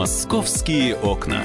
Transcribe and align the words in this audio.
Московские 0.00 0.96
окна. 0.96 1.42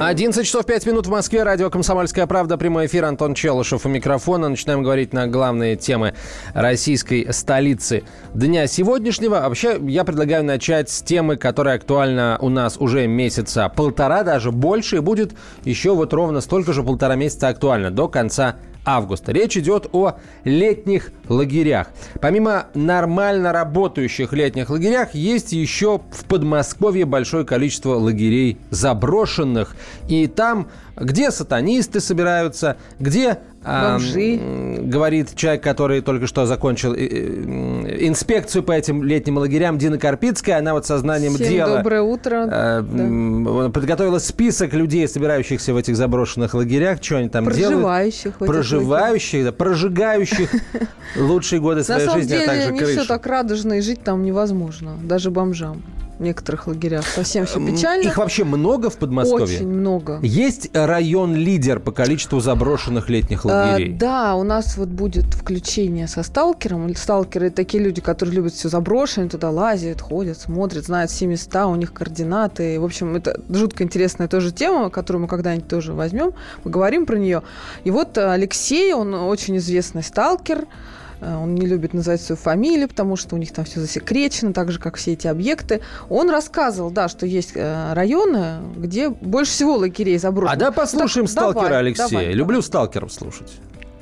11 0.00 0.44
часов 0.44 0.66
5 0.66 0.86
минут 0.86 1.06
в 1.06 1.10
Москве. 1.10 1.44
Радио 1.44 1.70
«Комсомольская 1.70 2.26
правда». 2.26 2.58
Прямой 2.58 2.86
эфир. 2.86 3.04
Антон 3.04 3.34
Челышев 3.34 3.86
у 3.86 3.88
микрофона. 3.88 4.48
Начинаем 4.48 4.82
говорить 4.82 5.12
на 5.12 5.28
главные 5.28 5.76
темы 5.76 6.14
российской 6.52 7.32
столицы 7.32 8.02
дня 8.34 8.66
сегодняшнего. 8.66 9.36
Вообще, 9.36 9.78
я 9.82 10.02
предлагаю 10.02 10.42
начать 10.42 10.90
с 10.90 11.00
темы, 11.00 11.36
которая 11.36 11.76
актуальна 11.76 12.38
у 12.40 12.48
нас 12.48 12.76
уже 12.80 13.06
месяца 13.06 13.68
полтора, 13.68 14.24
даже 14.24 14.50
больше. 14.50 14.96
И 14.96 14.98
будет 14.98 15.30
еще 15.62 15.94
вот 15.94 16.12
ровно 16.12 16.40
столько 16.40 16.72
же 16.72 16.82
полтора 16.82 17.14
месяца 17.14 17.46
актуально 17.46 17.92
до 17.92 18.08
конца 18.08 18.56
августа. 18.86 19.32
Речь 19.32 19.56
идет 19.58 19.88
о 19.92 20.14
летних 20.44 21.12
лагерях. 21.28 21.88
Помимо 22.20 22.66
нормально 22.74 23.52
работающих 23.52 24.32
летних 24.32 24.70
лагерях, 24.70 25.14
есть 25.14 25.52
еще 25.52 26.00
в 26.10 26.24
Подмосковье 26.24 27.04
большое 27.04 27.44
количество 27.44 27.96
лагерей 27.96 28.58
заброшенных. 28.70 29.76
И 30.08 30.26
там, 30.28 30.68
где 30.96 31.30
сатанисты 31.30 32.00
собираются, 32.00 32.76
где 32.98 33.38
Бомжи. 33.64 34.38
говорит 34.80 35.34
человек, 35.34 35.62
который 35.62 36.00
только 36.00 36.26
что 36.26 36.46
закончил 36.46 36.94
э, 36.94 36.98
э, 36.98 38.06
инспекцию 38.06 38.62
по 38.62 38.72
этим 38.72 39.02
летним 39.02 39.38
лагерям, 39.38 39.76
Дина 39.78 39.98
Карпицкая. 39.98 40.58
Она 40.58 40.72
вот 40.72 40.86
сознанием 40.86 41.34
Всем 41.34 41.48
дела... 41.48 41.76
доброе 41.78 42.02
утро. 42.02 42.48
э, 42.50 42.78
м, 42.80 43.72
Подготовила 43.72 44.18
список 44.18 44.72
людей, 44.72 45.06
собирающихся 45.08 45.74
в 45.74 45.76
этих 45.76 45.96
заброшенных 45.96 46.54
лагерях. 46.54 47.02
Что 47.02 47.16
они 47.18 47.28
там 47.28 47.44
делают? 47.46 47.72
Проживающих. 47.72 48.32
в 48.40 48.42
этих 48.42 48.52
Проживающих, 48.52 49.44
да, 49.44 49.52
прожигающих 49.52 50.50
лучшие 51.16 51.60
годы 51.60 51.80
На 51.80 51.84
своей 51.84 52.06
самом 52.06 52.20
жизни, 52.20 52.34
а 52.34 52.38
деле 52.38 52.46
также 52.46 52.72
не 52.72 52.78
все 52.84 52.94
крышу. 52.94 53.08
так 53.08 53.26
радужно, 53.26 53.72
и 53.74 53.80
жить 53.80 54.02
там 54.02 54.22
невозможно. 54.22 54.96
Даже 55.02 55.30
бомжам 55.30 55.82
в 56.18 56.22
некоторых 56.22 56.66
лагерях. 56.66 57.06
Совсем 57.06 57.46
все 57.46 57.58
М, 57.58 57.66
печально. 57.66 58.08
Их 58.08 58.16
вообще 58.16 58.44
много 58.44 58.90
в 58.90 58.96
Подмосковье? 58.96 59.56
Очень 59.56 59.68
много. 59.68 60.18
Есть 60.22 60.70
район-лидер 60.74 61.80
по 61.80 61.92
количеству 61.92 62.40
заброшенных 62.40 63.08
летних 63.08 63.44
лагерей? 63.44 63.94
А, 63.94 63.98
да, 63.98 64.34
у 64.34 64.42
нас 64.42 64.76
вот 64.76 64.88
будет 64.88 65.34
включение 65.34 66.08
со 66.08 66.22
сталкером. 66.22 66.94
Сталкеры– 66.96 67.50
такие 67.50 67.82
люди, 67.82 68.00
которые 68.00 68.36
любят 68.36 68.54
все 68.54 68.68
заброшенное, 68.68 69.28
туда 69.28 69.50
лазят, 69.50 70.00
ходят, 70.00 70.38
смотрят, 70.38 70.86
знают 70.86 71.10
все 71.10 71.26
места, 71.26 71.66
у 71.66 71.76
них 71.76 71.92
координаты. 71.92 72.80
В 72.80 72.84
общем, 72.84 73.16
это 73.16 73.40
жутко 73.48 73.84
интересная 73.84 74.28
тоже 74.28 74.52
тема, 74.52 74.90
которую 74.90 75.22
мы 75.22 75.28
когда-нибудь 75.28 75.68
тоже 75.68 75.92
возьмем, 75.92 76.32
поговорим 76.62 77.06
про 77.06 77.16
нее. 77.16 77.42
И 77.84 77.90
вот 77.90 78.16
Алексей, 78.18 78.92
он 78.94 79.14
очень 79.14 79.58
известный 79.58 80.02
сталкер, 80.02 80.60
Э, 80.60 80.95
он 81.20 81.54
не 81.54 81.66
любит 81.66 81.94
называть 81.94 82.20
свою 82.20 82.36
фамилию, 82.36 82.88
потому 82.88 83.16
что 83.16 83.34
у 83.34 83.38
них 83.38 83.52
там 83.52 83.64
все 83.64 83.80
засекречено, 83.80 84.52
так 84.52 84.70
же, 84.70 84.78
как 84.78 84.96
все 84.96 85.12
эти 85.12 85.26
объекты. 85.26 85.80
Он 86.08 86.30
рассказывал, 86.30 86.90
да, 86.90 87.08
что 87.08 87.26
есть 87.26 87.52
э, 87.54 87.92
районы, 87.94 88.56
где 88.76 89.08
больше 89.08 89.52
всего 89.52 89.76
лагерей 89.76 90.18
заброшено. 90.18 90.52
А 90.52 90.56
да 90.56 90.72
послушаем 90.72 91.26
Так, 91.26 91.32
сталкера 91.32 91.62
давай, 91.62 91.78
Алексея. 91.78 92.08
давай, 92.08 92.32
Люблю 92.32 92.62
сталкеров 92.62 93.12
слушать. 93.12 93.52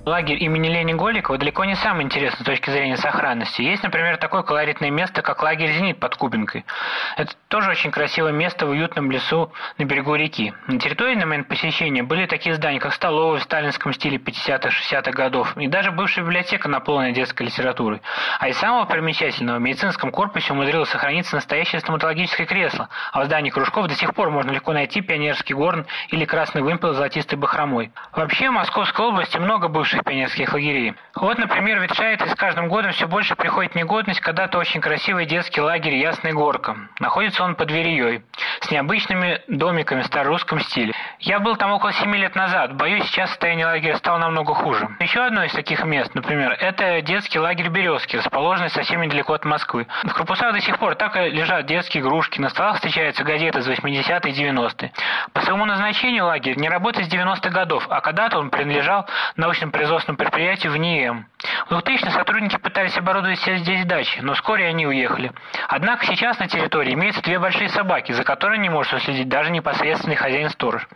Лагерь 0.07 0.43
имени 0.45 0.69
Лени 0.69 0.93
Голикова 0.93 1.39
далеко 1.39 1.65
не 1.65 1.77
самый 1.77 2.05
интересный 2.05 2.43
с 2.43 2.45
точки 2.45 2.69
зрения 2.69 2.99
сохранности. 2.99 3.63
Есть, 3.63 3.83
например, 3.83 4.19
такое 4.19 4.43
колоритное 4.43 4.91
место, 4.91 5.23
как 5.23 5.43
лагерь 5.43 5.73
«Зенит» 5.73 5.99
под 5.99 6.17
Кубинкой. 6.17 6.67
Это 7.17 7.33
тоже 7.49 7.71
очень 7.71 7.91
красивое 7.91 8.33
место 8.33 8.67
в 8.67 8.71
уютном 8.71 9.11
лесу 9.11 9.51
на 9.79 9.85
берегу 9.85 10.15
реки. 10.15 10.53
На 10.67 10.79
территории 10.79 11.15
на 11.15 11.25
момент 11.25 11.49
посещения 11.49 12.03
были 12.03 12.27
такие 12.27 12.55
здания, 12.55 12.81
как 12.81 12.93
столовая 12.93 13.41
в 13.41 13.45
сталинском 13.45 13.95
стиле 13.95 14.19
50-60-х 14.19 15.11
годов, 15.13 15.57
и 15.57 15.69
даже 15.69 15.91
бывшая 15.91 16.21
библиотека, 16.21 16.69
наполненная 16.69 17.15
детской 17.15 17.45
литературой. 17.45 18.03
А 18.41 18.49
из 18.49 18.59
самого 18.59 18.85
примечательного, 18.85 19.57
в 19.57 19.63
медицинском 19.63 20.11
корпусе 20.11 20.53
умудрилось 20.53 20.91
сохраниться 20.91 21.37
настоящее 21.37 21.81
стоматологическое 21.81 22.47
кресло, 22.47 22.91
а 23.13 23.23
в 23.23 23.25
здании 23.25 23.49
кружков 23.49 23.89
до 23.89 23.95
сих 23.95 24.15
пор 24.15 24.29
можно 24.29 24.51
легко 24.51 24.75
найти 24.75 25.01
пионерский 25.01 25.55
горн 25.55 25.87
или 26.09 26.27
красный 26.27 26.61
вымпел 26.61 26.93
с 26.93 26.97
золотистой 26.97 27.39
бахромой. 27.39 27.91
Вообще, 28.13 28.51
в 28.51 28.53
Московской 28.53 29.07
области 29.07 29.39
много 29.39 29.69
бывших 29.69 29.94
пионерских 30.03 30.53
лагерей. 30.53 30.95
Вот, 31.15 31.39
например, 31.39 31.81
ветшает 31.81 32.23
и 32.23 32.29
с 32.29 32.35
каждым 32.35 32.69
годом 32.69 32.93
все 32.93 33.07
больше 33.07 33.37
приходит 33.37 33.75
негодность 33.75 34.21
когда-то 34.21 34.59
очень 34.59 34.81
красивый 34.81 35.27
детский 35.27 35.61
лагерь 35.61 35.97
«Ясная 35.97 36.33
горка». 36.33 36.77
Находится 36.99 37.45
он 37.45 37.55
под 37.55 37.71
Вереей, 37.71 38.23
с 38.61 38.71
необычными 38.71 39.43
домиками 39.49 40.03
в 40.03 40.07
старорусском 40.07 40.61
стиле. 40.61 40.93
Я 41.21 41.39
был 41.39 41.57
там 41.57 41.73
около 41.73 41.93
7 41.93 42.15
лет 42.17 42.35
назад, 42.35 42.77
боюсь, 42.77 43.05
сейчас 43.05 43.31
состояние 43.31 43.67
лагеря 43.67 43.97
стало 43.97 44.19
намного 44.19 44.55
хуже. 44.55 44.89
Еще 45.01 45.21
одно 45.21 45.45
из 45.45 45.53
таких 45.53 45.85
мест, 45.85 46.15
например, 46.15 46.53
это 46.53 47.01
детский 47.03 47.39
лагерь 47.39 47.69
«Березки», 47.69 48.17
расположенный 48.17 48.71
совсем 48.71 49.01
недалеко 49.03 49.35
от 49.35 49.45
Москвы. 49.45 49.87
В 50.03 50.13
корпусах 50.15 50.53
до 50.53 50.61
сих 50.61 50.79
пор 50.79 50.95
так 50.95 51.17
и 51.17 51.31
лежат 51.31 51.67
детские 51.67 52.03
игрушки, 52.03 52.41
на 52.41 52.49
столах 52.49 52.77
встречаются 52.77 53.25
газеты 53.25 53.59
из 53.59 53.69
80-х 53.69 54.29
и 54.29 54.33
90-х. 54.33 54.91
По 55.33 55.41
своему 55.43 55.65
назначению 55.65 56.27
лагерь 56.27 56.57
не 56.57 56.69
работает 56.69 57.09
с 57.09 57.13
90-х 57.13 57.51
годов, 57.51 57.87
а 57.91 58.01
когда-то 58.01 58.39
он 58.39 58.51
принадлежал 58.51 59.07
научно-производственному 59.85 60.19
предприятию 60.19 60.73
в 60.73 60.77
НИЭМ. 60.77 61.27
В 61.67 61.69
2000 61.71 62.11
сотрудники 62.11 62.57
пытались 62.57 62.97
оборудовать 62.97 63.39
все 63.39 63.57
здесь 63.57 63.85
дачи, 63.85 64.21
но 64.21 64.35
вскоре 64.35 64.67
они 64.67 64.87
уехали. 64.87 65.33
Однако 65.69 66.07
сейчас 66.07 66.39
на 66.39 66.49
территории 66.49 66.95
имеются 66.95 67.23
две 67.23 67.39
большие 67.39 67.69
собаки, 67.69 68.13
за 68.13 68.25
которыми 68.25 68.63
не 68.63 68.71
может 68.71 68.93
уследить 68.93 69.29
даже 69.29 69.51
непосредственный 69.51 70.17
хозяин-сторож. 70.17 70.87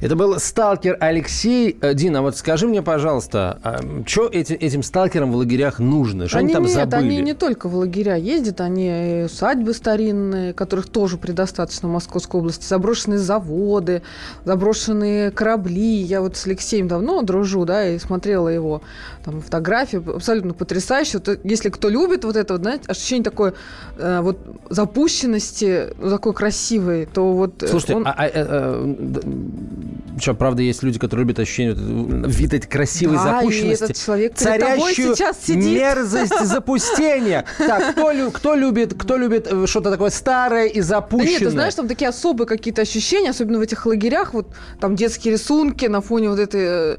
Это 0.00 0.16
был 0.16 0.38
сталкер 0.38 0.96
Алексей. 1.00 1.76
Э, 1.80 1.94
Дина, 1.94 2.22
вот 2.22 2.36
скажи 2.36 2.66
мне, 2.66 2.82
пожалуйста, 2.82 3.58
что 4.06 4.26
этим, 4.26 4.56
этим 4.60 4.82
сталкерам 4.82 5.32
в 5.32 5.36
лагерях 5.36 5.78
нужно? 5.78 6.28
Что 6.28 6.38
они, 6.38 6.46
они 6.46 6.54
там 6.54 6.62
нет, 6.64 6.74
забыли? 6.74 6.96
они 6.96 7.22
не 7.22 7.34
только 7.34 7.68
в 7.68 7.76
лагеря 7.76 8.16
ездят, 8.16 8.60
они 8.60 9.22
усадьбы 9.26 9.72
старинные, 9.72 10.52
которых 10.52 10.88
тоже 10.88 11.16
предостаточно 11.16 11.88
в 11.88 11.92
Московской 11.92 12.40
области, 12.40 12.66
заброшенные 12.66 13.18
заводы, 13.18 14.02
заброшенные 14.44 15.30
корабли. 15.30 15.96
Я 16.02 16.20
вот 16.20 16.36
с 16.36 16.46
Алексеем 16.46 16.88
давно 16.88 17.22
дружу, 17.22 17.64
да, 17.64 17.88
и 17.88 17.98
смотрела 17.98 18.48
его 18.48 18.82
там 19.24 19.40
фотографии, 19.40 20.02
абсолютно 20.14 20.54
потрясающе. 20.54 21.18
Вот, 21.18 21.40
если 21.44 21.70
кто 21.70 21.88
любит 21.88 22.24
вот 22.24 22.36
это, 22.36 22.54
вот, 22.54 22.62
знаете, 22.62 22.84
ощущение 22.88 23.24
такой 23.24 23.54
э, 23.96 24.20
вот 24.20 24.38
запущенности, 24.68 25.94
такой 25.98 26.34
красивой, 26.34 27.06
то 27.06 27.32
вот 27.32 27.62
э, 27.62 27.68
Слушайте, 27.68 27.96
он... 27.96 28.06
а, 28.06 28.14
а, 28.16 28.30
э, 28.32 28.94
э, 30.16 30.18
что, 30.20 30.34
правда, 30.34 30.62
есть 30.62 30.82
люди, 30.82 30.98
которые 30.98 31.24
любят 31.26 31.38
ощущение, 31.40 31.74
вид 31.76 32.54
этой 32.54 32.66
красивой 32.68 33.16
Да, 33.16 33.22
и 33.22 33.24
запущенности, 33.42 33.84
этот 33.84 33.96
человек 33.96 34.34
царящую 34.36 35.14
сейчас 35.16 35.36
сидит. 35.44 35.64
мерзость 35.76 36.46
запустения. 36.46 37.44
Так, 37.58 37.92
кто, 37.92 38.12
кто 38.32 38.54
любит, 38.54 38.94
кто 38.96 39.16
любит 39.16 39.48
э, 39.50 39.66
что-то 39.66 39.90
такое 39.90 40.10
старое 40.10 40.66
и 40.66 40.80
Да 40.80 40.86
запущенное? 40.86 41.30
нет, 41.32 41.40
ты 41.40 41.50
знаешь, 41.50 41.74
там 41.74 41.88
такие 41.88 42.08
особые 42.08 42.46
какие-то 42.46 42.82
ощущения, 42.82 43.30
особенно 43.30 43.58
в 43.58 43.62
этих 43.62 43.84
лагерях, 43.86 44.34
вот 44.34 44.48
там 44.80 44.94
детские 44.96 45.34
рисунки 45.34 45.86
на 45.86 46.00
фоне 46.00 46.28
вот 46.30 46.38
этой 46.38 46.94
э, 46.94 46.96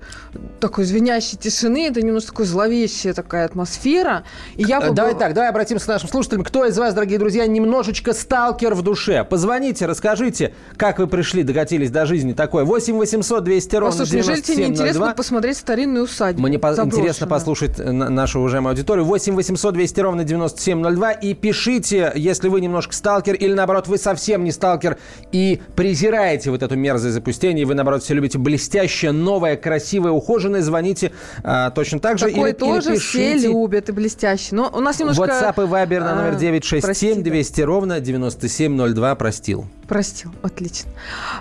такой 0.59 0.85
звенящей 0.85 1.38
тишины, 1.38 1.88
это 1.88 2.01
немножко 2.01 2.31
такой 2.31 2.45
зловещая 2.45 3.13
такая 3.13 3.45
атмосфера. 3.45 4.23
И 4.56 4.63
я 4.63 4.79
Э, 4.79 4.89
бы 4.89 4.95
Давай 4.95 5.16
так, 5.16 5.33
давай 5.33 5.50
обратимся 5.50 5.85
к 5.85 5.88
нашим 5.88 6.09
слушателям. 6.09 6.44
Кто 6.44 6.66
из 6.66 6.77
вас, 6.77 6.94
дорогие 6.94 7.17
друзья, 7.19 7.45
немножечко 7.47 8.13
сталкер 8.13 8.73
в 8.75 8.81
душе? 8.81 9.23
Позвоните, 9.23 9.85
расскажите, 9.85 10.53
как 10.77 11.00
вы 11.00 11.07
пришли, 11.07 11.44
докатились 11.44 11.91
до 11.91 12.06
жизни 12.06 12.33
такой. 12.35 12.63
8 12.66 12.96
800 12.96 13.44
200 13.44 13.75
ровно 13.75 13.91
Послушай, 13.91 14.16
неужели 14.16 14.41
тебе 14.41 14.56
не 14.56 14.62
9702. 14.73 14.85
интересно 14.85 15.16
посмотреть 15.16 15.57
старинную 15.57 16.03
усадьбу? 16.06 16.41
Мне 16.41 16.59
по- 16.59 16.73
интересно 16.73 17.28
послушать 17.28 17.78
на- 17.79 18.09
нашу 18.09 18.40
уважаемую 18.40 18.72
аудиторию. 18.72 19.06
8 19.06 19.35
800 19.35 19.73
200 19.73 20.00
ровно 20.01 20.23
9702. 20.23 21.12
И 21.13 21.34
пишите, 21.34 22.12
если 22.16 22.47
вы 22.50 22.62
немножко 22.62 22.94
сталкер, 22.94 23.35
или 23.35 23.53
наоборот, 23.53 23.88
вы 23.88 23.97
совсем 23.97 24.44
не 24.44 24.51
сталкер 24.51 24.97
и 25.31 25.62
презираете 25.75 26.51
вот 26.51 26.63
эту 26.63 26.75
мерзость 26.75 27.13
запустения, 27.13 27.62
и 27.63 27.66
вы, 27.66 27.74
наоборот, 27.74 28.03
все 28.03 28.13
любите 28.13 28.38
блестящее, 28.38 29.12
новое, 29.12 29.56
красивое, 29.56 30.12
ухоженное, 30.12 30.62
звоните 30.62 31.12
а, 31.44 31.72
точно 31.72 32.00
так 32.00 32.18
же. 32.18 32.25
Такое 32.28 32.51
или, 32.51 32.57
тоже 32.57 32.91
или 32.91 33.00
все 33.00 33.33
пишите. 33.33 33.48
любят 33.48 33.89
и 33.89 33.92
блестяще. 33.92 34.56
Но 34.56 34.71
у 34.74 34.80
нас 34.80 35.00
немножко... 35.00 35.24
WhatsApp 35.24 35.63
и 35.63 35.68
Viber 35.68 36.00
на 36.00 36.15
номер 36.15 36.33
а, 36.36 36.39
967 36.39 36.81
прости, 36.81 37.13
да. 37.15 37.30
200 37.30 37.62
ровно 37.62 38.00
9702 38.00 39.15
простил. 39.15 39.65
Простил, 39.88 40.32
отлично. 40.42 40.90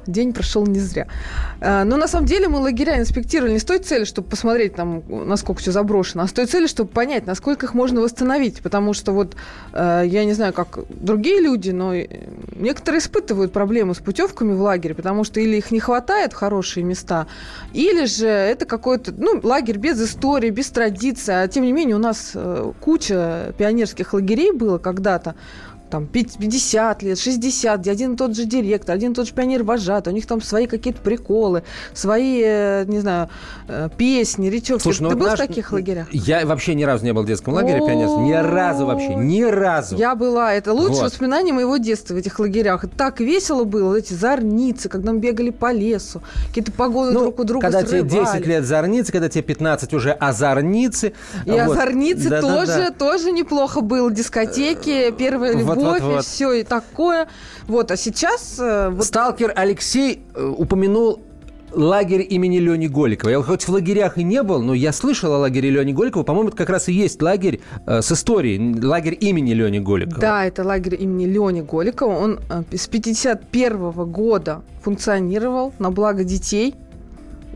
День 0.06 0.34
прошел 0.34 0.66
не 0.66 0.78
зря. 0.78 1.06
А, 1.60 1.84
Но 1.84 1.96
на 1.96 2.06
самом 2.08 2.26
деле 2.26 2.48
мы 2.48 2.58
лагеря 2.58 2.98
инспектировали 2.98 3.52
не 3.52 3.58
с 3.58 3.64
той 3.64 3.78
целью, 3.78 4.04
чтобы 4.04 4.28
посмотреть, 4.28 4.74
там, 4.74 5.02
насколько 5.08 5.62
все 5.62 5.72
заброшено, 5.72 6.24
а 6.24 6.28
с 6.28 6.32
той 6.32 6.46
целью, 6.46 6.68
чтобы 6.68 6.90
понять, 6.90 7.26
насколько 7.26 7.64
их 7.64 7.72
можно 7.72 8.02
восстановить. 8.02 8.60
Потому 8.60 8.92
что 8.92 9.12
вот 9.12 9.34
э, 9.72 10.02
я 10.06 10.24
не 10.26 10.34
знаю, 10.34 10.52
как 10.52 10.78
другие 10.90 11.40
люди, 11.40 11.70
но 11.70 11.94
э, 11.94 12.06
некоторые 12.54 13.00
испытывают 13.00 13.52
проблемы 13.52 13.94
с 13.94 13.98
путевками 13.98 14.52
в 14.52 14.60
лагерь, 14.60 14.94
потому 14.94 15.24
что 15.24 15.40
или 15.40 15.56
их 15.56 15.70
не 15.70 15.80
хватает 15.80 16.34
в 16.34 16.36
хорошие 16.36 16.84
места, 16.84 17.26
или 17.72 18.04
же 18.04 18.26
это 18.26 18.66
какой-то, 18.66 19.12
ну, 19.16 19.40
лагерь 19.42 19.78
без 19.78 20.00
истории, 20.02 20.50
без 20.50 20.68
традиции. 20.68 21.32
А 21.32 21.48
тем 21.48 21.64
не 21.64 21.72
менее 21.72 21.96
у 21.96 22.00
нас 22.00 22.32
э, 22.34 22.72
куча 22.80 23.54
пионерских 23.56 24.12
лагерей 24.12 24.52
было 24.52 24.76
когда-то, 24.76 25.34
там 25.94 26.06
50 26.06 27.02
лет, 27.04 27.16
60, 27.20 27.80
где 27.80 27.92
один 27.92 28.14
и 28.14 28.16
тот 28.16 28.34
же 28.34 28.46
директор, 28.46 28.96
один 28.96 29.12
и 29.12 29.14
тот 29.14 29.28
же 29.28 29.32
пионер 29.32 29.62
вожатый, 29.62 30.12
у 30.12 30.16
них 30.16 30.26
там 30.26 30.42
свои 30.42 30.66
какие-то 30.66 31.00
приколы, 31.00 31.62
свои, 31.92 32.42
э, 32.44 32.84
не 32.88 32.98
знаю, 32.98 33.28
э, 33.68 33.88
песни, 33.96 34.48
речевки. 34.48 34.82
Слушай, 34.82 35.02
ну 35.02 35.10
Ты 35.10 35.16
был 35.16 35.26
наш- 35.26 35.38
в 35.38 35.46
таких 35.46 35.70
лагерях? 35.70 36.12
Я 36.12 36.44
вообще 36.46 36.74
ни 36.74 36.82
разу 36.82 37.04
не 37.04 37.12
был 37.12 37.22
в 37.22 37.26
детском 37.26 37.54
лагере 37.54 37.78
пионерском. 37.78 38.24
Ни 38.24 38.32
разу 38.32 38.86
вообще. 38.86 39.14
Ни 39.14 39.42
разу. 39.42 39.96
Я 39.96 40.16
была. 40.16 40.52
Это 40.54 40.72
лучшее 40.72 41.02
Вот. 41.02 41.12
воспоминание 41.12 41.54
моего 41.54 41.76
детства 41.76 42.14
в 42.14 42.16
этих 42.16 42.40
лагерях. 42.40 42.82
Это 42.82 42.96
так 42.96 43.20
весело 43.20 43.62
было. 43.62 43.94
Эти 43.94 44.14
зорницы, 44.14 44.88
когда 44.88 45.12
мы 45.12 45.20
бегали 45.20 45.50
по 45.50 45.72
лесу, 45.72 46.22
какие-то 46.48 46.72
погоны 46.72 47.12
Ну, 47.12 47.20
друг 47.20 47.38
у 47.38 47.44
друга 47.44 47.66
когда 47.70 47.84
тебе 47.84 48.00
срывали. 48.00 48.38
10 48.38 48.46
лет 48.48 48.64
зорницы, 48.64 49.12
когда 49.12 49.28
тебе 49.28 49.42
15 49.44 49.94
уже 49.94 50.10
озорницы. 50.10 51.12
И 51.46 51.50
Вот. 51.52 51.60
озорницы 51.60 52.40
тоже, 52.40 52.92
тоже 52.98 53.30
неплохо 53.30 53.80
было. 53.80 54.10
Дискотеки, 54.10 55.12
первая 55.16 55.52
любовь 55.52 55.76
вот, 55.76 55.83
и 55.84 56.00
вот. 56.00 56.24
все, 56.24 56.52
и 56.52 56.62
такое. 56.62 57.28
Вот, 57.66 57.90
а 57.90 57.96
сейчас... 57.96 58.58
э, 58.58 58.88
вот 58.90 59.04
Сталкер 59.04 59.52
Алексей 59.54 60.22
э, 60.34 60.44
упомянул 60.44 61.20
лагерь 61.76 62.26
имени 62.28 62.58
Лени 62.58 62.86
Голикова. 62.86 63.30
Я 63.30 63.42
хоть 63.42 63.64
в 63.64 63.68
лагерях 63.68 64.18
и 64.18 64.22
не 64.22 64.42
был, 64.42 64.62
но 64.62 64.74
я 64.74 64.92
слышал 64.92 65.32
о 65.34 65.38
лагере 65.38 65.70
Лени 65.70 65.92
Голикова. 65.92 66.22
По-моему, 66.22 66.48
это 66.48 66.56
как 66.56 66.70
раз 66.70 66.88
и 66.88 66.92
есть 66.92 67.20
лагерь 67.22 67.60
э, 67.86 68.02
с 68.02 68.12
историей. 68.12 68.80
Лагерь 68.80 69.16
имени 69.20 69.52
Лени 69.52 69.78
Голикова. 69.78 70.20
Да, 70.20 70.44
это 70.44 70.64
лагерь 70.64 70.96
имени 71.00 71.26
Лени 71.26 71.60
Голикова. 71.60 72.12
Он 72.12 72.40
э, 72.50 72.76
с 72.76 72.86
51 72.86 73.92
года 74.10 74.62
функционировал 74.82 75.72
на 75.78 75.90
благо 75.90 76.24
детей. 76.24 76.74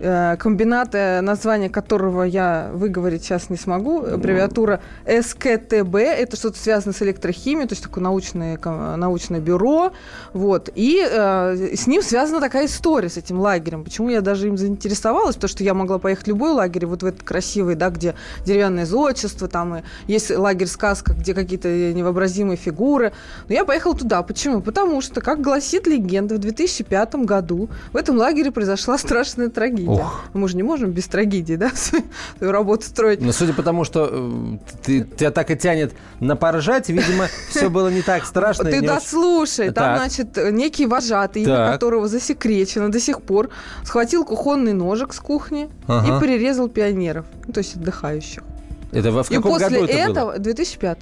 Э, 0.01 0.37
Комбинат, 0.39 0.93
название 1.23 1.71
которого 1.71 2.23
я 2.23 2.71
выговорить 2.73 3.25
сейчас 3.25 3.51
не 3.51 3.57
смогу, 3.57 4.05
аббревиатура 4.05 4.81
СКТБ, 5.05 5.95
это 5.97 6.37
что-то 6.37 6.59
связано 6.59 6.93
с 6.93 7.03
электрохимией, 7.03 7.67
то 7.69 7.73
есть 7.73 7.83
такое 7.83 8.03
научное, 8.05 8.59
научное 8.97 9.41
бюро, 9.41 9.93
вот, 10.33 10.71
и 10.75 11.05
э, 11.05 11.75
с 11.75 11.87
ним 11.87 12.03
связана 12.03 12.41
такая 12.41 12.67
история, 12.67 13.09
с 13.09 13.17
этим 13.17 13.41
лагерем. 13.41 13.85
Почему 13.85 14.09
я 14.09 14.21
даже 14.21 14.49
им 14.49 14.57
заинтересовалась? 14.57 15.35
Потому 15.35 15.49
что 15.49 15.65
я 15.65 15.75
могла 15.75 15.99
поехать 15.99 16.27
в 16.27 16.29
любой 16.29 16.53
лагерь, 16.53 16.87
вот 16.87 17.03
в 17.03 17.07
этот 17.07 17.23
красивый, 17.23 17.75
да, 17.75 17.91
где 17.91 18.15
деревянное 18.45 18.87
зодчество, 18.87 19.49
там 19.49 19.77
и 19.77 19.83
есть 20.07 20.31
лагерь 20.31 20.69
сказка, 20.69 21.13
где 21.13 21.35
какие-то 21.35 21.69
невообразимые 21.69 22.57
фигуры. 22.57 23.13
Но 23.49 23.55
я 23.55 23.65
поехала 23.65 23.97
туда. 23.97 24.23
Почему? 24.23 24.61
Потому 24.61 25.01
что, 25.01 25.21
как 25.21 25.41
гласит 25.41 25.87
легенда, 25.87 26.37
в 26.37 26.39
2005 26.39 27.15
году 27.17 27.69
в 27.93 27.97
этом 27.97 28.17
лагере 28.17 28.51
произошла 28.51 28.99
страшная 28.99 29.49
трагедия. 29.49 29.88
Ох. 29.89 30.25
Мы 30.35 30.49
же 30.49 30.57
не 30.57 30.63
можем 30.63 30.91
без 30.91 31.07
трагедии, 31.07 31.55
да, 31.55 31.71
свою, 31.75 32.05
работу 32.41 32.85
строить. 32.85 33.21
Но 33.23 33.33
судя 33.33 33.55
по 33.55 33.63
тому, 33.63 33.85
что 33.85 34.09
э, 34.11 34.59
ты, 34.83 35.01
тебя 35.05 35.31
так 35.31 35.51
и 35.51 35.57
тянет 35.57 35.95
на 36.21 36.37
поржать, 36.37 36.91
видимо, 36.91 37.29
все 37.49 37.71
было 37.71 37.89
не 37.89 38.03
так 38.03 38.27
страшно. 38.27 38.69
и 38.69 38.73
Ты 38.73 38.83
дослушай. 38.83 39.71
Там, 39.71 39.97
значит, 39.97 40.37
некий 40.53 40.87
вожатый, 40.87 41.43
имя 41.43 41.73
которого 41.73 42.07
засекречено 42.07 42.91
до 42.91 43.01
сих 43.01 43.23
пор, 43.23 43.49
схватил 43.83 44.25
кухонный 44.25 44.75
ножик 44.75 45.15
с 45.15 45.21
кухни 45.21 45.71
и 45.89 46.21
перерезал 46.21 46.69
пионеров, 46.69 47.25
ну, 47.47 47.53
то 47.53 47.59
есть 47.59 47.77
отдыхающих. 47.77 48.43
Это 48.93 49.11
в 49.11 49.31
И 49.31 49.35
каком 49.35 49.53
после 49.53 49.69
году 49.69 49.85
это 49.85 49.93
было? 49.93 50.33
этого, 50.33 50.39
2005 50.39 50.99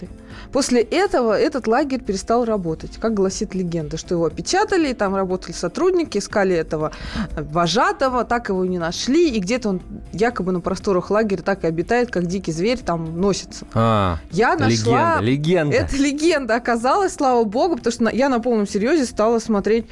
после 0.52 0.82
этого 0.82 1.38
этот 1.38 1.66
лагерь 1.66 2.00
перестал 2.00 2.44
работать, 2.44 2.98
как 2.98 3.14
гласит 3.14 3.54
легенда, 3.54 3.96
что 3.96 4.14
его 4.14 4.26
опечатали, 4.26 4.90
и 4.90 4.94
там 4.94 5.14
работали 5.14 5.52
сотрудники, 5.52 6.18
искали 6.18 6.54
этого 6.54 6.92
вожатого, 7.36 8.24
так 8.24 8.48
его 8.48 8.64
и 8.64 8.68
не 8.68 8.78
нашли, 8.78 9.30
и 9.30 9.38
где-то 9.38 9.70
он 9.70 9.82
якобы 10.12 10.52
на 10.52 10.60
просторах 10.60 11.10
лагеря 11.10 11.42
так 11.42 11.64
и 11.64 11.66
обитает, 11.66 12.10
как 12.10 12.26
дикий 12.26 12.52
зверь, 12.52 12.78
там 12.78 13.20
носится. 13.20 13.66
А, 13.74 14.18
Я 14.30 14.56
нашла... 14.56 15.20
легенда, 15.20 15.20
легенда. 15.20 15.76
Это 15.76 15.96
легенда 15.96 16.56
оказалась, 16.56 17.14
слава 17.14 17.44
богу, 17.44 17.76
потому 17.76 17.92
что 17.92 18.16
я 18.16 18.28
на 18.28 18.40
полном 18.40 18.66
серьезе 18.66 19.04
стала 19.04 19.38
смотреть, 19.38 19.86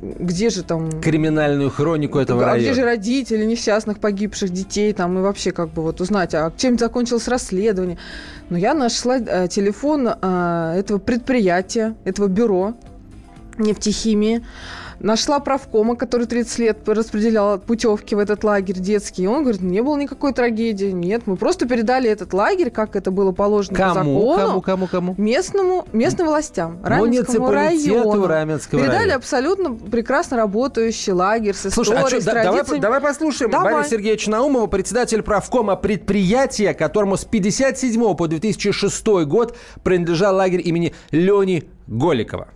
где 0.00 0.50
же 0.50 0.62
там... 0.62 0.90
Криминальную 1.00 1.70
хронику 1.70 2.18
этого 2.18 2.42
а 2.44 2.56
где 2.56 2.68
района. 2.68 2.74
же 2.74 2.84
родители 2.84 3.44
несчастных 3.44 3.98
погибших 3.98 4.50
детей, 4.50 4.92
там, 4.92 5.18
и 5.18 5.22
вообще 5.22 5.52
как 5.52 5.70
бы 5.70 5.82
вот 5.82 6.00
узнать, 6.00 6.34
а 6.34 6.52
чем 6.56 6.78
закончилось 6.78 7.28
расследование. 7.28 7.98
Но 8.50 8.56
я 8.58 8.74
нашла 8.74 9.18
э, 9.18 9.48
телефон 9.48 10.08
э, 10.08 10.74
этого 10.78 10.98
предприятия, 10.98 11.94
этого 12.04 12.28
бюро 12.28 12.74
нефтехимии, 13.58 14.42
нашла 15.02 15.40
правкома, 15.40 15.96
который 15.96 16.26
30 16.26 16.58
лет 16.58 16.88
распределял 16.88 17.58
путевки 17.58 18.14
в 18.14 18.18
этот 18.18 18.44
лагерь 18.44 18.78
детский. 18.78 19.24
И 19.24 19.26
он 19.26 19.42
говорит, 19.42 19.60
не 19.60 19.82
было 19.82 19.96
никакой 19.98 20.32
трагедии. 20.32 20.90
Нет, 20.92 21.22
мы 21.26 21.36
просто 21.36 21.66
передали 21.68 22.08
этот 22.08 22.32
лагерь, 22.32 22.70
как 22.70 22.96
это 22.96 23.10
было 23.10 23.32
положено 23.32 23.76
по 23.76 23.94
Кому, 23.94 23.94
закону. 23.94 24.36
кому, 24.36 24.60
кому, 24.60 24.86
кому? 24.86 25.14
Местному, 25.18 25.86
местным 25.92 26.28
властям, 26.28 26.78
Раменскому 26.82 27.50
району. 27.50 28.26
Раменского 28.26 28.80
Передали 28.80 28.98
района. 28.98 29.14
абсолютно 29.16 29.74
прекрасно 29.74 30.36
работающий 30.36 31.12
лагерь 31.12 31.54
с 31.54 31.70
Слушай, 31.70 31.96
а 31.96 31.98
историей, 31.98 32.10
чё, 32.10 32.20
с 32.20 32.24
да- 32.24 32.32
давай, 32.34 32.52
традициями. 32.52 32.80
давай 32.80 33.00
послушаем 33.00 33.50
Давай. 33.50 33.74
Бориса 33.74 33.90
Сергеевича 33.90 34.30
Наумова, 34.30 34.66
председатель 34.66 35.22
правкома 35.22 35.76
предприятия, 35.76 36.74
которому 36.74 37.16
с 37.16 37.24
57 37.24 38.14
по 38.14 38.28
2006 38.28 39.24
год 39.26 39.56
принадлежал 39.82 40.36
лагерь 40.36 40.62
имени 40.66 40.94
Лени 41.10 41.64
Голикова. 41.86 42.48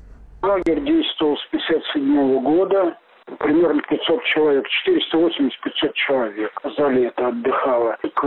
Лагерь 0.46 0.80
действовал 0.80 1.36
с 1.38 1.44
57 1.46 2.40
года. 2.40 2.96
Примерно 3.38 3.82
500 3.82 4.22
человек, 4.26 4.64
480-500 4.86 5.92
человек 5.94 6.60
за 6.76 6.88
лето 6.88 7.26
отдыхало. 7.26 7.98
К 8.14 8.22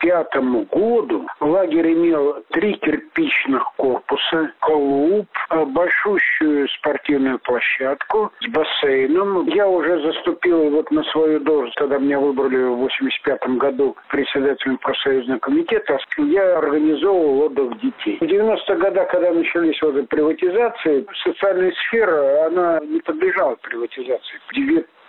85 0.00 0.70
году 0.70 1.26
лагерь 1.40 1.92
имел 1.92 2.42
три 2.50 2.74
кирпичных 2.74 3.62
корпуса, 3.76 4.52
клуб, 4.60 5.26
э, 5.50 5.64
большущую 5.64 6.68
спортивную 6.68 7.38
площадку 7.40 8.32
с 8.40 8.48
бассейном. 8.48 9.46
Я 9.48 9.68
уже 9.68 10.00
заступил 10.02 10.70
вот 10.70 10.90
на 10.90 11.02
свою 11.04 11.40
должность, 11.40 11.76
когда 11.76 11.98
меня 11.98 12.18
выбрали 12.18 12.56
в 12.64 12.76
85 12.76 13.58
году 13.58 13.96
председателем 14.08 14.78
профсоюзного 14.78 15.38
комитета. 15.38 15.98
Я 16.18 16.58
организовывал 16.58 17.46
отдых 17.46 17.80
детей. 17.80 18.18
В 18.20 18.24
90-х 18.24 18.74
годах, 18.74 19.10
когда 19.10 19.32
начались 19.32 19.80
вот 19.82 20.08
приватизации, 20.08 21.06
социальная 21.24 21.72
сфера, 21.72 22.46
она 22.46 22.80
не 22.80 23.00
подлежала 23.00 23.56
приватизации. 23.56 24.40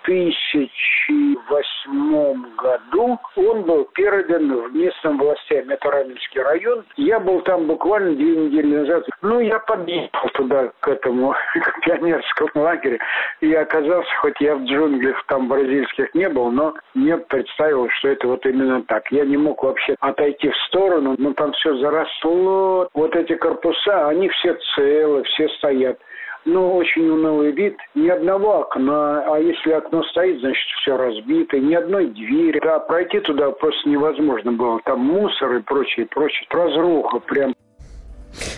В 0.04 0.08
2008 0.08 2.56
году 2.56 3.20
он 3.36 3.64
был 3.64 3.84
передан 3.94 4.62
в 4.62 4.74
местным 4.74 5.18
властям, 5.18 5.70
это 5.70 5.92
Раменский 5.92 6.42
район. 6.42 6.86
Я 6.96 7.20
был 7.20 7.42
там 7.42 7.68
буквально 7.68 8.16
две 8.16 8.36
недели 8.36 8.78
назад. 8.78 9.06
Ну, 9.22 9.40
я 9.40 9.60
подъехал 9.60 10.30
туда, 10.34 10.72
к 10.80 10.88
этому 10.88 11.36
к 11.54 11.86
пионерскому 11.86 12.50
лагерю, 12.56 12.98
и 13.42 13.54
оказался, 13.54 14.10
хоть 14.22 14.40
я 14.40 14.56
в 14.56 14.64
джунглях 14.64 15.24
там 15.28 15.48
бразильских 15.48 16.16
не 16.16 16.30
был, 16.30 16.52
но 16.52 16.74
мне 16.94 17.18
представилось, 17.18 17.92
что 17.94 18.10
это 18.10 18.28
вот 18.28 18.46
именно 18.46 18.84
так. 18.84 19.12
Я 19.12 19.26
не 19.26 19.38
мог 19.38 19.64
вообще 19.64 19.96
отойти 20.00 20.50
в 20.50 20.58
сторону, 20.68 21.16
но 21.18 21.34
там 21.34 21.52
все 21.54 21.76
заросло. 21.78 22.88
Вот 22.94 23.16
эти 23.16 23.36
корпуса, 23.36 24.08
они 24.08 24.30
все 24.30 24.56
целы, 24.76 25.24
все 25.24 25.50
стоят. 25.50 26.00
Ну, 26.46 26.76
очень 26.76 27.10
унылый 27.10 27.52
вид. 27.52 27.78
Ни 27.96 28.08
одного 28.10 28.62
окна, 28.62 29.24
а 29.34 29.40
если 29.40 29.72
окно 29.72 30.04
стоит, 30.04 30.40
значит, 30.40 30.68
все 30.82 30.98
разбито. 30.98 31.60
Ни 31.60 31.76
одной 31.76 32.08
двери. 32.08 32.60
Да, 32.60 32.80
пройти 32.80 33.20
туда 33.20 33.52
просто 33.52 33.90
невозможно 33.90 34.52
было. 34.54 34.80
Там 34.86 35.00
мусор 35.00 35.56
и 35.56 35.62
прочее, 35.62 36.08
прочее. 36.08 36.48
Разруха 36.50 37.20
прям. 37.20 37.54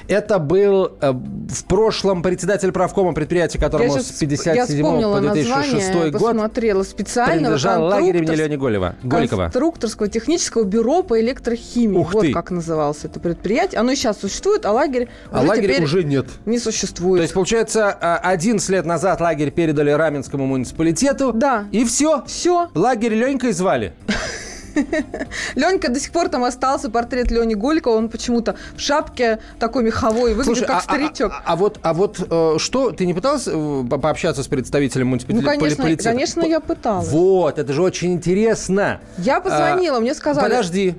Это 0.07 0.39
был 0.39 0.91
э, 1.01 1.11
в 1.11 1.63
прошлом 1.65 2.21
председатель 2.21 2.71
правкома 2.71 3.13
предприятия, 3.13 3.59
которому 3.59 3.93
Я 3.95 4.01
с 4.01 4.07
щас- 4.07 4.17
57 4.19 4.55
я 4.55 4.65
вспомнила 4.65 5.15
по 5.15 5.21
2006 5.21 5.73
название, 5.73 6.11
год 6.11 6.21
посмотрела 6.21 6.83
специального 6.83 7.37
принадлежал 7.37 7.83
лагерь 7.85 8.17
имени 8.17 8.35
Лени 8.35 8.55
Голева, 8.55 8.95
Голикова. 9.03 9.43
конструкторского 9.45 10.07
технического 10.09 10.63
бюро 10.63 11.03
по 11.03 11.19
электрохимии. 11.19 11.97
Ух 11.97 12.13
вот 12.13 12.21
ты. 12.21 12.33
как 12.33 12.51
называлось 12.51 12.99
это 13.03 13.19
предприятие. 13.19 13.79
Оно 13.79 13.91
и 13.91 13.95
сейчас 13.95 14.19
существует, 14.19 14.65
а 14.65 14.71
лагерь 14.71 15.09
А 15.31 15.41
уже 15.43 15.55
теперь 15.61 15.83
уже 15.83 16.03
нет. 16.03 16.27
не 16.45 16.59
существует. 16.59 17.19
То 17.19 17.23
есть, 17.23 17.33
получается, 17.33 17.89
а, 17.91 18.17
11 18.17 18.69
лет 18.69 18.85
назад 18.85 19.21
лагерь 19.21 19.51
передали 19.51 19.91
Раменскому 19.91 20.45
муниципалитету. 20.45 21.31
Да. 21.33 21.65
И 21.71 21.85
все. 21.85 22.23
Все. 22.25 22.69
Лагерь 22.75 23.13
Ленькой 23.13 23.53
звали. 23.53 23.93
Ленька 25.55 25.89
до 25.89 25.99
сих 25.99 26.11
пор 26.11 26.29
там 26.29 26.43
остался 26.43 26.89
портрет 26.89 27.31
Лени 27.31 27.53
Голикова. 27.53 27.95
Он 27.95 28.09
почему-то 28.09 28.55
в 28.75 28.79
шапке 28.79 29.39
такой 29.59 29.83
меховой 29.83 30.33
выглядит 30.33 30.45
Слушай, 30.45 30.67
как 30.67 30.75
а- 30.75 30.79
а- 30.79 30.81
старичок. 30.81 31.31
А, 31.31 31.41
а 31.45 31.55
вот, 31.55 31.79
а 31.81 31.93
вот 31.93 32.19
э, 32.19 32.55
что, 32.57 32.91
ты 32.91 33.05
не 33.05 33.13
пытался 33.13 33.51
э, 33.53 33.83
по- 33.89 33.97
пообщаться 33.97 34.43
с 34.43 34.47
представителем 34.47 35.07
ну, 35.07 35.11
муниципалитета? 35.11 35.81
конечно, 35.81 36.11
конечно, 36.11 36.41
я 36.41 36.59
пыталась. 36.59 37.09
Вот, 37.09 37.59
это 37.59 37.73
же 37.73 37.81
очень 37.81 38.13
интересно. 38.13 38.99
Я 39.17 39.41
позвонила, 39.41 39.99
мне 39.99 40.13
сказали... 40.13 40.49
Подожди. 40.49 40.95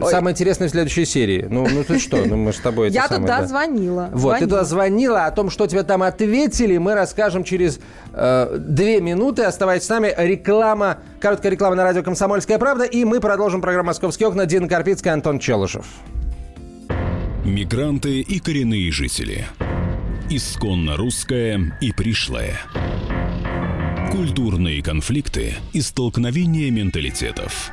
Ой. 0.00 0.10
Самое 0.10 0.32
интересное 0.32 0.68
в 0.68 0.70
следующей 0.70 1.04
серии. 1.04 1.46
Ну, 1.48 1.66
ну 1.68 1.84
ты 1.84 1.98
что? 1.98 2.16
Ну, 2.24 2.36
мы 2.36 2.52
с 2.52 2.58
тобой 2.58 2.88
это 2.88 2.94
Я 2.94 3.08
самое, 3.08 3.22
туда 3.22 3.40
да. 3.40 3.46
звонила. 3.46 4.10
Вот, 4.12 4.14
ты 4.14 4.20
звонила. 4.20 4.48
туда 4.48 4.64
звонила, 4.64 5.26
о 5.26 5.30
том, 5.30 5.50
что 5.50 5.66
тебе 5.66 5.82
там 5.82 6.02
ответили, 6.02 6.78
мы 6.78 6.94
расскажем 6.94 7.44
через 7.44 7.78
э, 8.12 8.56
две 8.58 9.00
минуты. 9.00 9.42
Оставайтесь 9.42 9.86
с 9.86 9.90
нами. 9.90 10.14
Реклама, 10.16 10.98
короткая 11.20 11.52
реклама 11.52 11.76
на 11.76 11.84
радио 11.84 12.02
«Комсомольская 12.02 12.58
правда», 12.58 12.84
и 12.84 13.04
мы 13.04 13.20
продолжим 13.20 13.60
программу 13.60 13.88
«Московские 13.88 14.28
окна». 14.28 14.46
Дина 14.46 14.68
Карпицкая, 14.68 15.12
Антон 15.12 15.38
Челышев. 15.38 15.86
Мигранты 17.44 18.20
и 18.20 18.38
коренные 18.38 18.90
жители. 18.92 19.46
Исконно 20.30 20.96
русское 20.96 21.76
и 21.80 21.92
пришлое. 21.92 22.58
Культурные 24.10 24.82
конфликты 24.82 25.54
и 25.72 25.80
столкновения 25.80 26.70
менталитетов. 26.70 27.72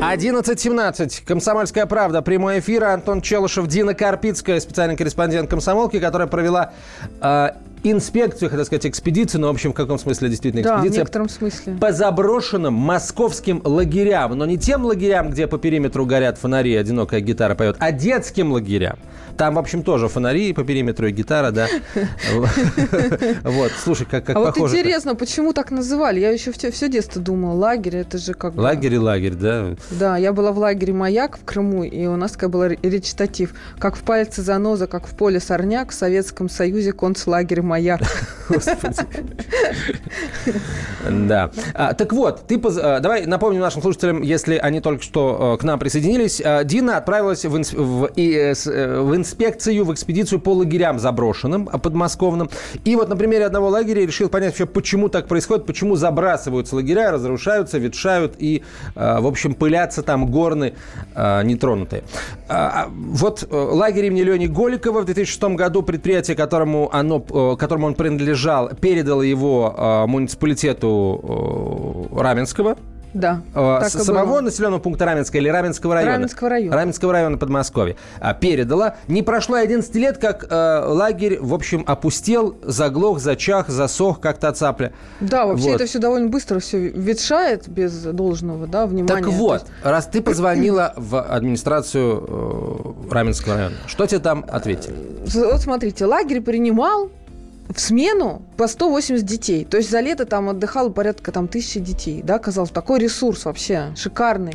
11.17. 0.00 1.24
Комсомольская 1.26 1.84
правда. 1.84 2.22
Прямой 2.22 2.60
эфир. 2.60 2.84
Антон 2.84 3.20
Челышев, 3.20 3.66
Дина 3.66 3.92
Карпицкая, 3.92 4.58
специальный 4.58 4.96
корреспондент 4.96 5.50
комсомолки, 5.50 6.00
которая 6.00 6.26
провела 6.26 6.72
э, 7.20 7.50
инспекцию, 7.84 8.50
хотел 8.50 8.64
сказать, 8.64 8.86
экспедицию, 8.86 9.40
но, 9.42 9.48
в 9.48 9.50
общем, 9.50 9.72
в 9.72 9.74
каком 9.74 9.98
смысле 9.98 10.28
действительно 10.28 10.62
Да, 10.62 10.74
в 10.74 10.78
экспедиция. 10.78 11.00
некотором 11.00 11.28
смысле. 11.28 11.74
По 11.80 11.92
заброшенным 11.92 12.74
московским 12.74 13.60
лагерям. 13.64 14.36
Но 14.36 14.46
не 14.46 14.58
тем 14.58 14.84
лагерям, 14.84 15.30
где 15.30 15.46
по 15.46 15.58
периметру 15.58 16.06
горят 16.06 16.38
фонари, 16.38 16.74
одинокая 16.76 17.20
гитара 17.20 17.54
поет, 17.54 17.76
а 17.78 17.92
детским 17.92 18.52
лагерям. 18.52 18.98
Там, 19.36 19.54
в 19.54 19.58
общем, 19.58 19.82
тоже 19.82 20.08
фонари 20.08 20.52
по 20.52 20.64
периметру 20.64 21.06
и 21.06 21.12
гитара, 21.12 21.50
да. 21.50 21.66
Вот, 23.44 23.72
слушай, 23.82 24.06
как 24.10 24.24
как 24.24 24.36
А 24.36 24.40
вот 24.40 24.54
похоже. 24.54 24.76
интересно, 24.78 25.14
почему 25.14 25.52
так 25.52 25.70
называли? 25.70 26.20
Я 26.20 26.30
еще 26.30 26.52
все, 26.52 26.88
детство 26.88 27.20
думала, 27.22 27.54
лагерь, 27.54 27.96
это 27.96 28.18
же 28.18 28.34
как 28.34 28.54
бы- 28.54 28.60
Лагерь 28.62 28.94
и 28.94 28.98
лагерь, 28.98 29.34
да. 29.34 29.74
Да, 29.90 30.16
я 30.16 30.32
была 30.32 30.52
в 30.52 30.58
лагере 30.58 30.92
«Маяк» 30.92 31.38
в 31.38 31.44
Крыму, 31.44 31.84
и 31.84 32.06
у 32.06 32.16
нас 32.16 32.32
такая 32.32 32.50
была 32.50 32.68
ре- 32.68 32.78
речитатив. 32.82 33.54
Как 33.78 33.96
в 33.96 34.00
пальце 34.00 34.42
заноза, 34.42 34.86
как 34.86 35.06
в 35.06 35.14
поле 35.16 35.40
сорняк, 35.40 35.90
в 35.90 35.94
Советском 35.94 36.48
Союзе 36.48 36.92
концлагерь 36.92 37.62
«Маяк». 37.70 38.00
Да. 41.08 41.50
А, 41.74 41.94
так 41.94 42.12
вот, 42.12 42.46
ты 42.46 42.60
а, 42.62 43.00
давай 43.00 43.26
напомним 43.26 43.60
нашим 43.60 43.82
слушателям, 43.82 44.22
если 44.22 44.56
они 44.56 44.80
только 44.80 45.02
что 45.02 45.54
э, 45.54 45.60
к 45.60 45.64
нам 45.64 45.78
присоединились. 45.78 46.42
А, 46.44 46.64
Дина 46.64 46.96
отправилась 46.96 47.44
э, 47.44 47.48
э, 47.48 49.00
в 49.00 49.16
инспекцию, 49.16 49.84
в 49.84 49.92
экспедицию 49.92 50.40
по 50.40 50.52
лагерям 50.52 50.98
заброшенным, 50.98 51.66
подмосковным. 51.66 52.50
И 52.84 52.96
вот 52.96 53.08
на 53.08 53.16
примере 53.16 53.46
одного 53.46 53.68
лагеря 53.68 54.06
решил 54.06 54.28
понять 54.28 54.50
вообще, 54.50 54.66
почему 54.66 55.08
так 55.08 55.26
происходит, 55.26 55.66
почему 55.66 55.96
забрасываются 55.96 56.76
лагеря, 56.76 57.12
разрушаются, 57.12 57.78
ветшают 57.78 58.34
и, 58.38 58.62
в 58.94 59.26
общем, 59.26 59.54
пылятся 59.54 60.02
там 60.02 60.30
горны 60.30 60.74
нетронутые. 61.16 62.02
Вот 62.48 63.46
лагерь 63.50 64.06
имени 64.06 64.22
Лени 64.22 64.46
Голикова 64.46 65.00
в 65.00 65.04
2006 65.04 65.42
году 65.56 65.82
предприятие, 65.82 66.36
которому, 66.36 66.90
оно, 66.92 67.20
которому 67.60 67.86
он 67.86 67.94
принадлежал, 67.94 68.70
передало 68.70 69.22
его 69.22 69.74
э, 69.76 70.06
муниципалитету 70.06 72.08
э, 72.12 72.20
Раменского. 72.20 72.76
Да, 73.12 73.42
Э, 73.54 73.80
с 73.88 73.92
самого 74.04 74.26
было. 74.26 74.40
населенного 74.40 74.80
пункта 74.80 75.04
Раменского 75.04 75.40
или 75.40 75.48
Раменского 75.48 75.94
района? 75.94 76.12
Раменского 76.12 76.50
района. 76.50 76.76
Раменского 76.76 77.12
района 77.12 77.38
Подмосковья. 77.38 77.96
А, 78.20 78.34
передала. 78.34 78.96
Не 79.08 79.22
прошло 79.22 79.58
и 79.58 79.62
11 79.62 79.94
лет, 79.96 80.18
как 80.18 80.46
э, 80.48 80.84
лагерь, 80.86 81.38
в 81.40 81.52
общем, 81.52 81.84
опустел, 81.86 82.56
заглох, 82.62 83.18
зачах, 83.18 83.68
засох, 83.68 84.20
как 84.20 84.38
та 84.38 84.52
цапля. 84.52 84.92
Да, 85.20 85.46
вообще 85.46 85.70
Вот. 85.70 85.74
это 85.76 85.86
все 85.86 85.98
довольно 85.98 86.28
быстро 86.28 86.60
все 86.60 86.88
ветшает 86.88 87.68
без 87.68 87.92
должного 88.02 88.66
да, 88.66 88.86
внимания. 88.86 89.22
Так 89.22 89.26
вот, 89.26 89.62
есть 89.62 89.66
раз 89.82 90.06
ты 90.06 90.22
позвонила 90.22 90.92
в 90.96 91.20
администрацию 91.20 92.24
э, 93.08 93.12
Раменского 93.12 93.56
района, 93.56 93.74
что 93.86 94.06
тебе 94.06 94.20
там 94.20 94.44
ответили? 94.48 94.94
Вот 95.34 95.60
смотрите, 95.60 96.06
лагерь 96.06 96.40
принимал 96.40 97.10
в 97.74 97.80
смену 97.80 98.42
по 98.56 98.66
180 98.66 99.24
детей. 99.24 99.64
То 99.64 99.76
есть 99.76 99.90
за 99.90 100.00
лето 100.00 100.26
там 100.26 100.48
отдыхало 100.48 100.90
порядка 100.90 101.32
там, 101.32 101.48
тысячи 101.48 101.80
детей. 101.80 102.22
Да, 102.22 102.38
казалось, 102.38 102.70
такой 102.70 102.98
ресурс 102.98 103.44
вообще 103.44 103.92
шикарный. 103.96 104.54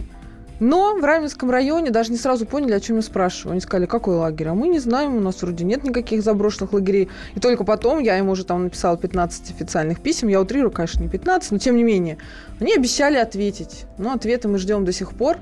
Но 0.60 0.96
в 0.96 1.04
Раменском 1.04 1.52
районе 1.52 1.92
даже 1.92 2.12
не 2.12 2.18
сразу 2.18 2.46
поняли, 2.46 2.74
о 2.74 2.80
чем 2.80 2.96
я 2.98 3.02
спрашиваю. 3.02 3.52
Они 3.54 3.62
сказали, 3.62 3.88
какой 3.88 4.16
лагерь? 4.16 4.48
А 4.48 4.54
мы 4.54 4.70
не 4.70 4.80
знаем, 4.80 5.18
у 5.18 5.20
нас 5.20 5.42
вроде 5.42 5.66
нет 5.66 5.84
никаких 5.84 6.24
заброшенных 6.24 6.72
лагерей. 6.72 7.10
И 7.36 7.42
только 7.42 7.66
потом 7.66 8.00
я 8.00 8.18
им 8.18 8.30
уже 8.30 8.46
там 8.46 8.64
написала 8.64 8.98
15 8.98 9.52
официальных 9.52 10.00
писем. 10.00 10.30
Я 10.30 10.40
утрирую, 10.40 10.72
конечно, 10.72 11.02
не 11.02 11.10
15, 11.10 11.52
но 11.52 11.58
тем 11.58 11.76
не 11.76 11.84
менее. 11.84 12.18
Они 12.62 12.74
обещали 12.74 13.18
ответить. 13.18 13.86
Но 13.98 14.14
ответа 14.14 14.48
мы 14.48 14.58
ждем 14.58 14.86
до 14.86 14.94
сих 14.94 15.12
пор. 15.12 15.40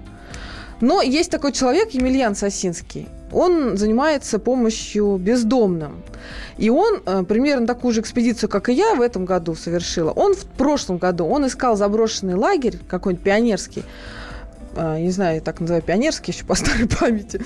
Но 0.83 1.01
есть 1.01 1.31
такой 1.31 1.53
человек, 1.53 1.91
Емельян 1.91 2.35
Сосинский. 2.35 3.07
Он 3.31 3.77
занимается 3.77 4.37
помощью 4.37 5.15
бездомным. 5.15 6.03
И 6.57 6.69
он 6.69 7.01
э, 7.05 7.23
примерно 7.23 7.65
такую 7.65 7.93
же 7.93 8.01
экспедицию, 8.01 8.49
как 8.49 8.67
и 8.67 8.73
я 8.73 8.93
в 8.93 8.99
этом 8.99 9.23
году 9.23 9.55
совершила. 9.55 10.11
Он 10.11 10.33
в 10.33 10.43
прошлом 10.43 10.97
году, 10.97 11.25
он 11.25 11.47
искал 11.47 11.77
заброшенный 11.77 12.35
лагерь, 12.35 12.79
какой-нибудь 12.89 13.23
пионерский, 13.23 13.85
не 14.75 15.11
знаю, 15.11 15.41
так 15.41 15.59
называю, 15.59 15.81
пионерский 15.83 16.31
еще 16.31 16.45
по 16.45 16.55
старой 16.55 16.87
памяти. 16.87 17.41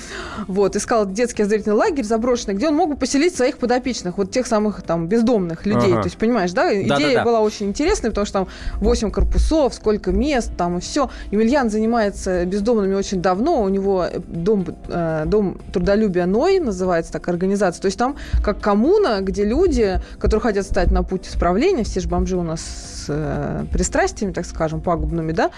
Вот, 0.48 0.76
искал 0.76 1.06
детский 1.06 1.44
оздоровительный 1.44 1.76
лагерь 1.76 2.04
заброшенный, 2.04 2.56
где 2.56 2.68
он 2.68 2.76
мог 2.76 2.90
бы 2.90 2.96
поселить 2.96 3.36
своих 3.36 3.58
подопечных, 3.58 4.18
вот 4.18 4.32
тех 4.32 4.48
самых 4.48 4.82
там 4.82 5.08
бездомных 5.08 5.66
людей. 5.66 5.92
Ага. 5.92 6.02
То 6.02 6.08
есть, 6.08 6.18
понимаешь, 6.18 6.52
да? 6.52 6.74
Идея 6.74 6.88
Да-да-да. 6.88 7.24
была 7.24 7.40
очень 7.42 7.68
интересная, 7.68 8.12
потому 8.12 8.26
что 8.26 8.40
там 8.40 8.48
8 8.80 9.12
корпусов, 9.12 9.74
сколько 9.74 10.12
мест, 10.12 10.52
там 10.58 10.78
и 10.78 10.82
все. 10.82 11.10
Емельян 11.32 11.70
занимается 11.70 12.46
бездомными 12.46 12.94
очень 12.96 13.22
давно. 13.22 13.64
У 13.64 13.70
него 13.70 14.06
дом, 14.28 14.66
э, 14.88 15.24
дом 15.26 15.60
трудолюбия 15.74 16.26
Ной 16.26 16.60
называется 16.60 17.12
так 17.12 17.28
организация. 17.28 17.82
То 17.82 17.88
есть 17.88 17.98
там 17.98 18.16
как 18.44 18.60
коммуна, 18.62 19.20
где 19.22 19.44
люди, 19.44 20.02
которые 20.20 20.42
хотят 20.42 20.66
стать 20.66 20.92
на 20.92 21.04
путь 21.04 21.28
исправления, 21.28 21.84
все 21.84 22.00
же 22.00 22.08
бомжи 22.08 22.38
у 22.38 22.44
нас 22.44 22.62
с 22.62 23.06
э, 23.10 23.66
пристрастиями, 23.72 24.34
так 24.34 24.46
скажем, 24.46 24.82
пагубными, 24.82 25.32
да, 25.32 25.52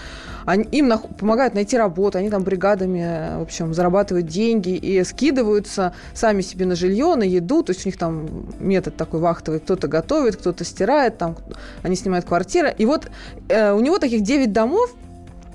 они, 0.44 0.64
им 0.64 0.88
нах- 0.90 1.14
помогают 1.18 1.54
найти 1.60 1.76
работу, 1.76 2.18
они 2.18 2.30
там 2.30 2.42
бригадами, 2.42 3.00
э, 3.00 3.38
в 3.38 3.42
общем, 3.42 3.74
зарабатывают 3.74 4.26
деньги 4.26 4.70
и 4.70 5.04
скидываются 5.04 5.92
сами 6.14 6.42
себе 6.42 6.66
на 6.66 6.74
жилье, 6.74 7.14
на 7.14 7.22
еду, 7.24 7.62
то 7.62 7.70
есть 7.72 7.86
у 7.86 7.88
них 7.88 7.98
там 7.98 8.46
метод 8.58 8.96
такой 8.96 9.20
вахтовый, 9.20 9.60
кто-то 9.60 9.88
готовит, 9.88 10.36
кто-то 10.36 10.64
стирает, 10.64 11.18
там 11.18 11.36
они 11.82 11.96
снимают 11.96 12.24
квартиры. 12.24 12.74
И 12.78 12.86
вот 12.86 13.10
э, 13.48 13.72
у 13.72 13.80
него 13.80 13.98
таких 13.98 14.22
9 14.22 14.52
домов, 14.52 14.94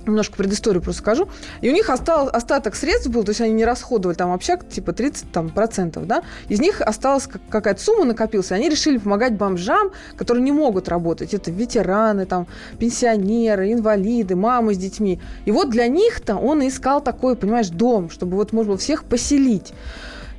немножко 0.07 0.35
предысторию 0.35 0.81
просто 0.81 1.01
скажу. 1.01 1.27
И 1.62 1.69
у 1.69 1.74
них 1.74 1.89
остал, 1.89 2.29
остаток 2.31 2.75
средств 2.75 3.07
был, 3.07 3.24
то 3.24 3.29
есть 3.31 3.41
они 3.41 3.53
не 3.53 3.65
расходовали 3.65 4.15
там 4.15 4.31
общак, 4.31 4.67
типа 4.67 4.93
30 4.93 5.31
там, 5.31 5.50
процентов, 5.50 6.07
да. 6.07 6.24
Из 6.50 6.59
них 6.59 6.81
осталась 6.81 7.27
как- 7.27 7.41
какая-то 7.50 7.81
сумма 7.81 8.05
накопилась, 8.05 8.51
и 8.51 8.53
они 8.53 8.69
решили 8.69 8.97
помогать 8.97 9.33
бомжам, 9.33 9.91
которые 10.17 10.43
не 10.43 10.51
могут 10.51 10.89
работать. 10.89 11.33
Это 11.33 11.51
ветераны, 11.51 12.25
там, 12.25 12.47
пенсионеры, 12.79 13.71
инвалиды, 13.71 14.35
мамы 14.35 14.74
с 14.74 14.77
детьми. 14.77 15.19
И 15.45 15.51
вот 15.51 15.69
для 15.69 15.88
них-то 15.88 16.35
он 16.35 16.67
искал 16.67 17.01
такой, 17.01 17.35
понимаешь, 17.35 17.69
дом, 17.69 18.09
чтобы 18.09 18.38
вот 18.38 18.53
можно 18.53 18.71
было 18.71 18.77
всех 18.77 19.03
поселить. 19.03 19.74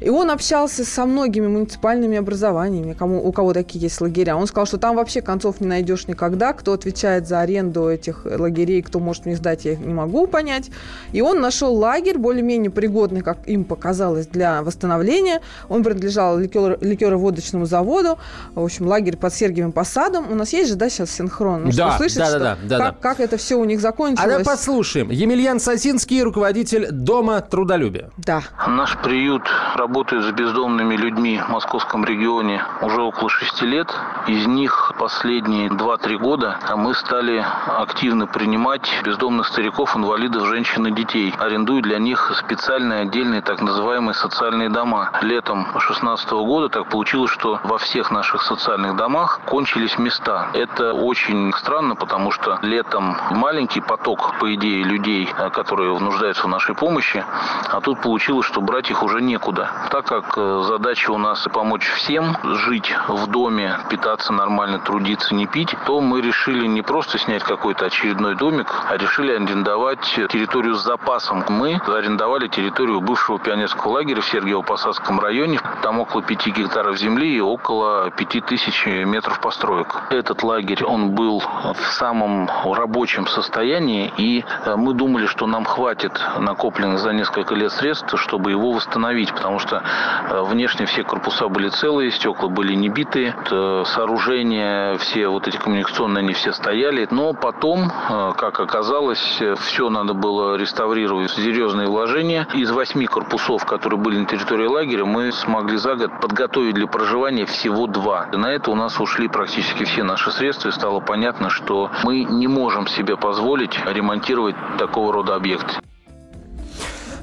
И 0.01 0.11
он 0.11 0.31
общался 0.31 0.85
со 0.85 1.07
многими 1.07 1.47
муниципальными 1.47 2.19
образованиями, 2.19 2.93
кому, 2.93 3.27
у 3.27 3.33
кого 3.33 3.53
такие 3.53 3.81
есть 3.81 4.01
лагеря. 4.01 4.37
Он 4.37 4.47
сказал, 4.47 4.67
что 4.67 4.79
там 4.79 4.97
вообще 4.97 5.23
концов 5.23 5.61
не 5.61 5.67
найдешь 5.67 6.07
никогда. 6.07 6.53
Кто 6.53 6.73
отвечает 6.73 7.27
за 7.27 7.41
аренду 7.41 7.89
этих 7.89 8.25
лагерей, 8.25 8.83
кто 8.83 8.99
может 8.99 9.25
мне 9.27 9.37
сдать, 9.37 9.65
я 9.65 9.77
не 9.77 9.95
могу 9.95 10.27
понять. 10.27 10.71
И 11.13 11.23
он 11.23 11.41
нашел 11.41 11.75
лагерь, 11.75 12.19
более-менее 12.19 12.71
пригодный, 12.71 13.23
как 13.23 13.49
им 13.49 13.65
показалось, 13.65 14.27
для 14.27 14.63
восстановления. 14.63 15.41
Он 15.69 15.83
принадлежал 15.83 16.39
ликер, 16.39 16.79
ликероводочному 16.81 17.65
заводу. 17.65 18.19
В 18.55 18.63
общем, 18.63 18.87
лагерь 18.87 19.17
под 19.17 19.33
Сергиевым 19.33 19.73
посадом. 19.73 20.31
У 20.31 20.35
нас 20.35 20.53
есть 20.53 20.71
же, 20.71 20.77
да, 20.77 20.91
сейчас 20.91 21.11
синхрон? 21.11 21.65
Ну, 21.65 21.71
Да, 21.73 21.91
что, 21.91 21.99
слышишь, 21.99 22.19
да, 22.19 22.39
да, 22.39 22.39
да, 22.39 22.79
да, 22.79 22.79
как, 22.79 23.01
как 23.01 23.21
это 23.21 23.37
все 23.39 23.57
у 23.57 23.65
них 23.65 23.79
А 23.79 23.83
закончилось? 23.83 24.29
давай 24.29 24.45
послушаем. 24.45 25.11
Емельян 25.11 25.59
Сосинский, 25.59 26.23
руководитель 26.23 26.89
Дома 26.91 27.41
трудолюбия. 27.41 28.11
Да. 28.19 28.43
Наш 28.67 28.97
приют 29.03 29.43
работает 29.75 29.86
с 29.87 30.33
бездомными 30.33 30.97
людьми 30.97 31.41
в 31.41 31.49
московском 31.49 32.05
регионе 32.05 32.63
уже 32.83 33.01
около 33.03 33.31
шести 33.31 33.65
лет. 33.65 33.89
Из 34.27 34.45
них 34.47 34.93
последние 34.99 35.69
2-3 35.69 36.19
года 36.19 36.59
мы 36.75 36.93
стали 36.95 37.45
активно 37.67 38.27
принимать 38.27 38.91
бездомных 39.05 39.47
стариков, 39.47 39.97
инвалидов, 39.97 40.49
женщин 40.49 40.89
и 40.89 40.91
детей, 40.91 41.33
арендуя 41.39 41.83
для 41.83 41.99
них 41.99 42.33
специальные 42.37 43.03
отдельные 43.03 43.43
так 43.43 43.63
называемые 43.63 44.15
социальные 44.15 44.71
дома. 44.71 45.13
Летом 45.23 45.63
2016 45.71 46.31
года 46.33 46.69
так 46.69 46.89
получилось, 46.89 47.31
что 47.31 47.61
во 47.63 47.79
всех 47.79 48.11
наших 48.11 48.43
социальных 48.43 48.97
домах 48.97 49.41
кончились 49.47 49.99
места. 49.99 50.49
Это 50.53 50.95
очень 50.95 51.53
странно, 51.55 51.95
потому 51.95 52.33
что 52.33 52.59
летом 52.63 53.17
маленький 53.31 53.81
поток, 53.81 54.35
по 54.41 54.53
идее, 54.53 54.83
людей, 54.83 55.29
которые 55.53 55.97
нуждаются 56.01 56.43
в 56.43 56.49
нашей 56.49 56.75
помощи, 56.75 57.25
а 57.71 57.81
тут 57.81 58.03
получилось, 58.03 58.47
что 58.47 58.61
брать 58.61 58.91
их 58.91 59.05
уже 59.05 59.23
некуда. 59.23 59.71
Так 59.91 60.07
как 60.07 60.35
э, 60.37 60.63
задача 60.67 61.11
у 61.11 61.19
нас 61.19 61.47
помочь 61.53 61.87
всем 61.87 62.37
жить 62.43 62.95
в 63.09 63.27
доме, 63.27 63.79
питаться 63.89 64.33
нормально, 64.33 64.79
трудиться, 64.79 65.35
не 65.35 65.47
пить, 65.47 65.75
то 65.87 66.01
мы 66.01 66.21
решили 66.21 66.67
не 66.67 66.83
просто 66.83 67.19
снять 67.19 67.43
какой-то 67.43 67.87
очередной 67.87 68.35
домик, 68.35 68.73
а 68.89 68.97
решили 68.97 69.33
арендовать 69.33 70.01
территорию 70.01 70.75
с 70.75 70.83
запасом. 70.83 71.45
Мы 71.49 71.81
арендовали 71.87 72.49
территорию 72.49 73.01
бывшего 73.01 73.39
пионерского 73.39 73.93
лагеря 73.93 74.21
в 74.21 74.33
Сергиево-Посадском 74.33 75.21
районе. 75.21 75.61
Там 75.83 76.01
около 76.01 76.23
5 76.23 76.47
гектаров 76.49 76.97
земли 76.97 77.37
и 77.37 77.41
около 77.41 78.11
5000 78.11 78.87
метров 79.05 79.41
построек. 79.41 80.03
Этот 80.11 80.43
лагерь, 80.43 80.85
он 80.85 81.11
был 81.11 81.41
в 81.41 81.87
самом 81.93 82.51
рабочем 82.65 83.27
состоянии, 83.27 84.13
и 84.17 84.45
э, 84.65 84.77
мы 84.77 84.95
думали, 84.95 85.27
что 85.27 85.47
нам 85.47 85.65
хватит 85.65 86.21
накопленных 86.39 86.99
за 86.99 87.13
несколько 87.13 87.55
лет 87.55 87.73
средств, 87.73 88.15
чтобы 88.21 88.51
его 88.51 88.73
восстановить, 88.73 89.33
потому 89.33 89.59
что 89.59 89.66
э, 89.73 90.43
внешне 90.43 90.87
все 90.87 91.03
корпуса 91.03 91.49
были 91.49 91.69
целые, 91.69 92.11
стекла 92.11 92.49
были 92.49 92.75
не 92.75 92.89
битые, 92.89 93.35
э, 93.51 93.83
сооружения, 93.87 94.97
все 94.99 95.29
вот 95.29 95.49
эти 95.49 95.57
коммуникационные, 95.57 96.23
они 96.23 96.33
все 96.33 96.53
стояли. 96.53 97.07
Но 97.11 97.33
потом, 97.33 97.91
как 98.37 98.61
оказалось, 98.61 99.43
все 99.59 99.89
надо 99.91 100.15
было 100.15 100.57
реставрировать, 100.57 101.31
серьезные 101.31 101.89
вложения. 101.89 102.47
Из 102.55 102.71
восьми 102.71 103.07
корпусов, 103.07 103.65
которые 103.65 104.01
были 104.01 104.19
на 104.19 104.27
территории 104.27 104.67
лагеря, 104.67 105.05
мы 105.05 105.33
смогли 105.33 105.77
за 105.77 105.95
год 105.95 106.21
подготовить 106.21 106.75
для 106.75 106.87
проживания 106.87 107.47
всего 107.47 107.87
два. 107.87 108.29
И 108.33 108.37
на 108.37 108.47
это 108.53 108.71
у 108.71 108.75
нас 108.75 109.01
ушли 109.01 109.29
практически 109.29 109.85
все 109.85 110.03
наши 110.03 110.31
средства, 110.31 110.69
и 110.69 110.73
стало 110.73 111.01
понятно, 111.01 111.51
что 111.51 111.91
мы 112.05 112.25
не 112.25 112.47
можем 112.47 112.87
себе 112.87 113.17
позволить 113.17 113.79
ремонтировать 113.87 114.57
такого 114.79 115.13
рода 115.13 115.35
объекты. 115.35 115.75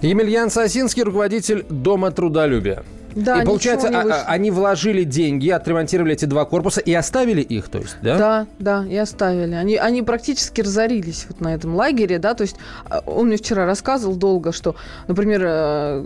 Емельян 0.03 0.49
Сосинский, 0.49 1.03
руководитель 1.03 1.65
Дома 1.69 2.11
трудолюбия. 2.11 2.83
Да, 3.15 3.41
и 3.41 3.45
получается, 3.45 3.89
а- 3.89 4.03
вышло. 4.03 4.23
они 4.25 4.51
вложили 4.51 5.03
деньги, 5.03 5.49
отремонтировали 5.49 6.13
эти 6.13 6.25
два 6.25 6.45
корпуса 6.45 6.81
и 6.81 6.91
оставили 6.93 7.41
их, 7.41 7.69
то 7.69 7.77
есть, 7.77 7.97
да? 8.01 8.17
Да, 8.17 8.47
да, 8.59 8.85
и 8.89 8.95
оставили. 8.95 9.53
Они, 9.53 9.77
они 9.77 10.01
практически 10.01 10.61
разорились 10.61 11.27
вот 11.29 11.39
на 11.39 11.53
этом 11.53 11.75
лагере, 11.75 12.17
да, 12.17 12.33
то 12.33 12.41
есть 12.41 12.55
а, 12.85 13.01
он 13.05 13.27
мне 13.27 13.37
вчера 13.37 13.65
рассказывал 13.65 14.15
долго, 14.15 14.51
что, 14.51 14.75
например, 15.07 15.41
э, 15.45 16.03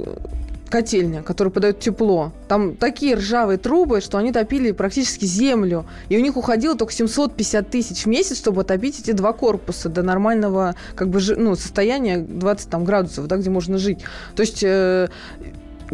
котельня, 0.69 1.23
которая 1.23 1.51
подает 1.51 1.79
тепло, 1.79 2.31
там 2.47 2.75
такие 2.75 3.15
ржавые 3.15 3.57
трубы, 3.57 4.01
что 4.01 4.17
они 4.17 4.31
топили 4.31 4.71
практически 4.71 5.25
землю, 5.25 5.85
и 6.09 6.17
у 6.17 6.21
них 6.21 6.37
уходило 6.37 6.75
только 6.75 6.93
750 6.93 7.69
тысяч 7.69 8.03
в 8.03 8.07
месяц, 8.07 8.37
чтобы 8.37 8.61
отопить 8.61 8.99
эти 8.99 9.11
два 9.11 9.33
корпуса 9.33 9.89
до 9.89 10.03
нормального 10.03 10.75
как 10.95 11.09
бы, 11.09 11.19
ну, 11.37 11.55
состояния 11.55 12.17
20 12.19 12.69
там, 12.69 12.83
градусов, 12.83 13.27
да, 13.27 13.37
где 13.37 13.49
можно 13.49 13.77
жить. 13.77 13.99
То 14.35 14.41
есть 14.41 14.61
э, 14.63 15.07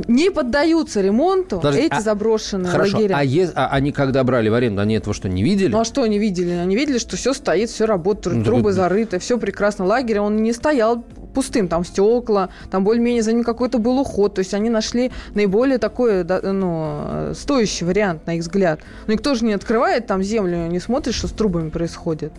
не 0.07 0.31
поддаются 0.31 1.01
ремонту 1.01 1.57
Подожди, 1.57 1.81
эти 1.81 1.93
а- 1.93 2.01
заброшенные 2.01 2.71
Хорошо, 2.71 2.97
лагеря. 2.97 3.15
а, 3.17 3.23
е- 3.23 3.51
а 3.53 3.67
они 3.67 3.91
когда 3.91 4.23
брали 4.23 4.49
в 4.49 4.53
аренду, 4.53 4.81
они 4.81 4.95
этого 4.95 5.13
что, 5.13 5.29
не 5.29 5.43
видели? 5.43 5.71
Ну 5.71 5.79
а 5.79 5.85
что 5.85 6.01
они 6.03 6.17
видели? 6.17 6.51
Они 6.51 6.75
видели, 6.75 6.97
что 6.97 7.15
все 7.15 7.33
стоит, 7.33 7.69
все 7.69 7.85
работает, 7.85 8.37
Ну, 8.37 8.43
трубы 8.43 8.71
зарыты, 8.73 9.19
все 9.19 9.37
прекрасно. 9.37 9.85
Лагерь, 9.85 10.19
он 10.19 10.41
не 10.41 10.51
стоял 10.53 11.03
пустым, 11.33 11.67
там 11.67 11.83
стекла, 11.83 12.49
там 12.71 12.83
более-менее 12.83 13.23
за 13.23 13.33
ним 13.33 13.43
какой-то 13.43 13.77
был 13.77 13.99
уход. 13.99 14.35
То 14.35 14.39
есть 14.39 14.53
они 14.53 14.69
нашли 14.69 15.11
наиболее 15.33 15.77
такой, 15.77 16.23
да, 16.23 16.39
ну, 16.41 17.01
э, 17.05 17.33
стоящий 17.35 17.85
вариант, 17.85 18.25
на 18.25 18.35
их 18.35 18.41
взгляд. 18.41 18.79
Но 19.07 19.13
никто 19.13 19.35
же 19.35 19.45
не 19.45 19.53
открывает 19.53 20.07
там 20.07 20.23
землю, 20.23 20.67
не 20.67 20.79
смотрит, 20.79 21.15
что 21.15 21.27
с 21.27 21.31
трубами 21.31 21.69
происходит. 21.69 22.31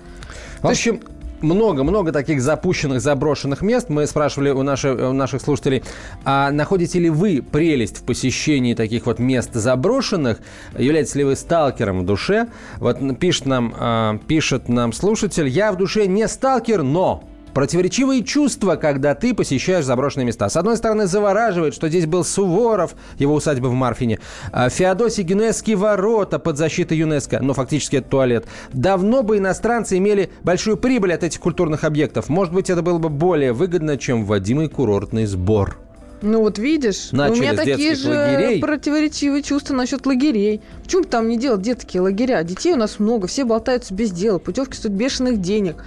В 0.60 0.68
общем, 0.68 1.00
много-много 1.44 2.10
таких 2.10 2.40
запущенных, 2.42 3.00
заброшенных 3.00 3.62
мест. 3.62 3.88
Мы 3.88 4.06
спрашивали 4.06 4.50
у, 4.50 4.62
наших, 4.62 4.98
у 4.98 5.12
наших 5.12 5.42
слушателей, 5.42 5.84
а 6.24 6.50
находите 6.50 6.98
ли 6.98 7.10
вы 7.10 7.42
прелесть 7.42 7.98
в 7.98 8.02
посещении 8.02 8.74
таких 8.74 9.06
вот 9.06 9.18
мест 9.18 9.50
заброшенных? 9.52 10.40
Являетесь 10.76 11.14
ли 11.14 11.24
вы 11.24 11.36
сталкером 11.36 12.00
в 12.00 12.06
душе? 12.06 12.48
Вот 12.78 12.98
пишет 13.18 13.46
нам, 13.46 13.74
а, 13.78 14.18
пишет 14.26 14.68
нам 14.68 14.92
слушатель, 14.92 15.48
я 15.48 15.72
в 15.72 15.76
душе 15.76 16.06
не 16.06 16.26
сталкер, 16.26 16.82
но 16.82 17.22
Противоречивые 17.54 18.24
чувства, 18.24 18.74
когда 18.74 19.14
ты 19.14 19.32
посещаешь 19.32 19.84
заброшенные 19.84 20.26
места. 20.26 20.48
С 20.48 20.56
одной 20.56 20.76
стороны, 20.76 21.06
завораживает, 21.06 21.72
что 21.72 21.88
здесь 21.88 22.06
был 22.06 22.24
Суворов, 22.24 22.96
его 23.18 23.34
усадьба 23.34 23.68
в 23.68 23.72
Марфине, 23.74 24.18
а, 24.50 24.68
Феодосий 24.68 25.22
Генуэзские 25.22 25.76
ворота 25.76 26.40
под 26.40 26.58
защитой 26.58 26.98
ЮНЕСКО, 26.98 27.38
но 27.40 27.54
фактически 27.54 27.96
это 27.96 28.08
туалет. 28.08 28.46
Давно 28.72 29.22
бы 29.22 29.38
иностранцы 29.38 29.98
имели 29.98 30.30
большую 30.42 30.76
прибыль 30.76 31.14
от 31.14 31.22
этих 31.22 31.38
культурных 31.38 31.84
объектов. 31.84 32.28
Может 32.28 32.52
быть, 32.52 32.70
это 32.70 32.82
было 32.82 32.98
бы 32.98 33.08
более 33.08 33.52
выгодно, 33.52 33.96
чем 33.96 34.24
вводимый 34.24 34.68
курортный 34.68 35.26
сбор. 35.26 35.78
Ну 36.22 36.40
вот 36.40 36.58
видишь, 36.58 37.12
Начали 37.12 37.38
у 37.38 37.42
меня 37.42 37.54
такие 37.54 37.94
же 37.94 38.08
лагерей. 38.08 38.60
противоречивые 38.60 39.42
чувства 39.42 39.74
насчет 39.74 40.06
лагерей. 40.06 40.62
Почему 40.82 41.02
бы 41.02 41.08
там 41.08 41.28
не 41.28 41.38
делать 41.38 41.62
детские 41.62 42.00
лагеря? 42.00 42.42
Детей 42.42 42.72
у 42.72 42.76
нас 42.76 42.98
много, 42.98 43.26
все 43.26 43.44
болтаются 43.44 43.92
без 43.92 44.10
дела, 44.10 44.38
путевки 44.38 44.76
стоят 44.76 44.96
бешеных 44.96 45.40
денег. 45.40 45.84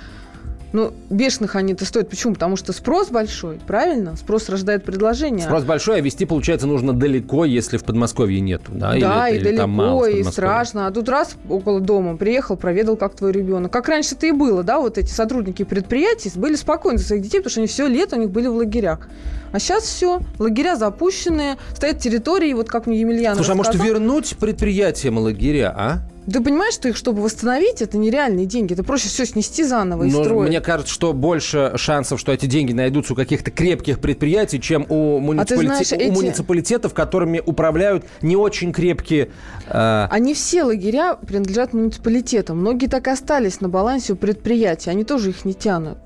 Ну, 0.73 0.93
бешеных 1.09 1.55
они-то 1.55 1.85
стоят. 1.85 2.09
Почему? 2.09 2.33
Потому 2.33 2.57
что 2.57 2.73
спрос 2.73 3.09
большой, 3.09 3.59
правильно? 3.65 4.15
Спрос 4.17 4.49
рождает 4.49 4.83
предложение. 4.83 5.45
Спрос 5.45 5.63
большой, 5.63 5.97
а 5.97 6.01
вести, 6.01 6.25
получается, 6.25 6.67
нужно 6.67 6.93
далеко, 6.93 7.45
если 7.45 7.77
в 7.77 7.83
Подмосковье 7.83 8.39
нет. 8.41 8.61
Да, 8.67 8.93
Да, 8.99 9.29
или, 9.29 9.35
и 9.35 9.39
или 9.39 9.45
далеко, 9.45 9.67
мало 9.67 10.09
и 10.09 10.23
страшно. 10.23 10.87
А 10.87 10.91
тут 10.91 11.07
раз 11.07 11.35
около 11.49 11.79
дома 11.79 12.17
приехал, 12.17 12.57
проведал, 12.57 12.97
как 12.97 13.15
твой 13.15 13.31
ребенок. 13.31 13.71
Как 13.71 13.87
раньше 13.87 14.15
это 14.15 14.27
и 14.27 14.31
было, 14.31 14.63
да, 14.63 14.79
вот 14.79 14.97
эти 14.97 15.09
сотрудники 15.09 15.63
предприятий 15.63 16.31
были 16.35 16.55
спокойны 16.55 16.97
за 16.97 17.05
своих 17.05 17.23
детей, 17.23 17.37
потому 17.37 17.51
что 17.51 17.61
они 17.61 17.67
все 17.67 17.87
лето 17.87 18.17
у 18.17 18.19
них 18.19 18.29
были 18.29 18.47
в 18.47 18.55
лагерях. 18.55 19.07
А 19.51 19.59
сейчас 19.59 19.83
все, 19.83 20.21
лагеря 20.39 20.75
запущенные, 20.75 21.57
стоят 21.75 21.99
территории, 21.99 22.53
вот 22.53 22.67
как 22.69 22.85
мне 22.87 22.99
Емельян 22.99 23.35
Слушай, 23.35 23.51
а 23.51 23.55
может 23.55 23.73
рассказал. 23.73 23.93
вернуть 23.95 24.35
предприятиям 24.37 25.17
лагеря, 25.17 25.73
а? 25.75 25.99
Ты 26.29 26.41
понимаешь, 26.43 26.73
что 26.73 26.89
их, 26.89 26.97
чтобы 26.97 27.21
восстановить, 27.21 27.81
это 27.81 27.97
нереальные 27.97 28.45
деньги. 28.47 28.73
Это 28.73 28.83
проще 28.83 29.07
все 29.07 29.25
снести 29.25 29.63
заново 29.63 30.03
и 30.03 30.11
Но 30.11 30.25
строить. 30.25 30.49
мне 30.49 30.59
кажется, 30.59 30.93
что 30.93 31.13
больше 31.13 31.71
шансов, 31.77 32.19
что 32.19 32.33
эти 32.33 32.47
деньги 32.47 32.73
найдутся 32.73 33.13
у 33.13 33.15
каких-то 33.15 33.49
крепких 33.49 34.01
предприятий, 34.01 34.59
чем 34.59 34.85
у, 34.89 35.19
муниципалите- 35.21 35.65
знаешь, 35.67 35.91
у 35.93 35.95
эти- 35.95 36.11
муниципалитетов, 36.11 36.93
которыми 36.93 37.41
управляют 37.45 38.03
не 38.21 38.35
очень 38.35 38.73
крепкие... 38.73 39.29
э, 39.69 40.07
Они 40.11 40.33
все 40.33 40.63
лагеря 40.63 41.13
принадлежат 41.15 41.71
муниципалитетам. 41.71 42.57
Многие 42.59 42.87
так 42.87 43.07
и 43.07 43.11
остались 43.11 43.61
на 43.61 43.69
балансе 43.69 44.11
у 44.11 44.15
предприятий. 44.17 44.89
Они 44.89 45.05
тоже 45.05 45.29
их 45.29 45.45
не 45.45 45.53
тянут. 45.53 45.97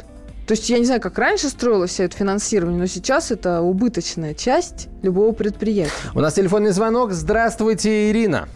То 0.51 0.55
есть 0.55 0.69
я 0.69 0.79
не 0.79 0.83
знаю, 0.83 0.99
как 0.99 1.17
раньше 1.17 1.47
строилось 1.47 1.91
все 1.91 2.03
это 2.03 2.17
финансирование, 2.17 2.77
но 2.77 2.85
сейчас 2.85 3.31
это 3.31 3.61
убыточная 3.61 4.33
часть 4.33 4.89
любого 5.01 5.31
предприятия. 5.31 5.93
У 6.13 6.19
нас 6.19 6.33
телефонный 6.33 6.71
звонок. 6.71 7.11
Здравствуйте, 7.11 8.11
Ирина. 8.11 8.49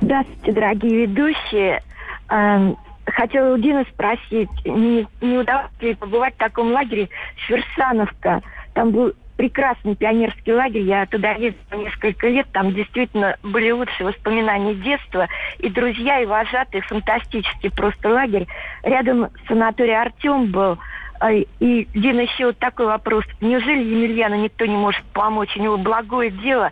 Здравствуйте, 0.00 0.50
дорогие 0.50 1.06
ведущие. 1.06 1.80
Эм, 2.28 2.76
Хотела 3.06 3.54
у 3.54 3.56
Дины 3.56 3.86
спросить, 3.92 4.50
не, 4.64 5.06
не 5.20 5.38
удалось 5.38 5.70
ли 5.80 5.94
побывать 5.94 6.34
в 6.34 6.38
таком 6.38 6.72
лагере 6.72 7.08
Сверсановка? 7.46 8.42
Там 8.72 8.90
был 8.90 9.12
прекрасный 9.36 9.96
пионерский 9.96 10.52
лагерь, 10.52 10.82
я 10.82 11.06
туда 11.06 11.32
ездила 11.32 11.80
несколько 11.80 12.28
лет, 12.28 12.46
там 12.52 12.72
действительно 12.72 13.36
были 13.42 13.70
лучшие 13.70 14.06
воспоминания 14.08 14.74
детства, 14.74 15.28
и 15.58 15.68
друзья, 15.68 16.20
и 16.20 16.26
вожатые, 16.26 16.82
фантастический 16.82 17.70
просто 17.70 18.08
лагерь. 18.08 18.46
Рядом 18.82 19.28
санаторий 19.48 19.96
«Артем» 19.96 20.46
был, 20.46 20.78
А, 21.20 21.32
и, 21.32 21.86
Дина, 21.94 22.20
еще 22.20 22.46
вот 22.46 22.58
такой 22.58 22.86
вопрос. 22.86 23.24
Неужели 23.40 23.82
Емельяну 23.82 24.36
никто 24.36 24.66
не 24.66 24.76
может 24.76 25.04
помочь? 25.12 25.56
У 25.56 25.62
него 25.62 25.78
благое 25.78 26.30
дело. 26.30 26.70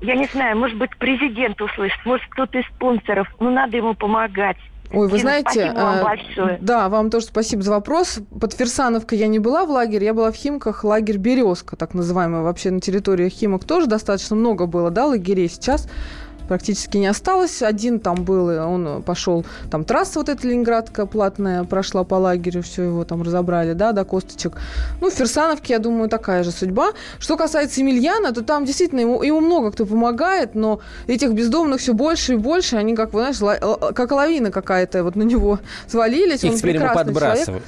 Я 0.00 0.14
не 0.14 0.26
знаю, 0.26 0.56
может 0.58 0.76
быть, 0.76 0.90
президент 0.96 1.60
услышит, 1.60 1.98
может, 2.04 2.26
кто-то 2.28 2.58
из 2.58 2.66
спонсоров. 2.66 3.28
Ну, 3.38 3.50
надо 3.50 3.76
ему 3.76 3.94
помогать. 3.94 4.56
Ой, 4.92 5.08
вы 5.08 5.18
Дина, 5.18 5.20
знаете, 5.20 5.72
вам 5.72 5.98
а, 5.98 6.02
большое. 6.02 6.58
да, 6.60 6.88
вам 6.88 7.10
тоже 7.10 7.26
спасибо 7.26 7.62
за 7.62 7.72
вопрос. 7.72 8.18
Под 8.40 8.52
Ферсановкой 8.52 9.18
я 9.18 9.26
не 9.26 9.38
была 9.38 9.64
в 9.64 9.70
лагере, 9.70 10.06
я 10.06 10.14
была 10.14 10.30
в 10.30 10.36
Химках, 10.36 10.84
лагерь 10.84 11.18
«Березка», 11.18 11.76
так 11.76 11.94
называемый. 11.94 12.42
Вообще 12.42 12.70
на 12.70 12.80
территории 12.80 13.28
Химок 13.28 13.64
тоже 13.64 13.86
достаточно 13.86 14.36
много 14.36 14.66
было, 14.66 14.90
да, 14.90 15.06
лагерей 15.06 15.48
сейчас. 15.48 15.88
Практически 16.48 16.98
не 16.98 17.06
осталось. 17.06 17.62
Один 17.62 18.00
там 18.00 18.24
был, 18.24 18.48
он 18.48 19.02
пошел, 19.02 19.44
там 19.70 19.84
трасса 19.84 20.18
вот 20.18 20.28
эта 20.28 20.46
ленинградская 20.46 21.06
платная 21.06 21.64
прошла 21.64 22.04
по 22.04 22.14
лагерю, 22.14 22.62
все 22.62 22.84
его 22.84 23.04
там 23.04 23.22
разобрали, 23.22 23.72
да, 23.72 23.92
до 23.92 24.04
косточек. 24.04 24.54
Ну, 25.00 25.10
в 25.10 25.14
Ферсановке, 25.14 25.74
я 25.74 25.78
думаю, 25.78 26.08
такая 26.08 26.42
же 26.44 26.50
судьба. 26.50 26.90
Что 27.18 27.36
касается 27.36 27.80
Емельяна, 27.80 28.32
то 28.32 28.42
там 28.42 28.64
действительно 28.64 29.00
ему, 29.00 29.22
ему 29.22 29.40
много 29.40 29.72
кто 29.72 29.86
помогает, 29.86 30.54
но 30.54 30.80
этих 31.06 31.32
бездомных 31.32 31.80
все 31.80 31.92
больше 31.92 32.34
и 32.34 32.36
больше, 32.36 32.76
они, 32.76 32.94
как 32.94 33.12
вы 33.12 33.32
знаешь, 33.32 33.60
как 33.94 34.12
лавина 34.12 34.50
какая-то 34.50 35.04
вот 35.04 35.16
на 35.16 35.22
него 35.22 35.58
свалились. 35.86 36.44
Их 36.44 36.52
он 36.52 36.58
теперь 36.58 36.76
ему 36.76 36.92
подбрасывают. 36.94 37.46
Человек. 37.46 37.64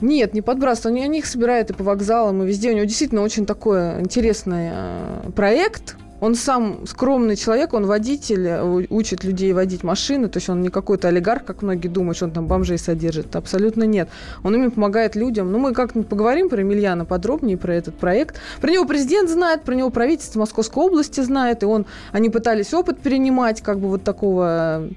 Нет, 0.00 0.34
не 0.34 0.42
подбрасывают. 0.42 0.96
Они, 0.96 1.04
они 1.04 1.18
их 1.20 1.26
собирают 1.26 1.70
и 1.70 1.72
по 1.72 1.82
вокзалам, 1.82 2.42
и 2.42 2.46
везде. 2.46 2.70
У 2.70 2.74
него 2.74 2.84
действительно 2.84 3.22
очень 3.22 3.46
такой 3.46 4.00
интересный 4.00 4.70
э, 4.72 5.30
проект. 5.34 5.96
Он 6.20 6.34
сам 6.34 6.86
скромный 6.86 7.36
человек, 7.36 7.74
он 7.74 7.86
водитель, 7.86 8.86
учит 8.88 9.24
людей 9.24 9.52
водить 9.52 9.82
машины, 9.82 10.28
то 10.28 10.38
есть 10.38 10.48
он 10.48 10.62
не 10.62 10.68
какой-то 10.68 11.08
олигарх, 11.08 11.44
как 11.44 11.62
многие 11.62 11.88
думают, 11.88 12.16
что 12.16 12.26
он 12.26 12.32
там 12.32 12.46
бомжей 12.46 12.78
содержит. 12.78 13.36
Абсолютно 13.36 13.84
нет. 13.84 14.08
Он 14.42 14.54
именно 14.54 14.70
помогает 14.70 15.16
людям. 15.16 15.52
Ну, 15.52 15.58
мы 15.58 15.74
как-нибудь 15.74 16.08
поговорим 16.08 16.48
про 16.48 16.60
Емельяна 16.60 17.04
подробнее, 17.04 17.56
про 17.56 17.74
этот 17.74 17.96
проект. 17.96 18.36
Про 18.60 18.70
него 18.70 18.84
президент 18.86 19.28
знает, 19.28 19.62
про 19.62 19.74
него 19.74 19.90
правительство 19.90 20.40
Московской 20.40 20.84
области 20.84 21.20
знает, 21.20 21.62
и 21.62 21.66
он, 21.66 21.86
они 22.12 22.30
пытались 22.30 22.72
опыт 22.72 22.98
перенимать, 23.00 23.60
как 23.60 23.78
бы 23.78 23.88
вот 23.88 24.04
такого 24.04 24.88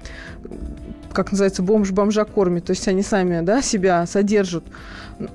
как 1.12 1.32
называется, 1.32 1.62
бомж 1.62 1.90
бомжа 1.90 2.24
кормит, 2.24 2.66
то 2.66 2.70
есть 2.70 2.86
они 2.86 3.02
сами, 3.02 3.40
да, 3.40 3.62
себя 3.62 4.06
содержат. 4.06 4.64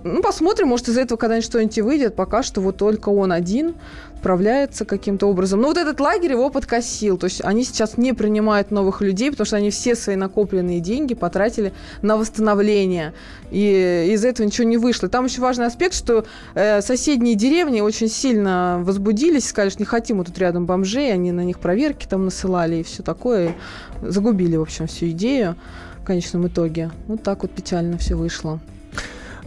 Ну, 0.03 0.21
посмотрим, 0.21 0.69
может, 0.69 0.87
из 0.87 0.97
этого 0.97 1.17
когда-нибудь 1.17 1.45
что-нибудь 1.45 1.79
выйдет. 1.79 2.15
Пока 2.15 2.41
что 2.43 2.61
вот 2.61 2.77
только 2.77 3.09
он 3.09 3.31
один 3.31 3.75
справляется 4.25 4.85
каким-то 4.85 5.27
образом. 5.27 5.61
Но 5.61 5.67
вот 5.67 5.77
этот 5.77 5.99
лагерь 5.99 6.31
его 6.31 6.49
подкосил. 6.49 7.15
То 7.19 7.25
есть 7.25 7.41
они 7.43 7.63
сейчас 7.63 7.95
не 7.95 8.11
принимают 8.11 8.71
новых 8.71 9.01
людей, 9.01 9.29
потому 9.29 9.45
что 9.45 9.57
они 9.57 9.69
все 9.69 9.93
свои 9.93 10.15
накопленные 10.15 10.79
деньги 10.79 11.13
потратили 11.13 11.73
на 12.01 12.17
восстановление. 12.17 13.13
И 13.51 14.09
из 14.09 14.25
этого 14.25 14.47
ничего 14.47 14.67
не 14.67 14.77
вышло. 14.77 15.09
Там 15.09 15.25
еще 15.25 15.41
важный 15.41 15.67
аспект, 15.67 15.93
что 15.93 16.25
э, 16.55 16.81
соседние 16.81 17.35
деревни 17.35 17.81
очень 17.81 18.07
сильно 18.07 18.81
возбудились, 18.83 19.47
сказали, 19.47 19.69
что 19.69 19.83
не 19.83 19.85
хотим 19.85 20.17
вот 20.17 20.25
тут 20.25 20.39
рядом 20.39 20.65
бомжей, 20.65 21.13
они 21.13 21.31
на 21.31 21.41
них 21.41 21.59
проверки 21.59 22.07
там 22.07 22.25
насылали 22.25 22.77
и 22.77 22.83
все 22.83 23.03
такое. 23.03 23.53
Загубили, 24.01 24.55
в 24.55 24.63
общем, 24.63 24.87
всю 24.87 25.09
идею 25.09 25.55
в 26.01 26.03
конечном 26.03 26.47
итоге. 26.47 26.89
Вот 27.05 27.21
так 27.21 27.43
вот 27.43 27.51
печально 27.51 27.99
все 27.99 28.15
вышло. 28.15 28.59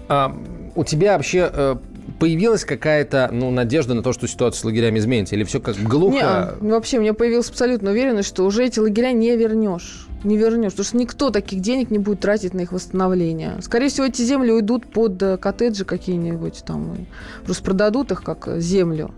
А, 0.08 0.32
у 0.76 0.84
тебя 0.84 1.16
вообще 1.16 1.50
э, 1.52 1.76
появилась 2.18 2.64
какая-то 2.64 3.30
ну, 3.32 3.50
надежда 3.50 3.94
на 3.94 4.02
то, 4.02 4.12
что 4.12 4.26
ситуация 4.26 4.60
с 4.60 4.64
лагерями 4.64 4.98
изменится? 4.98 5.34
Или 5.34 5.44
все 5.44 5.60
как 5.60 5.76
глухо? 5.76 6.14
Не, 6.14 6.22
а, 6.22 6.56
вообще, 6.60 6.98
у 6.98 7.00
меня 7.00 7.14
появилась 7.14 7.48
абсолютно 7.48 7.90
уверенность, 7.90 8.28
что 8.28 8.44
уже 8.44 8.64
эти 8.64 8.78
лагеря 8.78 9.12
не 9.12 9.36
вернешь. 9.36 10.06
Не 10.24 10.36
вернешь, 10.36 10.72
потому 10.72 10.84
что 10.84 10.96
никто 10.96 11.30
таких 11.30 11.60
денег 11.60 11.90
не 11.90 11.98
будет 11.98 12.20
тратить 12.20 12.54
на 12.54 12.62
их 12.62 12.72
восстановление. 12.72 13.56
Скорее 13.62 13.88
всего, 13.88 14.06
эти 14.06 14.22
земли 14.22 14.50
уйдут 14.50 14.86
под 14.86 15.22
э, 15.22 15.36
коттеджи 15.36 15.84
какие-нибудь 15.84 16.64
там. 16.66 17.06
Просто 17.44 17.62
продадут 17.62 18.10
их 18.10 18.22
как 18.22 18.58
землю 18.58 19.12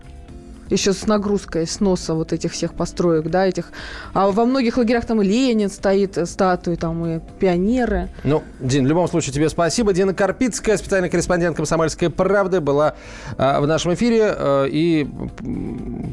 еще 0.71 0.93
с 0.93 1.05
нагрузкой 1.07 1.67
сноса 1.67 2.13
вот 2.13 2.33
этих 2.33 2.51
всех 2.51 2.73
построек, 2.73 3.27
да, 3.27 3.45
этих. 3.45 3.71
А 4.13 4.31
во 4.31 4.45
многих 4.45 4.77
лагерях 4.77 5.05
там 5.05 5.21
и 5.21 5.25
Ленин 5.25 5.69
стоит, 5.69 6.17
э, 6.17 6.25
статуи, 6.25 6.75
там 6.75 7.05
и 7.05 7.19
пионеры. 7.39 8.09
Ну, 8.23 8.43
Дин, 8.59 8.85
в 8.85 8.87
любом 8.87 9.07
случае 9.07 9.33
тебе 9.33 9.49
спасибо. 9.49 9.93
Дина 9.93 10.13
Карпицкая, 10.13 10.77
специальный 10.77 11.09
корреспондент 11.09 11.57
«Комсомольской 11.57 12.09
правды», 12.09 12.61
была 12.61 12.95
э, 13.37 13.59
в 13.59 13.67
нашем 13.67 13.93
эфире 13.93 14.33
э, 14.35 14.67
и 14.69 15.07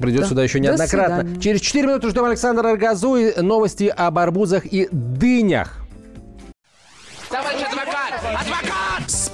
придет 0.00 0.22
да. 0.22 0.26
сюда 0.26 0.42
еще 0.42 0.60
неоднократно. 0.60 1.40
Через 1.40 1.60
4 1.60 1.86
минуты 1.86 2.10
ждем 2.10 2.24
Александра 2.24 2.70
Аргазу 2.70 3.16
и 3.16 3.40
новости 3.40 3.92
об 3.94 4.18
арбузах 4.18 4.66
и 4.66 4.88
дынях. 4.90 5.76
Товарищ! 7.30 7.67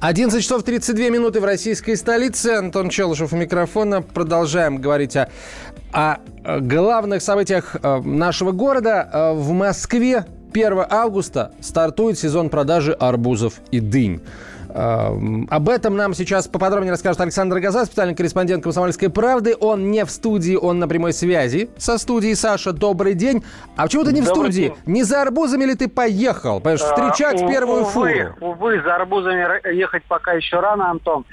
11 0.00 0.40
часов 0.40 0.62
32 0.62 1.08
минуты 1.08 1.40
в 1.40 1.44
российской 1.44 1.96
столице. 1.96 2.50
Антон 2.50 2.88
Челышев 2.88 3.32
у 3.32 3.36
микрофона. 3.36 4.00
Продолжаем 4.00 4.80
говорить 4.80 5.16
о, 5.16 5.28
о 5.92 6.18
главных 6.60 7.20
событиях 7.20 7.74
э, 7.74 8.00
нашего 8.02 8.52
города. 8.52 9.10
Э, 9.12 9.32
в 9.32 9.50
Москве 9.50 10.24
1 10.52 10.84
августа 10.88 11.50
стартует 11.60 12.16
сезон 12.16 12.48
продажи 12.48 12.92
арбузов 12.92 13.54
и 13.72 13.80
дынь. 13.80 14.22
Об 14.78 15.68
этом 15.68 15.96
нам 15.96 16.14
сейчас 16.14 16.46
поподробнее 16.46 16.92
расскажет 16.92 17.20
Александр 17.20 17.58
Газа, 17.58 17.84
специальный 17.84 18.14
корреспондент 18.14 18.62
«Комсомольской 18.62 19.10
правды». 19.10 19.56
Он 19.58 19.90
не 19.90 20.04
в 20.04 20.10
студии, 20.10 20.54
он 20.54 20.78
на 20.78 20.86
прямой 20.86 21.12
связи 21.12 21.68
со 21.78 21.98
студией. 21.98 22.36
Саша, 22.36 22.72
добрый 22.72 23.14
день. 23.14 23.42
А 23.76 23.84
почему 23.84 24.04
ты 24.04 24.12
не 24.12 24.20
добрый 24.20 24.50
в 24.50 24.52
студии? 24.52 24.68
День. 24.68 24.76
Не 24.86 25.02
за 25.02 25.22
арбузами 25.22 25.64
ли 25.64 25.74
ты 25.74 25.88
поехал? 25.88 26.60
Понимаешь, 26.60 26.80
встречать 26.80 27.42
а, 27.42 27.48
первую 27.48 27.82
увы, 27.82 27.90
фуру. 27.90 28.36
Увы, 28.40 28.82
за 28.82 28.94
арбузами 28.94 29.74
ехать 29.74 30.04
пока 30.06 30.34
еще 30.34 30.60
рано, 30.60 30.90
Антон. 30.90 31.24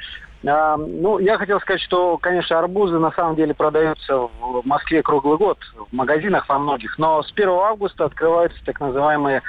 А, 0.47 0.77
ну, 0.77 1.19
я 1.19 1.37
хотел 1.37 1.59
сказать, 1.59 1.81
что, 1.81 2.17
конечно, 2.17 2.57
арбузы 2.59 2.99
на 2.99 3.11
самом 3.11 3.35
деле 3.35 3.53
продаются 3.53 4.17
в 4.17 4.61
Москве 4.63 5.01
круглый 5.01 5.37
год, 5.37 5.57
в 5.89 5.93
магазинах 5.93 6.47
во 6.49 6.59
многих, 6.59 6.97
но 6.97 7.23
с 7.23 7.31
1 7.31 7.49
августа 7.49 8.05
открываются 8.05 8.63
так 8.65 8.79
называемые 8.79 9.41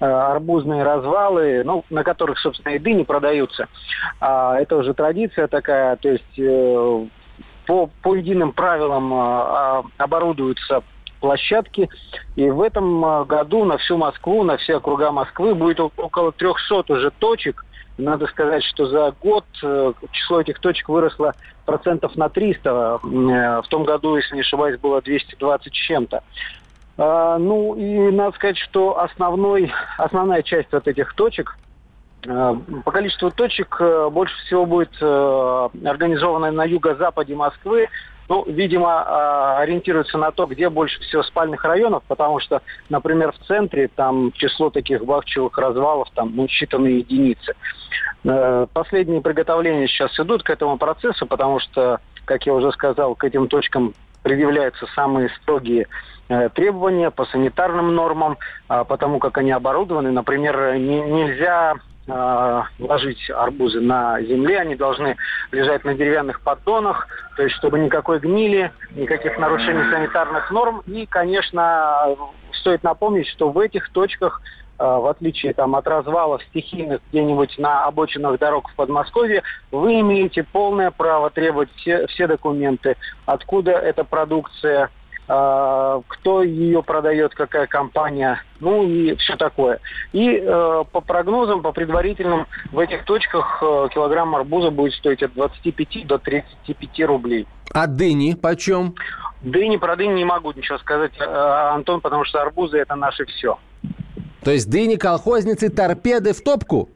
э, 0.00 0.04
арбузные 0.04 0.82
развалы, 0.82 1.62
ну, 1.64 1.84
на 1.90 2.04
которых, 2.04 2.38
собственно, 2.38 2.74
и 2.74 2.78
дыни 2.78 3.02
продаются. 3.02 3.68
А, 4.20 4.58
это 4.58 4.76
уже 4.76 4.94
традиция 4.94 5.48
такая, 5.48 5.96
то 5.96 6.08
есть 6.08 6.38
э, 6.38 7.06
по, 7.66 7.90
по 8.02 8.14
единым 8.14 8.52
правилам 8.52 9.12
э, 9.12 9.82
оборудуются 9.98 10.82
площадки. 11.20 11.88
И 12.36 12.48
в 12.48 12.62
этом 12.62 13.24
году 13.24 13.64
на 13.64 13.78
всю 13.78 13.96
Москву, 13.96 14.44
на 14.44 14.56
все 14.56 14.76
округа 14.76 15.10
Москвы 15.10 15.54
будет 15.54 15.80
около 15.80 16.32
300 16.32 16.84
уже 16.92 17.10
точек, 17.18 17.64
надо 17.98 18.26
сказать, 18.28 18.64
что 18.64 18.86
за 18.86 19.12
год 19.20 19.44
э, 19.62 19.92
число 20.12 20.40
этих 20.40 20.60
точек 20.60 20.88
выросло 20.88 21.34
процентов 21.66 22.16
на 22.16 22.28
300. 22.28 22.68
Э, 22.68 23.60
в 23.62 23.68
том 23.68 23.84
году, 23.84 24.16
если 24.16 24.36
не 24.36 24.40
ошибаюсь, 24.40 24.78
было 24.78 25.02
220 25.02 25.72
с 25.72 25.76
чем-то. 25.76 26.22
А, 26.96 27.38
ну 27.38 27.74
и 27.74 28.10
надо 28.10 28.34
сказать, 28.36 28.56
что 28.56 29.00
основной, 29.00 29.72
основная 29.98 30.42
часть 30.42 30.72
вот 30.72 30.86
этих 30.86 31.12
точек, 31.14 31.58
э, 32.24 32.54
по 32.84 32.90
количеству 32.90 33.30
точек 33.30 33.80
больше 34.12 34.34
всего 34.46 34.64
будет 34.64 34.94
организована 35.02 36.52
на 36.52 36.64
юго-западе 36.64 37.34
Москвы, 37.34 37.88
ну, 38.28 38.44
видимо, 38.46 39.04
а, 39.06 39.58
ориентируются 39.58 40.18
на 40.18 40.30
то, 40.30 40.46
где 40.46 40.68
больше 40.68 41.00
всего 41.00 41.22
спальных 41.22 41.64
районов, 41.64 42.02
потому 42.08 42.40
что, 42.40 42.60
например, 42.90 43.32
в 43.32 43.46
центре 43.46 43.88
там 43.88 44.32
число 44.32 44.70
таких 44.70 45.04
бахчевых 45.04 45.56
развалов 45.56 46.08
там 46.14 46.32
ну, 46.36 46.46
считанные 46.46 46.98
единицы. 46.98 47.54
Э, 48.24 48.66
последние 48.72 49.22
приготовления 49.22 49.88
сейчас 49.88 50.18
идут 50.20 50.42
к 50.42 50.50
этому 50.50 50.76
процессу, 50.76 51.26
потому 51.26 51.58
что, 51.60 52.00
как 52.26 52.44
я 52.44 52.52
уже 52.52 52.70
сказал, 52.72 53.14
к 53.14 53.24
этим 53.24 53.48
точкам 53.48 53.94
предъявляются 54.22 54.86
самые 54.94 55.30
строгие 55.40 55.86
э, 56.28 56.50
требования 56.50 57.10
по 57.10 57.24
санитарным 57.26 57.94
нормам, 57.94 58.36
а, 58.68 58.84
потому 58.84 59.20
как 59.20 59.38
они 59.38 59.52
оборудованы. 59.52 60.10
Например, 60.10 60.74
не, 60.74 61.00
нельзя 61.00 61.76
э, 62.08 62.62
ложить 62.78 63.30
арбузы 63.30 63.80
на 63.80 64.20
земле, 64.22 64.60
они 64.60 64.74
должны 64.74 65.16
лежать 65.52 65.84
на 65.84 65.94
деревянных 65.94 66.40
поддонах, 66.40 67.06
то 67.36 67.42
есть 67.42 67.56
чтобы 67.56 67.78
никакой 67.78 68.18
гнили, 68.18 68.72
никаких 68.92 69.38
нарушений 69.38 69.90
санитарных 69.90 70.50
норм. 70.50 70.82
И, 70.86 71.06
конечно, 71.06 72.16
стоит 72.52 72.82
напомнить, 72.82 73.28
что 73.28 73.50
в 73.50 73.58
этих 73.58 73.90
точках 73.90 74.40
э, 74.78 74.84
в 74.84 75.06
отличие 75.06 75.54
там, 75.54 75.76
от 75.76 75.86
развалов 75.86 76.42
стихийных 76.44 77.00
где-нибудь 77.10 77.58
на 77.58 77.84
обочинах 77.84 78.38
дорог 78.38 78.68
в 78.70 78.74
Подмосковье, 78.74 79.42
вы 79.70 80.00
имеете 80.00 80.42
полное 80.42 80.90
право 80.90 81.30
требовать 81.30 81.70
все, 81.76 82.06
все 82.08 82.26
документы, 82.26 82.96
откуда 83.26 83.72
эта 83.72 84.04
продукция, 84.04 84.84
а, 84.84 84.90
кто 85.28 86.42
ее 86.42 86.82
продает, 86.82 87.34
какая 87.34 87.66
компания, 87.66 88.42
ну 88.60 88.88
и 88.88 89.14
все 89.16 89.36
такое. 89.36 89.78
И 90.12 90.36
э, 90.36 90.84
по 90.90 91.00
прогнозам, 91.02 91.60
по 91.60 91.72
предварительным, 91.72 92.46
в 92.72 92.78
этих 92.78 93.04
точках 93.04 93.62
э, 93.62 93.88
килограмм 93.92 94.34
арбуза 94.34 94.70
будет 94.70 94.94
стоить 94.94 95.22
от 95.22 95.34
25 95.34 96.06
до 96.06 96.18
35 96.18 97.06
рублей. 97.06 97.46
А 97.72 97.86
дыни 97.86 98.34
почем? 98.40 98.94
Дыни, 99.42 99.76
про 99.76 99.96
дыни 99.96 100.14
не 100.14 100.24
могу 100.24 100.52
ничего 100.52 100.78
сказать, 100.78 101.12
э, 101.20 101.24
Антон, 101.24 102.00
потому 102.00 102.24
что 102.24 102.40
арбузы 102.40 102.78
это 102.78 102.94
наше 102.94 103.26
все. 103.26 103.58
То 104.42 104.52
есть 104.52 104.70
дыни, 104.70 104.96
колхозницы, 104.96 105.68
торпеды 105.68 106.32
в 106.32 106.42
топку? 106.42 106.88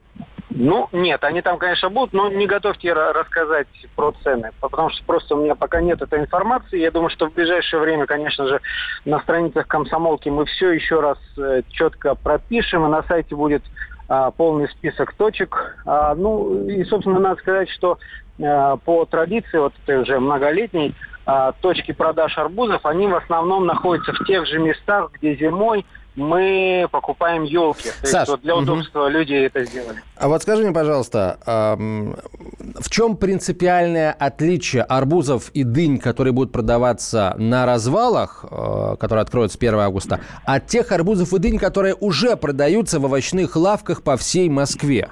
Ну, 0.54 0.88
нет, 0.92 1.24
они 1.24 1.40
там, 1.40 1.58
конечно, 1.58 1.88
будут, 1.88 2.12
но 2.12 2.28
не 2.28 2.46
готовьте 2.46 2.92
рассказать 2.92 3.68
про 3.96 4.12
цены, 4.22 4.50
потому 4.60 4.90
что 4.90 5.04
просто 5.04 5.34
у 5.34 5.42
меня 5.42 5.54
пока 5.54 5.80
нет 5.80 6.02
этой 6.02 6.20
информации. 6.20 6.78
Я 6.78 6.90
думаю, 6.90 7.10
что 7.10 7.28
в 7.28 7.34
ближайшее 7.34 7.80
время, 7.80 8.06
конечно 8.06 8.46
же, 8.46 8.60
на 9.04 9.20
страницах 9.20 9.66
комсомолки 9.66 10.28
мы 10.28 10.44
все 10.44 10.72
еще 10.72 11.00
раз 11.00 11.18
э, 11.38 11.62
четко 11.70 12.14
пропишем, 12.14 12.84
и 12.84 12.90
на 12.90 13.02
сайте 13.04 13.34
будет 13.34 13.62
а, 14.08 14.30
полный 14.30 14.68
список 14.68 15.14
точек. 15.14 15.78
А, 15.86 16.14
ну, 16.14 16.66
и, 16.66 16.84
собственно, 16.84 17.18
надо 17.18 17.40
сказать, 17.40 17.70
что 17.70 17.98
а, 18.42 18.76
по 18.76 19.04
традиции, 19.06 19.58
вот 19.58 19.72
этой 19.82 20.02
уже 20.02 20.20
многолетней, 20.20 20.94
а, 21.24 21.52
точки 21.52 21.92
продаж 21.92 22.36
арбузов, 22.36 22.84
они 22.84 23.06
в 23.06 23.14
основном 23.14 23.64
находятся 23.66 24.12
в 24.12 24.24
тех 24.26 24.46
же 24.46 24.58
местах, 24.58 25.12
где 25.14 25.34
зимой 25.36 25.86
мы 26.14 26.86
покупаем 26.90 27.44
елки. 27.44 27.90
То 28.00 28.06
Саш, 28.06 28.20
есть 28.20 28.30
вот 28.30 28.42
для 28.42 28.56
удобства 28.56 29.04
угу. 29.04 29.10
люди 29.10 29.34
это 29.34 29.64
сделали. 29.64 30.02
А 30.16 30.28
вот 30.28 30.42
скажи 30.42 30.62
мне, 30.62 30.72
пожалуйста, 30.72 31.38
в 31.46 32.90
чем 32.90 33.16
принципиальное 33.16 34.12
отличие 34.12 34.82
арбузов 34.82 35.50
и 35.50 35.64
дынь, 35.64 35.98
которые 35.98 36.32
будут 36.32 36.52
продаваться 36.52 37.34
на 37.38 37.66
развалах, 37.66 38.44
э, 38.50 38.96
которые 38.98 39.22
откроются 39.22 39.58
1 39.58 39.74
августа, 39.74 40.20
от 40.44 40.66
тех 40.66 40.92
арбузов 40.92 41.32
и 41.32 41.38
дынь, 41.38 41.58
которые 41.58 41.94
уже 41.94 42.36
продаются 42.36 42.98
в 42.98 43.04
овощных 43.04 43.56
лавках 43.56 44.02
по 44.02 44.16
всей 44.16 44.48
Москве? 44.48 45.10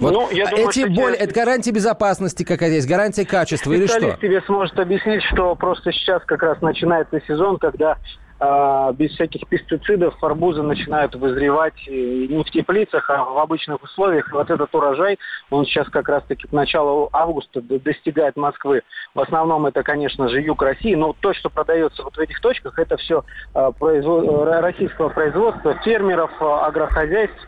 Вот 0.00 0.12
ну, 0.14 0.30
я 0.30 0.46
думаю, 0.46 0.68
эти 0.68 0.86
боль, 0.86 1.14
это 1.14 1.34
гарантия 1.34 1.72
безопасности 1.72 2.42
какая-то 2.42 2.74
есть, 2.74 2.88
гарантия 2.88 3.26
качества 3.26 3.72
или 3.72 3.86
что? 3.86 4.16
тебе 4.16 4.40
сможет 4.46 4.78
объяснить, 4.78 5.22
что 5.24 5.54
просто 5.54 5.92
сейчас 5.92 6.22
как 6.24 6.42
раз 6.42 6.60
начинается 6.62 7.20
сезон, 7.28 7.58
когда 7.58 7.98
без 8.40 9.10
всяких 9.12 9.46
пестицидов 9.48 10.14
арбузы 10.24 10.62
начинают 10.62 11.14
вызревать 11.14 11.74
не 11.86 12.42
в 12.42 12.50
теплицах, 12.50 13.10
а 13.10 13.22
в 13.22 13.38
обычных 13.38 13.82
условиях. 13.82 14.30
И 14.30 14.32
вот 14.32 14.50
этот 14.50 14.74
урожай, 14.74 15.18
он 15.50 15.66
сейчас 15.66 15.88
как 15.90 16.08
раз-таки 16.08 16.48
к 16.48 16.52
началу 16.52 17.10
августа 17.12 17.60
достигает 17.60 18.36
Москвы. 18.36 18.80
В 19.14 19.20
основном 19.20 19.66
это, 19.66 19.82
конечно 19.82 20.28
же, 20.28 20.40
юг 20.40 20.62
России, 20.62 20.94
но 20.94 21.14
то, 21.20 21.34
что 21.34 21.50
продается 21.50 22.02
вот 22.02 22.16
в 22.16 22.18
этих 22.18 22.40
точках, 22.40 22.78
это 22.78 22.96
все 22.96 23.24
а, 23.52 23.72
производ... 23.72 24.48
российского 24.60 25.10
производства, 25.10 25.74
фермеров, 25.84 26.30
а, 26.40 26.66
агрохозяйств. 26.66 27.46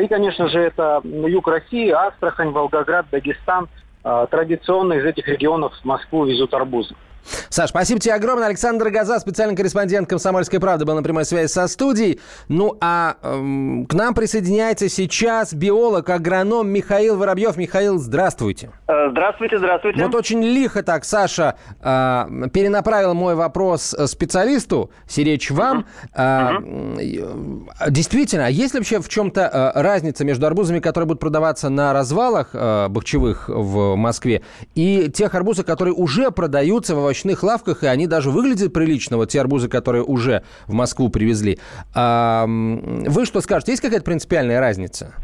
И, 0.00 0.08
конечно 0.08 0.48
же, 0.48 0.60
это 0.60 1.00
юг 1.02 1.48
России, 1.48 1.90
Астрахань, 1.90 2.50
Волгоград, 2.50 3.06
Дагестан. 3.10 3.66
Традиционно 4.02 4.94
из 4.94 5.04
этих 5.06 5.26
регионов 5.26 5.72
в 5.74 5.84
Москву 5.86 6.24
везут 6.26 6.52
арбузы. 6.52 6.94
Саш, 7.48 7.70
спасибо 7.70 8.00
тебе 8.00 8.14
огромное. 8.14 8.46
Александр 8.46 8.90
Газа, 8.90 9.18
специальный 9.18 9.56
корреспондент 9.56 10.08
«Комсомольской 10.08 10.60
правды», 10.60 10.84
был 10.84 10.94
на 10.94 11.02
прямой 11.02 11.24
связи 11.24 11.50
со 11.50 11.66
студией. 11.68 12.20
Ну, 12.48 12.76
а 12.80 13.16
эм, 13.22 13.86
к 13.86 13.94
нам 13.94 14.14
присоединяется 14.14 14.88
сейчас 14.88 15.52
биолог, 15.52 16.08
агроном 16.08 16.68
Михаил 16.68 17.16
Воробьев. 17.16 17.56
Михаил, 17.56 17.98
здравствуйте. 17.98 18.70
Э, 18.88 19.10
здравствуйте, 19.10 19.58
здравствуйте. 19.58 20.02
Вот 20.04 20.14
очень 20.14 20.42
лихо 20.42 20.82
так 20.82 21.04
Саша 21.04 21.56
э, 21.80 22.26
перенаправил 22.52 23.14
мой 23.14 23.34
вопрос 23.34 23.94
э, 23.94 24.06
специалисту, 24.06 24.90
сиречь 25.06 25.50
вам. 25.50 25.86
Uh-huh. 26.16 26.98
Э, 27.80 27.90
действительно, 27.90 28.46
а 28.46 28.50
есть 28.50 28.74
ли 28.74 28.80
вообще 28.80 29.00
в 29.00 29.08
чем-то 29.08 29.40
э, 29.74 29.80
разница 29.80 30.24
между 30.24 30.46
арбузами, 30.46 30.80
которые 30.80 31.06
будут 31.08 31.20
продаваться 31.20 31.68
на 31.68 31.92
развалах 31.92 32.50
э, 32.52 32.88
бахчевых 32.88 33.48
в 33.48 33.96
Москве, 33.96 34.42
и 34.74 35.10
тех 35.10 35.34
арбузов, 35.34 35.66
которые 35.66 35.94
уже 35.94 36.30
продаются 36.30 36.94
в 36.94 37.00
овощных 37.10 37.42
лавках, 37.42 37.82
и 37.82 37.86
они 37.86 38.06
даже 38.06 38.30
выглядят 38.30 38.72
прилично, 38.72 39.16
вот 39.16 39.30
те 39.30 39.40
арбузы, 39.40 39.68
которые 39.68 40.04
уже 40.04 40.44
в 40.66 40.72
Москву 40.72 41.08
привезли. 41.08 41.58
А, 41.92 42.46
вы 42.46 43.26
что 43.26 43.40
скажете, 43.40 43.72
есть 43.72 43.82
какая-то 43.82 44.04
принципиальная 44.04 44.60
разница? 44.60 45.14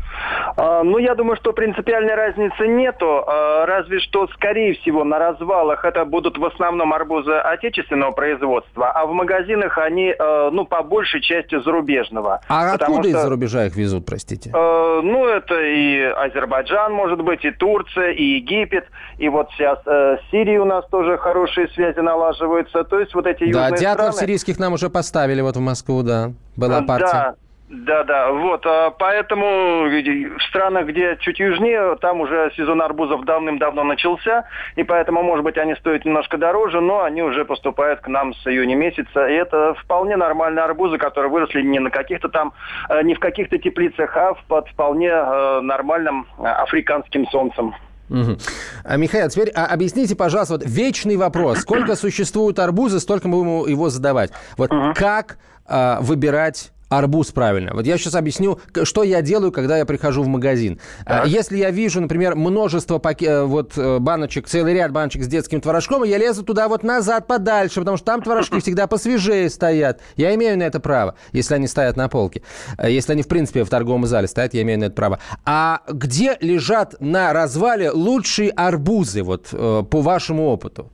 А, 0.57 0.83
ну, 0.83 0.99
я 0.99 1.15
думаю, 1.15 1.37
что 1.37 1.53
принципиальной 1.53 2.15
разницы 2.15 2.67
нету, 2.67 3.25
а, 3.27 3.67
разве 3.67 4.01
что, 4.01 4.27
скорее 4.29 4.75
всего, 4.75 5.05
на 5.05 5.19
развалах 5.19 5.85
это 5.85 6.05
будут 6.05 6.39
в 6.39 6.45
основном 6.45 6.93
арбузы 6.93 7.33
отечественного 7.33 8.13
производства, 8.13 8.91
а 8.91 9.07
в 9.07 9.13
магазинах 9.13 9.79
они, 9.79 10.15
а, 10.19 10.51
ну, 10.51 10.65
по 10.65 10.83
большей 10.83 11.21
части 11.21 11.61
зарубежного. 11.61 12.41
А 12.49 12.73
откуда 12.73 13.09
что, 13.09 13.09
из-за 13.09 13.29
рубежа 13.29 13.67
их 13.67 13.77
везут, 13.77 14.07
простите? 14.07 14.51
Ну, 14.53 15.27
это 15.27 15.61
и 15.61 16.01
Азербайджан, 16.01 16.93
может 16.93 17.21
быть, 17.23 17.45
и 17.45 17.51
Турция, 17.51 18.13
и 18.13 18.23
Египет, 18.37 18.87
и 19.19 19.29
вот 19.29 19.51
сейчас 19.53 19.79
э, 19.87 20.17
Сирия 20.31 20.61
у 20.61 20.65
нас 20.65 20.87
тоже 20.89 21.19
хорошие 21.19 21.69
связи 21.69 21.99
налаживаются, 21.99 22.85
то 22.85 22.99
есть 22.99 23.15
вот 23.15 23.27
эти 23.27 23.45
южные 23.45 23.71
Да, 23.71 23.77
дятлов 23.77 24.13
страны... 24.13 24.27
сирийских 24.27 24.59
нам 24.59 24.73
уже 24.73 24.89
поставили 24.91 25.41
вот 25.41 25.57
в 25.57 25.61
Москву, 25.61 26.03
да, 26.03 26.33
была 26.57 26.83
партия. 26.83 27.07
Да, 27.13 27.35
да, 27.69 28.05
да, 28.05 28.31
вот, 28.31 28.65
а 28.65 28.91
поэтому 28.91 29.89
в 29.89 30.43
странах, 30.49 30.87
где 30.87 31.17
чуть 31.21 31.41
южнее, 31.41 31.97
там 32.01 32.21
уже 32.21 32.53
сезон 32.57 32.81
арбузов 32.81 33.25
давным-давно 33.25 33.83
начался, 33.83 34.45
и 34.77 34.85
поэтому, 34.85 35.25
может 35.25 35.45
быть, 35.45 35.59
они 35.59 35.75
стоят 35.75 36.05
немножко 36.05 36.39
дороже, 36.39 36.81
но 36.81 37.03
они 37.03 37.23
уже 37.23 37.45
поступают 37.45 38.01
к 38.01 38.09
нам 38.09 38.35
с 38.35 38.47
июня 38.47 38.77
месяца, 38.77 39.27
и 39.27 39.33
это 39.33 39.75
вполне 39.83 40.17
нормальные 40.17 40.65
арбузы, 40.65 40.97
которые 40.97 41.31
выросли 41.31 41.61
не 41.63 41.81
на 41.81 41.91
каких-то 41.91 42.29
там, 42.29 42.53
э, 42.89 43.03
не 43.03 43.15
в 43.15 43.19
каких-то 43.19 43.59
теплицах, 43.59 44.17
а 44.17 44.35
под 44.47 44.69
вполне 44.69 45.11
э, 45.11 45.61
нормальным 45.61 46.29
э, 46.39 46.47
африканским 46.47 47.27
солнцем. 47.27 47.75
Угу. 48.09 48.39
А, 48.85 48.97
Михаил, 48.97 49.29
теперь 49.29 49.51
а, 49.51 49.67
объясните, 49.67 50.15
пожалуйста, 50.15 50.55
вот 50.55 50.63
вечный 50.65 51.17
вопрос. 51.17 51.59
Сколько 51.59 51.97
существует 51.97 52.61
арбузы, 52.61 53.01
столько 53.01 53.27
мы 53.27 53.43
будем 53.43 53.69
его 53.69 53.89
задавать. 53.89 54.31
Вот 54.57 54.73
угу. 54.73 54.95
как 54.95 55.39
а, 55.67 55.99
выбирать 56.01 56.71
арбуз 56.89 57.33
правильно. 57.33 57.73
Вот 57.75 57.87
я 57.87 57.99
сейчас 57.99 58.15
объясню, 58.15 58.61
что 58.85 59.03
я 59.03 59.23
делаю, 59.23 59.53
когда 59.53 59.79
я 59.79 59.85
прихожу 59.85 60.23
в 60.23 60.29
магазин. 60.29 60.81
А, 61.05 61.21
так. 61.23 61.29
Если 61.29 61.57
я 61.57 61.71
вижу, 61.71 62.01
например, 62.01 62.37
множество 62.37 62.99
паке- 62.99 63.27
э, 63.27 63.45
вот 63.45 63.73
э, 63.77 63.99
баночек, 63.99 64.47
целый 64.47 64.75
ряд 64.75 64.93
баночек 64.93 65.25
с 65.25 65.27
детским 65.27 65.61
творожком, 65.61 66.05
я 66.05 66.19
лезу 66.19 66.43
туда 66.45 66.69
вот 66.69 66.83
назад 66.83 67.27
подальше, 67.27 67.81
потому 67.81 67.97
что 67.97 68.07
там 68.07 68.23
творожки 68.23 68.61
всегда 68.61 68.87
посвежее 68.87 69.51
стоят. 69.51 70.01
Я 70.17 70.35
имею 70.35 70.59
на 70.59 70.63
это 70.63 70.81
право, 70.81 71.17
если 71.33 71.55
они 71.55 71.67
стоят 71.67 71.97
на 71.97 72.09
полке. 72.09 72.43
Э, 72.79 72.91
если 72.91 73.13
они, 73.13 73.23
в 73.23 73.29
принципе, 73.29 73.65
в 73.65 73.69
торговом 73.69 74.07
зале 74.07 74.29
стоят, 74.29 74.55
я 74.55 74.63
имею 74.63 74.79
на 74.79 74.85
это 74.85 74.95
право. 74.95 75.19
А 75.45 75.81
где 75.89 76.37
лежат 76.41 76.95
на 77.01 77.33
развале 77.33 77.91
лучшие 77.91 78.51
арбузы, 78.51 79.23
вот 79.23 79.49
по 79.51 80.01
вашему 80.01 80.47
опыту? 80.47 80.91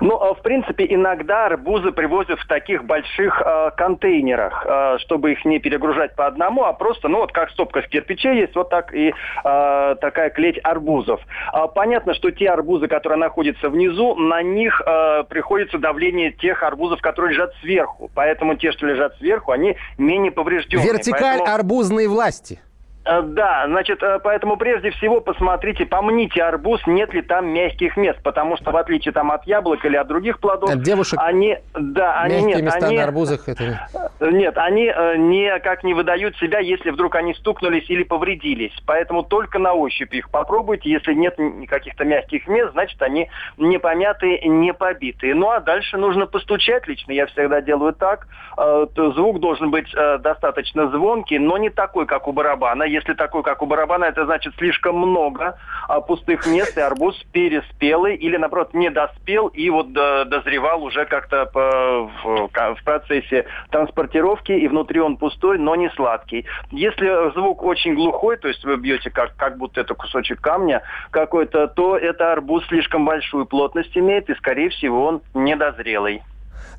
Ну, 0.00 0.16
а, 0.16 0.34
в 0.34 0.42
принципе, 0.42 0.86
иногда 0.88 1.46
арбузы 1.46 1.92
привозят 1.92 2.38
в 2.38 2.46
таких 2.46 2.84
больших 2.84 3.42
э, 3.44 3.70
контейнерах, 3.76 4.64
э, 4.66 4.98
чтобы 4.98 5.32
их 5.32 5.44
не 5.44 5.58
перегружать 5.58 6.14
по 6.14 6.26
одному, 6.26 6.64
а 6.64 6.72
просто, 6.72 7.08
ну, 7.08 7.18
вот 7.18 7.32
как 7.32 7.50
стопка 7.50 7.82
с 7.82 7.88
кирпичей 7.88 8.36
есть, 8.36 8.54
вот 8.54 8.70
так 8.70 8.94
и 8.94 9.08
э, 9.44 9.96
такая 10.00 10.30
клеть 10.30 10.58
арбузов. 10.62 11.20
Э, 11.52 11.66
понятно, 11.74 12.14
что 12.14 12.30
те 12.30 12.48
арбузы, 12.48 12.88
которые 12.88 13.18
находятся 13.18 13.68
внизу, 13.68 14.14
на 14.14 14.42
них 14.42 14.80
э, 14.84 15.24
приходится 15.28 15.78
давление 15.78 16.32
тех 16.32 16.62
арбузов, 16.62 17.00
которые 17.00 17.32
лежат 17.32 17.54
сверху. 17.60 18.10
Поэтому 18.14 18.56
те, 18.56 18.72
что 18.72 18.86
лежат 18.86 19.16
сверху, 19.18 19.52
они 19.52 19.76
менее 19.98 20.32
повреждены. 20.32 20.82
Вертикаль 20.82 21.38
Поэтому... 21.38 21.54
арбузной 21.54 22.06
власти. 22.06 22.60
Э, 23.06 23.22
да, 23.22 23.64
значит, 23.66 24.02
э, 24.02 24.18
поэтому 24.22 24.56
прежде 24.56 24.90
всего 24.90 25.20
посмотрите, 25.20 25.86
помните 25.86 26.42
арбуз, 26.42 26.80
нет 26.86 27.14
ли 27.14 27.22
там 27.22 27.46
мягких 27.46 27.96
мест, 27.96 28.18
потому 28.22 28.56
что 28.56 28.72
в 28.72 28.76
отличие 28.76 29.12
там 29.12 29.30
от 29.30 29.46
яблок 29.46 29.84
или 29.84 29.96
от 29.96 30.08
других 30.08 30.40
плодов, 30.40 30.70
от 30.70 30.82
девушек, 30.82 31.18
они, 31.22 31.56
да, 31.74 32.20
они 32.20 32.42
нет, 32.42 32.62
места 32.62 32.86
они, 32.86 32.96
на 32.96 33.04
арбузах 33.04 33.48
это 33.48 33.88
э, 34.18 34.30
нет, 34.32 34.58
они 34.58 34.86
никак 34.86 35.84
не 35.84 35.94
выдают 35.94 36.36
себя, 36.38 36.58
если 36.58 36.90
вдруг 36.90 37.14
они 37.14 37.34
стукнулись 37.34 37.88
или 37.88 38.02
повредились, 38.02 38.72
поэтому 38.86 39.22
только 39.22 39.60
на 39.60 39.72
ощупь 39.72 40.12
их 40.12 40.28
попробуйте, 40.30 40.90
если 40.90 41.14
нет 41.14 41.38
каких-то 41.68 42.04
мягких 42.04 42.48
мест, 42.48 42.72
значит 42.72 43.00
они 43.02 43.30
не 43.56 43.78
помятые, 43.78 44.40
не 44.48 44.72
побитые. 44.72 45.34
Ну 45.34 45.50
а 45.50 45.60
дальше 45.60 45.96
нужно 45.96 46.26
постучать, 46.26 46.88
лично 46.88 47.12
я 47.12 47.26
всегда 47.26 47.60
делаю 47.60 47.92
так, 47.92 48.26
звук 48.96 49.38
должен 49.38 49.70
быть 49.70 49.92
достаточно 49.92 50.88
звонкий, 50.88 51.38
но 51.38 51.56
не 51.56 51.70
такой, 51.70 52.06
как 52.06 52.26
у 52.26 52.32
барабана 52.32 52.84
если 52.96 53.14
такой, 53.14 53.42
как 53.42 53.62
у 53.62 53.66
барабана, 53.66 54.06
это 54.06 54.24
значит 54.24 54.54
слишком 54.56 54.96
много 54.96 55.58
а, 55.88 56.00
пустых 56.00 56.46
мест, 56.46 56.76
и 56.76 56.80
арбуз 56.80 57.14
переспелый 57.32 58.16
или, 58.16 58.36
наоборот, 58.36 58.74
не 58.74 58.90
доспел 58.90 59.48
и 59.48 59.68
вот 59.70 59.92
до, 59.92 60.24
дозревал 60.24 60.82
уже 60.82 61.04
как-то 61.04 61.50
в 61.52 62.84
процессе 62.84 63.46
транспортировки, 63.70 64.52
и 64.52 64.66
внутри 64.68 65.00
он 65.00 65.16
пустой, 65.16 65.58
но 65.58 65.76
не 65.76 65.90
сладкий. 65.90 66.46
Если 66.70 67.32
звук 67.32 67.62
очень 67.62 67.94
глухой, 67.94 68.36
то 68.38 68.48
есть 68.48 68.64
вы 68.64 68.76
бьете 68.76 69.10
как, 69.10 69.36
как 69.36 69.58
будто 69.58 69.80
это 69.80 69.94
кусочек 69.94 70.40
камня 70.40 70.82
какой-то, 71.10 71.68
то 71.68 71.96
это 71.96 72.32
арбуз 72.32 72.66
слишком 72.68 73.04
большую 73.04 73.46
плотность 73.46 73.96
имеет, 73.96 74.30
и, 74.30 74.34
скорее 74.34 74.70
всего, 74.70 75.04
он 75.06 75.22
недозрелый. 75.34 76.22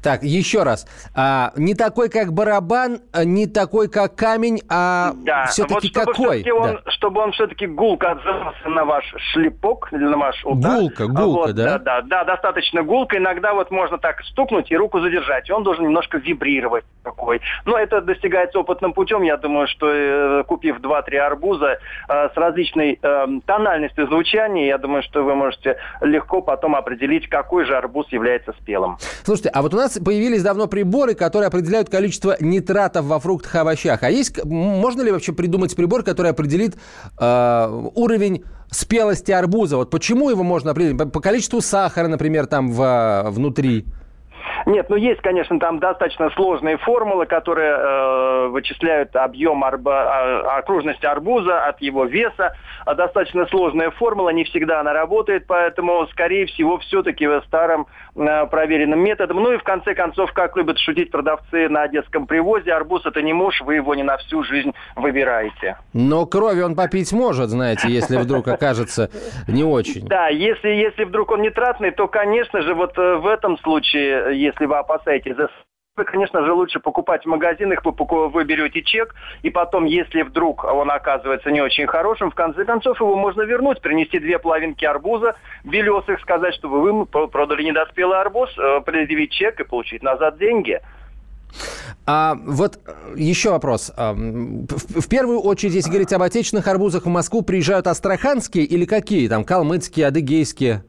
Так, 0.01 0.23
еще 0.23 0.63
раз. 0.63 0.87
А, 1.15 1.51
не 1.55 1.75
такой, 1.75 2.09
как 2.09 2.33
барабан, 2.33 3.01
а 3.11 3.23
не 3.23 3.47
такой, 3.47 3.89
как 3.89 4.15
камень, 4.15 4.61
а 4.69 5.13
да. 5.17 5.45
все-таки 5.45 5.91
вот 5.93 6.05
какой? 6.05 6.41
Все 6.41 6.53
он, 6.53 6.79
да. 6.83 6.91
Чтобы 6.91 7.21
он 7.21 7.31
все-таки 7.31 7.67
гулко 7.67 8.11
отзывался 8.11 8.69
на 8.69 8.85
ваш 8.85 9.05
шлепок 9.31 9.89
или 9.91 10.03
на 10.03 10.17
ваш 10.17 10.43
удар. 10.45 10.79
Гулка, 10.79 11.07
гулка, 11.07 11.47
вот, 11.47 11.55
да? 11.55 11.77
да? 11.77 11.79
Да, 11.79 12.01
да, 12.01 12.23
достаточно 12.23 12.83
гулко. 12.83 13.17
Иногда 13.17 13.53
вот 13.53 13.71
можно 13.71 13.97
так 13.97 14.21
стукнуть 14.23 14.71
и 14.71 14.77
руку 14.77 14.99
задержать. 14.99 15.49
И 15.49 15.51
он 15.51 15.63
должен 15.63 15.85
немножко 15.85 16.17
вибрировать. 16.17 16.83
какой. 17.03 17.41
Но 17.65 17.77
это 17.77 18.01
достигается 18.01 18.59
опытным 18.59 18.93
путем. 18.93 19.21
Я 19.23 19.37
думаю, 19.37 19.67
что 19.67 19.89
э, 19.89 20.43
купив 20.43 20.79
2-3 20.79 21.17
арбуза 21.17 21.79
э, 22.09 22.29
с 22.33 22.35
различной 22.35 22.99
э, 23.01 23.27
тональностью 23.45 24.07
звучания, 24.07 24.67
я 24.67 24.77
думаю, 24.77 25.03
что 25.03 25.23
вы 25.23 25.35
можете 25.35 25.77
легко 26.01 26.41
потом 26.41 26.75
определить, 26.75 27.29
какой 27.29 27.65
же 27.65 27.75
арбуз 27.77 28.07
является 28.09 28.53
спелым. 28.61 28.97
Слушайте, 29.23 29.49
а 29.53 29.61
вот 29.61 29.73
у 29.73 29.77
нас 29.77 29.86
появились 29.93 30.43
давно 30.43 30.67
приборы, 30.67 31.13
которые 31.13 31.47
определяют 31.47 31.89
количество 31.89 32.35
нитратов 32.39 33.05
во 33.05 33.19
фруктах 33.19 33.55
и 33.55 33.57
овощах. 33.59 34.03
А 34.03 34.09
есть, 34.09 34.43
можно 34.45 35.01
ли 35.01 35.11
вообще 35.11 35.33
придумать 35.33 35.75
прибор, 35.75 36.03
который 36.03 36.31
определит 36.31 36.75
э, 37.19 37.89
уровень 37.95 38.43
спелости 38.69 39.31
арбуза? 39.31 39.77
Вот 39.77 39.89
почему 39.89 40.29
его 40.29 40.43
можно 40.43 40.71
определить? 40.71 40.97
По, 40.97 41.05
по 41.05 41.19
количеству 41.19 41.61
сахара, 41.61 42.07
например, 42.07 42.47
там 42.47 42.71
в, 42.71 43.25
внутри? 43.29 43.85
Нет, 44.65 44.89
ну 44.89 44.97
есть, 44.97 45.21
конечно, 45.21 45.59
там 45.59 45.79
достаточно 45.79 46.29
сложные 46.31 46.77
формулы, 46.77 47.25
которые 47.25 47.71
э, 47.71 48.47
вычисляют 48.47 49.15
объем 49.15 49.63
арба, 49.63 50.03
а, 50.03 50.57
окружности 50.57 51.05
арбуза 51.05 51.63
от 51.65 51.81
его 51.81 52.03
веса. 52.03 52.53
А 52.85 52.93
достаточно 52.93 53.45
сложная 53.47 53.91
формула, 53.91 54.29
не 54.29 54.43
всегда 54.43 54.81
она 54.81 54.91
работает, 54.93 55.45
поэтому, 55.47 56.05
скорее 56.07 56.47
всего, 56.47 56.79
все-таки 56.79 57.27
старым 57.45 57.81
э, 57.81 57.85
проверенным 58.17 58.99
методом. 58.99 59.37
Ну 59.37 59.53
и 59.53 59.57
в 59.57 59.63
конце 59.63 59.93
концов, 59.93 60.33
как 60.33 60.57
любят 60.57 60.79
шутить 60.79 61.11
продавцы 61.11 61.69
на 61.69 61.87
детском 61.87 62.25
привозе, 62.25 62.73
арбуз 62.73 63.05
это 63.05 63.21
не 63.21 63.33
муж, 63.33 63.61
вы 63.61 63.75
его 63.75 63.95
не 63.95 64.03
на 64.03 64.17
всю 64.17 64.43
жизнь 64.43 64.73
выбираете. 64.95 65.77
Но 65.93 66.25
крови 66.25 66.61
он 66.61 66.75
попить 66.75 67.11
может, 67.13 67.49
знаете, 67.49 67.89
если 67.89 68.17
вдруг 68.17 68.47
окажется 68.47 69.09
не 69.47 69.63
очень. 69.63 70.07
Да, 70.07 70.27
если, 70.29 70.69
если 70.69 71.03
вдруг 71.03 71.31
он 71.31 71.41
нитратный, 71.41 71.91
то, 71.91 72.07
конечно 72.07 72.61
же, 72.61 72.73
вот 72.73 72.97
э, 72.97 73.15
в 73.15 73.27
этом 73.27 73.57
случае, 73.59 74.39
если 74.39 74.65
вы 74.65 74.77
опасаетесь 74.77 75.35
за 75.35 75.49
конечно 76.05 76.45
же, 76.45 76.53
лучше 76.53 76.79
покупать 76.79 77.23
в 77.23 77.27
магазинах, 77.27 77.83
вы, 77.83 78.29
вы 78.29 78.43
берете 78.43 78.81
чек, 78.83 79.15
и 79.41 79.49
потом, 79.49 79.85
если 79.85 80.21
вдруг 80.21 80.63
он 80.63 80.91
оказывается 80.91 81.51
не 81.51 81.61
очень 81.61 81.87
хорошим, 81.87 82.31
в 82.31 82.35
конце 82.35 82.65
концов 82.65 82.99
его 82.99 83.15
можно 83.15 83.41
вернуть, 83.41 83.81
принести 83.81 84.19
две 84.19 84.39
половинки 84.39 84.85
арбуза, 84.85 85.35
белесых, 85.63 86.19
сказать, 86.21 86.53
что 86.53 86.69
вы 86.69 87.05
продали 87.05 87.63
недоспелый 87.63 88.19
арбуз, 88.19 88.49
э, 88.57 88.81
предъявить 88.81 89.31
чек 89.31 89.59
и 89.59 89.63
получить 89.63 90.03
назад 90.03 90.37
деньги. 90.37 90.79
А 92.05 92.35
вот 92.45 92.79
еще 93.15 93.51
вопрос. 93.51 93.91
А, 93.95 94.13
в 94.13 95.09
первую 95.09 95.39
очередь, 95.41 95.73
если 95.73 95.89
говорить 95.89 96.13
об 96.13 96.21
отечественных 96.21 96.67
арбузах 96.67 97.05
в 97.05 97.09
Москву, 97.09 97.41
приезжают 97.41 97.87
астраханские 97.87 98.65
или 98.65 98.85
какие? 98.85 99.27
Там 99.27 99.43
калмыцкие, 99.43 100.07
адыгейские? 100.07 100.83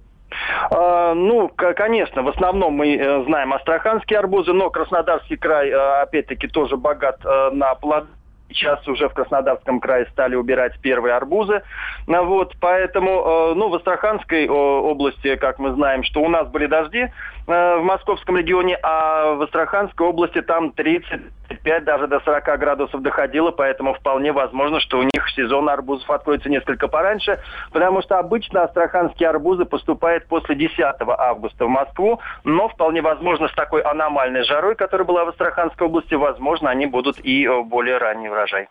А, 0.71 1.15
ну, 1.15 1.49
конечно, 1.49 2.23
в 2.23 2.29
основном 2.29 2.75
мы 2.75 2.97
э, 2.97 3.25
знаем 3.25 3.53
астраханские 3.53 4.19
арбузы, 4.19 4.53
но 4.53 4.71
Краснодарский 4.71 5.37
край, 5.37 5.71
э, 5.71 6.03
опять-таки, 6.03 6.49
тоже 6.49 6.77
богат 6.77 7.21
э, 7.25 7.51
на 7.53 7.75
плоды. 7.75 8.09
Сейчас 8.51 8.87
уже 8.89 9.09
в 9.09 9.15
Краснодарском 9.15 9.81
крае 9.81 10.07
стали 10.13 10.35
убирать 10.35 10.79
первые 10.81 11.15
арбузы. 11.15 11.63
Ну 12.07 12.25
вот, 12.25 12.55
поэтому, 12.61 13.55
ну, 13.55 13.69
в 13.69 13.75
Астраханской 13.75 14.49
области, 14.49 15.37
как 15.37 15.59
мы 15.59 15.73
знаем, 15.75 16.03
что 16.03 16.23
у 16.23 16.29
нас 16.29 16.49
были 16.49 16.67
дожди, 16.67 17.09
Э, 17.49 17.79
в 17.79 17.83
московском 17.83 18.37
регионе, 18.37 18.79
а 18.83 19.33
в 19.33 19.41
Астраханской 19.41 20.07
области 20.07 20.43
там 20.43 20.71
35, 20.71 21.83
даже 21.83 22.07
до 22.07 22.21
40 22.21 22.45
градусов 22.59 23.01
доходило, 23.01 23.53
поэтому 23.53 23.95
вполне 23.95 24.33
возможно, 24.33 24.81
что 24.81 24.99
у 24.99 25.03
них 25.03 25.31
сезон 25.35 25.71
арбузов 25.71 26.11
откроется 26.11 26.51
несколько 26.51 26.89
пораньше, 26.89 27.41
потому 27.73 28.03
что 28.03 28.19
обычно 28.19 28.65
астраханские 28.65 29.31
арбузы 29.31 29.65
поступают 29.65 30.27
после 30.27 30.57
10 30.57 30.79
августа 30.79 31.65
в 31.65 31.71
Москву, 31.71 32.21
но 32.45 32.69
вполне 32.69 33.01
возможно 33.01 33.49
с 33.49 33.55
такой 33.55 33.81
аномальной 33.81 34.45
жарой, 34.45 34.75
которая 34.75 35.07
была 35.07 35.25
в 35.25 35.31
Астраханской 35.31 35.87
области, 35.87 36.13
возможно, 36.13 36.69
они 36.69 36.85
будут 36.85 37.19
и 37.25 37.47
э, 37.47 37.63
более 37.63 37.97
ранний 37.97 38.29
урожай. 38.39 38.69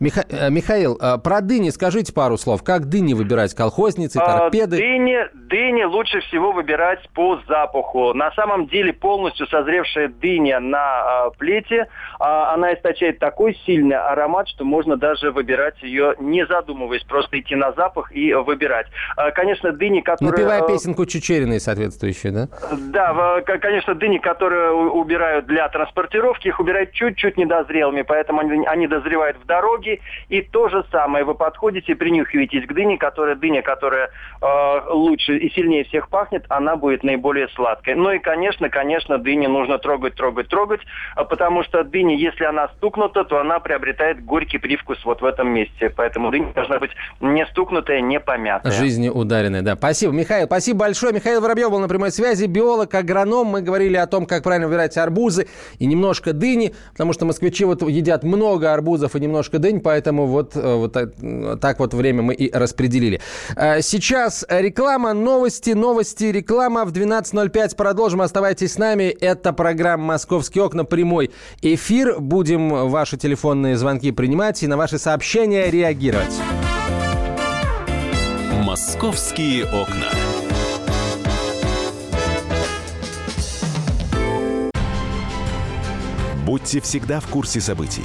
Миха... 0.00 0.24
Э, 0.28 0.50
Михаил, 0.50 0.96
э, 1.00 1.18
про 1.18 1.40
дыни 1.40 1.70
скажите 1.70 2.12
пару 2.12 2.36
слов. 2.38 2.62
Как 2.62 2.86
дыни 2.86 3.14
выбирать? 3.14 3.54
Колхозницы, 3.54 4.18
а, 4.18 4.38
торпеды? 4.38 4.76
Дыни, 4.76 5.18
дыни 5.34 5.82
лучше 5.82 6.20
всего 6.20 6.52
выбирать 6.52 7.00
по 7.14 7.40
запаху. 7.48 8.14
На 8.14 8.30
самом 8.32 8.68
деле 8.68 8.92
полностью 8.92 9.46
созревшая 9.48 10.08
дыня 10.08 10.60
на 10.60 10.78
а, 10.78 11.30
плете, 11.30 11.88
а, 12.20 12.54
она 12.54 12.74
источает 12.74 13.18
такой 13.18 13.58
сильный 13.66 13.96
аромат, 13.96 14.48
что 14.48 14.64
можно 14.64 14.96
даже 14.96 15.32
выбирать 15.32 15.82
ее 15.82 16.14
не 16.20 16.46
задумываясь, 16.46 17.02
просто 17.04 17.40
идти 17.40 17.54
на 17.54 17.72
запах 17.72 18.12
и 18.12 18.32
выбирать. 18.34 18.86
Конечно, 19.34 19.72
дыни, 19.72 20.00
которые... 20.00 20.30
Напевая 20.30 20.62
э, 20.62 20.66
песенку 20.68 21.06
Чечериной 21.06 21.60
соответствующую, 21.60 22.32
да? 22.32 22.48
Да, 22.90 23.40
конечно, 23.42 23.94
дыни, 23.94 24.18
которые 24.18 24.70
убирают 24.70 25.46
для 25.46 25.68
транспортировки, 25.68 26.48
их 26.48 26.60
убирают 26.60 26.92
чуть-чуть 26.92 27.36
недозрелыми, 27.36 28.02
поэтому 28.02 28.40
они, 28.40 28.66
они 28.66 28.86
дозревают 28.86 29.38
в 29.38 29.46
дороги. 29.48 30.00
И 30.28 30.42
то 30.42 30.68
же 30.68 30.84
самое, 30.92 31.24
вы 31.24 31.34
подходите, 31.34 31.96
принюхиваетесь 31.96 32.66
к 32.66 32.72
дыне, 32.72 32.98
которая 32.98 33.34
дыня, 33.34 33.62
которая 33.62 34.10
э, 34.40 34.80
лучше 34.90 35.36
и 35.38 35.50
сильнее 35.50 35.82
всех 35.84 36.08
пахнет, 36.08 36.44
она 36.48 36.76
будет 36.76 37.02
наиболее 37.02 37.48
сладкой. 37.48 37.96
Ну 37.96 38.12
и, 38.12 38.20
конечно, 38.20 38.68
конечно, 38.68 39.18
дыни 39.18 39.46
нужно 39.46 39.78
трогать, 39.78 40.14
трогать, 40.14 40.48
трогать, 40.48 40.80
а 41.16 41.24
потому 41.24 41.64
что 41.64 41.82
дыня, 41.82 42.14
если 42.14 42.44
она 42.44 42.68
стукнута, 42.76 43.24
то 43.24 43.40
она 43.40 43.58
приобретает 43.58 44.24
горький 44.24 44.58
привкус 44.58 45.04
вот 45.04 45.22
в 45.22 45.24
этом 45.24 45.48
месте. 45.48 45.90
Поэтому 45.90 46.30
дыня 46.30 46.52
должна 46.54 46.78
быть 46.78 46.90
не 47.20 47.44
стукнутая, 47.46 48.00
не 48.00 48.20
помятая. 48.20 48.70
Жизни 48.72 49.08
ударенная, 49.08 49.62
да. 49.62 49.74
Спасибо, 49.74 50.12
Михаил. 50.12 50.46
Спасибо 50.46 50.80
большое. 50.80 51.12
Михаил 51.12 51.40
Воробьев 51.40 51.70
был 51.70 51.80
на 51.80 51.88
прямой 51.88 52.10
связи, 52.10 52.44
биолог, 52.46 52.94
агроном. 52.94 53.46
Мы 53.46 53.62
говорили 53.62 53.96
о 53.96 54.06
том, 54.06 54.26
как 54.26 54.42
правильно 54.42 54.68
выбирать 54.68 54.96
арбузы 54.96 55.48
и 55.78 55.86
немножко 55.86 56.32
дыни, 56.32 56.74
потому 56.92 57.12
что 57.12 57.24
москвичи 57.24 57.64
вот 57.64 57.82
едят 57.82 58.24
много 58.24 58.72
арбузов 58.72 59.16
и 59.16 59.20
немного 59.20 59.37
немножко 59.38 59.58
день, 59.58 59.80
поэтому 59.80 60.26
вот, 60.26 60.56
э, 60.56 60.74
вот 60.74 61.60
так 61.60 61.78
вот 61.78 61.94
время 61.94 62.22
мы 62.22 62.34
и 62.34 62.50
распределили. 62.52 63.20
Э, 63.56 63.80
сейчас 63.82 64.44
реклама, 64.48 65.12
новости, 65.14 65.70
новости, 65.70 66.24
реклама. 66.24 66.84
В 66.84 66.92
12.05 66.92 67.76
продолжим. 67.76 68.20
Оставайтесь 68.20 68.72
с 68.72 68.78
нами. 68.78 69.04
Это 69.04 69.52
программа 69.52 70.04
«Московские 70.04 70.64
окна». 70.64 70.84
Прямой 70.84 71.30
эфир. 71.62 72.18
Будем 72.18 72.88
ваши 72.88 73.16
телефонные 73.16 73.76
звонки 73.76 74.10
принимать 74.10 74.62
и 74.62 74.66
на 74.66 74.76
ваши 74.76 74.98
сообщения 74.98 75.70
реагировать. 75.70 76.34
«Московские 78.64 79.64
окна». 79.66 80.08
Будьте 86.44 86.80
всегда 86.80 87.20
в 87.20 87.26
курсе 87.26 87.60
событий. 87.60 88.04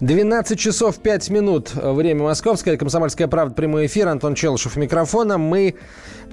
12 0.00 0.58
часов 0.58 0.98
5 0.98 1.30
минут. 1.30 1.72
Время 1.74 2.24
московское. 2.24 2.76
Комсомольская 2.76 3.28
правда. 3.28 3.54
Прямой 3.54 3.86
эфир. 3.86 4.08
Антон 4.08 4.34
Челышев 4.34 4.76
микрофона. 4.76 5.38
Мы 5.38 5.76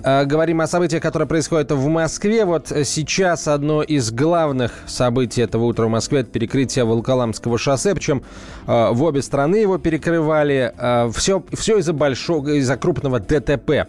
Э, 0.04 0.26
говорим 0.26 0.60
о 0.62 0.68
событиях, 0.68 1.02
которые 1.02 1.28
происходят 1.28 1.72
в 1.72 1.88
Москве. 1.88 2.44
Вот 2.46 2.68
сейчас 2.84 3.48
одно 3.48 3.82
из 3.84 4.12
главных 4.12 4.72
событий 4.86 5.42
этого 5.42 5.64
утра 5.66 5.86
в 5.86 5.90
Москве– 5.90 6.20
это 6.22 6.30
перекрытие 6.30 6.84
Волколамского 6.84 7.58
шоссе. 7.58 7.96
Причем 7.96 8.22
э, 8.68 8.90
в 8.92 9.02
обе 9.04 9.22
стороны 9.22 9.56
его 9.56 9.78
перекрывали. 9.78 10.74
Все, 11.14 11.40
э, 11.40 11.56
все 11.56 11.78
из-за 11.78 11.94
большого, 11.94 12.50
из-за 12.50 12.76
крупного 12.76 13.20
ДТП. 13.20 13.88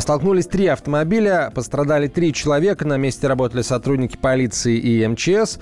Столкнулись 0.00 0.46
три 0.46 0.66
автомобиля, 0.66 1.50
пострадали 1.54 2.08
три 2.08 2.32
человека. 2.34 2.86
На 2.86 2.96
месте 2.98 3.26
работали 3.26 3.62
сотрудники 3.62 4.16
полиции 4.16 4.76
и 4.76 5.06
МЧС. 5.06 5.58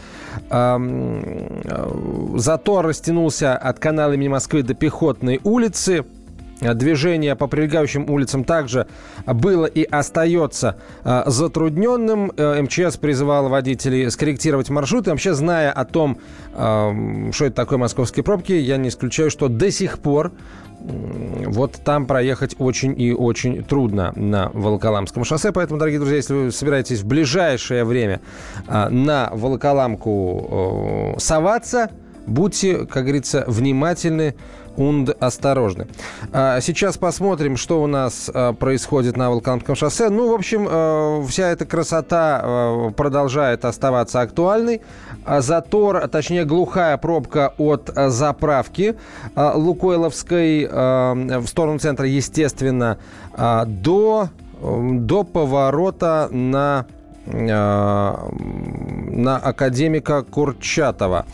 Затор 2.36 2.86
растянулся 2.86 3.43
от 3.52 3.78
канала 3.78 4.12
имени 4.12 4.28
Москвы 4.28 4.62
до 4.62 4.74
Пехотной 4.74 5.40
улицы. 5.44 6.04
движение 6.60 7.36
по 7.36 7.46
прилегающим 7.46 8.08
улицам 8.08 8.44
также 8.44 8.86
было 9.26 9.66
и 9.66 9.82
остается 9.82 10.76
затрудненным. 11.04 12.32
МЧС 12.36 12.96
призывал 12.96 13.48
водителей 13.48 14.10
скорректировать 14.10 14.70
маршруты. 14.70 15.10
Вообще, 15.10 15.34
зная 15.34 15.72
о 15.72 15.84
том, 15.84 16.18
что 16.52 17.44
это 17.44 17.52
такое 17.54 17.78
московские 17.78 18.24
пробки, 18.24 18.52
я 18.52 18.76
не 18.76 18.88
исключаю, 18.88 19.30
что 19.30 19.48
до 19.48 19.70
сих 19.70 19.98
пор 19.98 20.32
вот 21.46 21.80
там 21.82 22.06
проехать 22.06 22.56
очень 22.58 23.00
и 23.00 23.12
очень 23.12 23.64
трудно 23.64 24.12
на 24.16 24.50
Волоколамском 24.52 25.24
шоссе. 25.24 25.50
Поэтому, 25.50 25.78
дорогие 25.78 25.98
друзья, 25.98 26.16
если 26.16 26.34
вы 26.34 26.52
собираетесь 26.52 27.00
в 27.00 27.06
ближайшее 27.06 27.84
время 27.84 28.20
а, 28.66 28.90
на 28.90 29.30
Волоколамку 29.32 31.14
соваться, 31.18 31.90
будьте, 32.26 32.86
как 32.86 33.04
говорится, 33.04 33.44
внимательны 33.46 34.34
und 34.76 35.16
осторожны. 35.20 35.86
А, 36.32 36.60
сейчас 36.60 36.96
посмотрим, 36.96 37.56
что 37.56 37.82
у 37.82 37.86
нас 37.86 38.30
а, 38.32 38.52
происходит 38.52 39.16
на 39.16 39.30
Волконском 39.30 39.76
шоссе. 39.76 40.08
Ну, 40.08 40.30
в 40.30 40.34
общем, 40.34 40.66
а, 40.68 41.24
вся 41.26 41.50
эта 41.50 41.64
красота 41.64 42.92
продолжает 42.96 43.64
оставаться 43.64 44.20
актуальной. 44.20 44.80
Затор, 45.26 46.08
точнее, 46.08 46.44
глухая 46.44 46.96
пробка 46.96 47.54
от 47.58 47.90
заправки 47.94 48.96
Лукойловской 49.36 50.66
в 50.66 51.46
сторону 51.46 51.78
центра, 51.78 52.06
естественно, 52.06 52.98
до, 53.36 54.28
до 54.60 55.24
поворота 55.24 56.28
на 56.30 56.86
на 57.26 58.16
академика 59.36 60.22
Курчатова. 60.22 61.26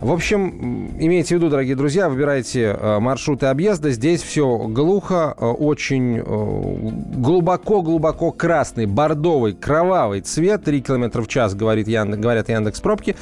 В 0.00 0.12
общем, 0.12 0.92
имейте 1.00 1.34
в 1.34 1.38
виду, 1.38 1.50
дорогие 1.50 1.74
друзья, 1.74 2.08
выбирайте 2.08 2.66
э, 2.66 2.98
маршруты 3.00 3.46
объезда. 3.46 3.90
Здесь 3.90 4.22
все 4.22 4.56
глухо, 4.68 5.34
э, 5.36 5.44
очень 5.44 6.22
глубоко-глубоко 6.22 8.30
красный, 8.30 8.86
бордовый, 8.86 9.54
кровавый 9.54 10.20
цвет. 10.20 10.62
3 10.62 10.82
км 10.82 11.20
в 11.20 11.26
час, 11.26 11.56
говорит 11.56 11.88
Яндекс, 11.88 12.22
говорят 12.22 12.48
Яндекс 12.48 12.80
пробки. 12.80 13.16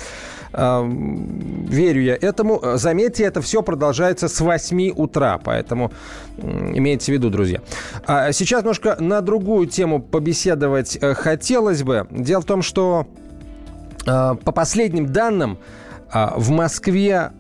Э, 0.57 0.83
верю 0.85 2.03
я 2.03 2.17
этому. 2.17 2.61
Заметьте, 2.75 3.25
это 3.25 3.41
все 3.43 3.63
продолжается 3.63 4.29
с 4.29 4.41
8 4.41 4.93
утра, 4.97 5.39
поэтому 5.43 5.93
имейте 6.39 7.13
в 7.13 7.15
виду, 7.15 7.31
друзья. 7.31 7.61
А 8.07 8.33
сейчас 8.33 8.63
немножко 8.63 8.97
на 8.99 9.21
другую 9.21 9.67
тему 9.67 10.01
побеседовать 10.01 10.99
хотелось 11.01 11.83
бы. 11.83 12.07
Дело 12.11 12.41
в 12.41 12.47
том, 12.47 12.63
что 12.63 13.07
по 14.05 14.53
последним 14.53 15.07
данным, 15.07 15.59
а, 16.13 16.35
в 16.37 16.51
Москве 16.51 17.33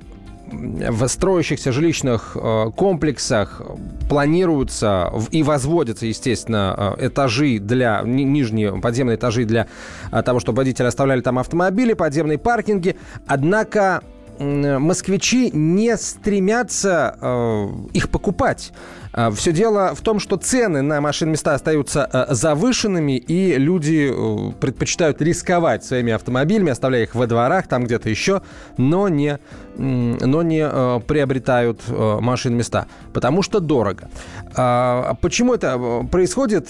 в 0.47 1.09
строящихся 1.09 1.73
жилищных 1.73 2.37
э, 2.37 2.71
комплексах 2.77 3.61
планируются 4.09 5.13
и 5.31 5.43
возводятся, 5.43 6.07
естественно, 6.07 6.95
э, 6.99 7.09
этажи 7.09 7.59
для, 7.59 8.03
нижние 8.05 8.81
подземные 8.81 9.17
этажи 9.17 9.45
для 9.45 9.67
э, 10.13 10.23
того, 10.23 10.41
чтобы 10.41 10.59
водители 10.59 10.87
оставляли 10.87 11.21
там 11.21 11.39
автомобили, 11.39 11.95
подземные 11.95 12.39
паркинги. 12.39 12.97
Однако 13.27 14.03
москвичи 14.39 15.51
не 15.53 15.97
стремятся 15.97 17.17
э, 17.21 17.69
их 17.93 18.11
покупать. 18.11 18.73
А, 19.17 19.31
Все 19.31 19.51
дело 19.51 19.95
в 19.95 20.03
том, 20.03 20.21
что 20.21 20.37
цены 20.37 20.83
на 20.83 21.01
машин 21.01 21.31
места 21.31 21.55
остаются 21.55 22.09
э, 22.13 22.35
завышенными, 22.35 23.17
и 23.17 23.57
люди 23.57 24.13
э, 24.13 24.53
предпочитают 24.61 25.23
рисковать 25.23 25.85
своими 25.85 26.13
автомобилями, 26.13 26.71
оставляя 26.71 27.05
их 27.05 27.15
во 27.15 27.27
дворах, 27.27 27.67
там 27.67 27.85
где-то 27.85 28.11
еще, 28.11 28.43
но 28.77 29.09
не, 29.09 29.39
но 29.79 30.43
не 30.43 30.61
э, 30.71 31.01
приобретают 31.07 31.81
машин 31.89 32.57
места, 32.57 32.87
потому 33.15 33.41
что 33.41 33.61
дорого. 33.61 34.11
А, 34.55 35.15
почему 35.23 35.55
это 35.55 36.07
происходит? 36.11 36.69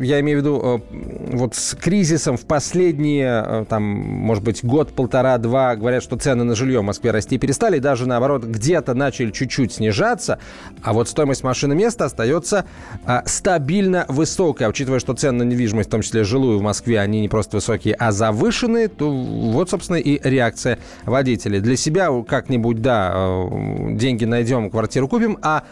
Я 0.00 0.20
имею 0.20 0.38
в 0.38 0.40
виду 0.40 0.82
вот 1.32 1.54
с 1.54 1.76
кризисом 1.76 2.38
в 2.38 2.46
последние, 2.46 3.66
там, 3.68 3.82
может 3.82 4.42
быть, 4.42 4.64
год, 4.64 4.94
полтора, 4.94 5.36
два, 5.36 5.76
говорят, 5.76 6.02
что 6.02 6.16
цены 6.16 6.44
на 6.44 6.54
жилье 6.54 6.80
в 6.80 6.84
Москве 6.84 7.01
расти 7.10 7.38
перестали, 7.38 7.78
даже 7.78 8.06
наоборот 8.06 8.44
где-то 8.44 8.94
начали 8.94 9.30
чуть-чуть 9.30 9.72
снижаться, 9.72 10.38
а 10.82 10.92
вот 10.92 11.08
стоимость 11.08 11.42
машины 11.42 11.74
место 11.74 12.04
остается 12.04 12.64
а, 13.04 13.22
стабильно 13.26 14.04
высокое. 14.08 14.68
Учитывая, 14.68 15.00
что 15.00 15.14
цены 15.14 15.44
на 15.44 15.48
недвижимость, 15.48 15.88
в 15.88 15.92
том 15.92 16.02
числе 16.02 16.24
жилую 16.24 16.58
в 16.58 16.62
Москве, 16.62 17.00
они 17.00 17.20
не 17.20 17.28
просто 17.28 17.56
высокие, 17.56 17.94
а 17.94 18.12
завышенные, 18.12 18.88
то 18.88 19.10
вот, 19.10 19.70
собственно, 19.70 19.96
и 19.96 20.20
реакция 20.22 20.78
водителей. 21.04 21.60
Для 21.60 21.76
себя 21.76 22.10
как-нибудь, 22.26 22.80
да, 22.82 23.12
э, 23.14 23.94
деньги 23.94 24.24
найдем, 24.24 24.70
квартиру 24.70 25.08
купим, 25.08 25.38
а 25.42 25.64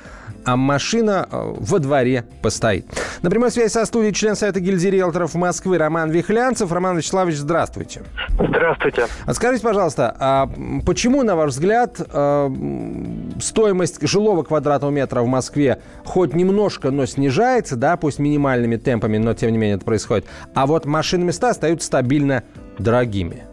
а 0.44 0.56
машина 0.56 1.28
э, 1.30 1.54
во 1.58 1.78
дворе 1.78 2.24
постоит. 2.42 2.86
На 3.22 3.30
прямой 3.30 3.50
связи 3.50 3.70
со 3.70 3.84
студией 3.84 4.12
член 4.12 4.36
Совета 4.36 4.60
гильдии 4.60 4.88
риэлторов 4.88 5.34
Москвы 5.34 5.78
Роман 5.78 6.10
Вихлянцев. 6.10 6.72
Роман 6.72 6.96
Вячеславович, 6.96 7.36
здравствуйте. 7.36 8.02
Здравствуйте. 8.34 9.06
А 9.26 9.34
скажите, 9.34 9.62
пожалуйста, 9.62 10.16
а 10.18 10.50
почему, 10.86 11.22
на 11.22 11.36
ваш 11.36 11.50
взгляд, 11.50 12.00
э, 12.00 12.50
стоимость 13.40 14.06
жилого 14.06 14.42
квадратного 14.42 14.90
метра 14.90 15.22
в 15.22 15.26
Москве 15.26 15.80
хоть 16.04 16.34
немножко, 16.34 16.90
но 16.90 17.06
снижается, 17.06 17.76
да, 17.76 17.96
пусть 17.96 18.18
минимальными 18.18 18.76
темпами, 18.76 19.18
но 19.18 19.34
тем 19.34 19.52
не 19.52 19.58
менее 19.58 19.76
это 19.76 19.84
происходит, 19.84 20.26
а 20.54 20.66
вот 20.66 20.86
машины 20.86 21.24
места 21.24 21.50
остаются 21.50 21.86
стабильно 21.86 22.42
дорогими? 22.78 23.49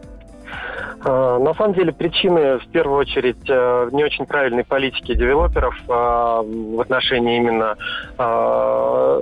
А, 1.00 1.38
на 1.38 1.54
самом 1.54 1.74
деле 1.74 1.92
причины 1.92 2.58
в 2.58 2.66
первую 2.68 2.98
очередь 2.98 3.48
э, 3.48 3.88
не 3.92 4.04
очень 4.04 4.26
правильной 4.26 4.64
политики 4.64 5.14
девелоперов 5.14 5.76
а, 5.88 6.42
в 6.42 6.80
отношении 6.80 7.36
именно 7.36 7.76
а, 8.16 9.20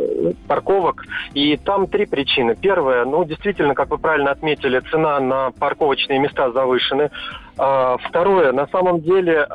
парковок. 0.49 1.05
И 1.35 1.57
там 1.57 1.87
три 1.87 2.07
причины. 2.07 2.57
Первая, 2.57 3.05
ну 3.05 3.25
действительно, 3.25 3.75
как 3.75 3.91
вы 3.91 3.99
правильно 3.99 4.31
отметили, 4.31 4.81
цена 4.91 5.21
на 5.21 5.51
парковочные 5.59 6.19
места 6.19 6.51
завышены. 6.51 7.11
Второе, 7.57 8.53
на 8.53 8.67
самом 8.67 9.01
деле 9.01 9.49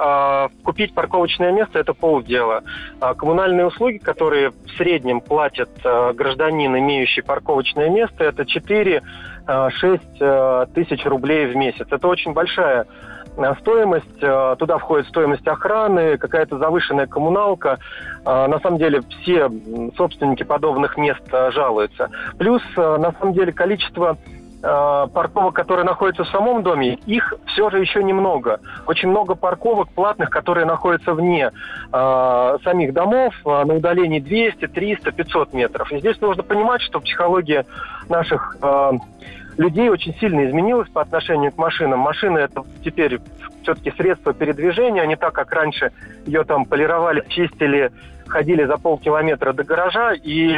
купить 0.64 0.92
парковочное 0.96 1.52
место 1.52 1.78
это 1.78 1.94
полдела. 1.94 2.64
Коммунальные 3.00 3.68
услуги, 3.68 3.98
которые 3.98 4.50
в 4.50 4.72
среднем 4.76 5.22
платят 5.22 5.70
гражданин, 5.84 6.76
имеющий 6.80 7.22
парковочное 7.22 7.90
место, 7.90 8.24
это 8.24 8.44
4 8.44 9.04
6 9.48 10.04
э, 10.20 10.66
тысяч 10.74 11.06
рублей 11.06 11.48
в 11.48 11.56
месяц. 11.56 11.88
Это 11.90 12.08
очень 12.08 12.34
большая 12.34 12.86
э, 13.38 13.54
стоимость, 13.60 14.22
э, 14.22 14.56
туда 14.60 14.78
входит 14.78 15.08
стоимость 15.08 15.48
охраны, 15.48 16.18
какая-то 16.18 16.58
завышенная 16.58 17.08
коммуналка. 17.08 17.80
На 18.24 18.60
самом 18.60 18.78
деле 18.78 19.02
все 19.02 19.50
собственники 19.98 20.44
подобных 20.44 20.96
мест 20.96 21.24
жалуются. 21.32 22.12
Плюс, 22.38 22.62
на 22.76 23.12
самом 23.20 23.34
деле, 23.34 23.52
количество 23.52 24.16
парковок, 24.62 25.56
которые 25.56 25.86
находятся 25.86 26.24
в 26.24 26.30
самом 26.30 26.62
доме, 26.64 26.94
их 27.06 27.34
все 27.48 27.70
же 27.70 27.80
еще 27.80 28.04
немного. 28.04 28.60
Очень 28.86 29.10
много 29.10 29.36
парковок 29.36 29.90
платных, 29.90 30.30
которые 30.30 30.66
находятся 30.66 31.14
вне 31.14 31.52
э, 31.92 32.58
самих 32.64 32.94
домов, 32.94 33.34
э, 33.46 33.64
на 33.66 33.76
удалении 33.76 34.20
200, 34.20 34.68
300, 34.68 35.12
500 35.12 35.54
метров. 35.54 35.92
И 35.92 36.00
здесь 36.00 36.20
нужно 36.22 36.44
понимать, 36.44 36.82
что 36.82 37.00
психология 37.00 37.66
наших 38.10 38.58
э, 38.62 38.92
людей 39.58 39.90
очень 39.90 40.14
сильно 40.16 40.46
изменилось 40.48 40.90
по 40.90 41.02
отношению 41.02 41.52
к 41.52 41.58
машинам. 41.58 42.00
Машины 42.00 42.40
это 42.40 42.64
теперь 42.84 43.20
все-таки 43.64 43.92
средство 43.92 44.34
передвижения, 44.34 45.02
а 45.02 45.06
не 45.06 45.16
так, 45.16 45.34
как 45.34 45.52
раньше 45.52 45.92
ее 46.26 46.44
там 46.44 46.66
полировали, 46.66 47.24
чистили, 47.30 47.92
ходили 48.32 48.66
за 48.66 48.78
полкилометра 48.78 49.54
до 49.54 49.64
гаража, 49.64 50.14
и 50.14 50.58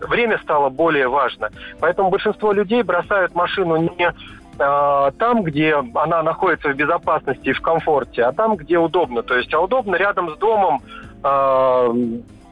время 0.00 0.38
стало 0.38 0.68
более 0.68 1.08
важно. 1.08 1.50
Поэтому 1.80 2.10
большинство 2.10 2.52
людей 2.52 2.82
бросают 2.82 3.34
машину 3.34 3.76
не 3.76 4.12
а, 4.60 5.12
там, 5.12 5.42
где 5.42 5.74
она 5.94 6.22
находится 6.22 6.68
в 6.68 6.76
безопасности 6.76 7.48
и 7.48 7.52
в 7.52 7.60
комфорте, 7.60 8.24
а 8.24 8.32
там, 8.32 8.56
где 8.56 8.78
удобно. 8.78 9.22
То 9.22 9.36
есть, 9.36 9.52
а 9.54 9.60
удобно 9.60 9.96
рядом 9.96 10.34
с 10.34 10.38
домом, 10.38 10.82
э, 11.22 11.94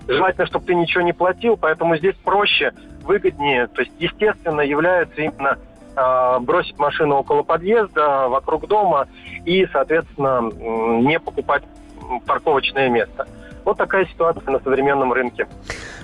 желательно, 0.07 0.47
чтобы 0.47 0.67
ты 0.67 0.75
ничего 0.75 1.03
не 1.03 1.13
платил, 1.13 1.57
поэтому 1.57 1.97
здесь 1.97 2.15
проще, 2.25 2.73
выгоднее. 3.03 3.67
То 3.67 3.83
есть, 3.83 3.93
естественно, 3.99 4.61
является 4.61 5.21
именно 5.21 5.59
э, 5.97 6.39
бросить 6.41 6.79
машину 6.79 7.17
около 7.17 7.43
подъезда, 7.43 8.29
вокруг 8.29 8.69
дома 8.69 9.09
и, 9.45 9.67
соответственно, 9.73 10.49
не 11.01 11.19
покупать 11.19 11.65
парковочное 12.25 12.89
место. 12.89 13.27
Вот 13.67 13.79
такая 13.79 14.07
ситуация 14.07 14.49
на 14.49 14.61
современном 14.61 15.13
рынке. 15.13 15.49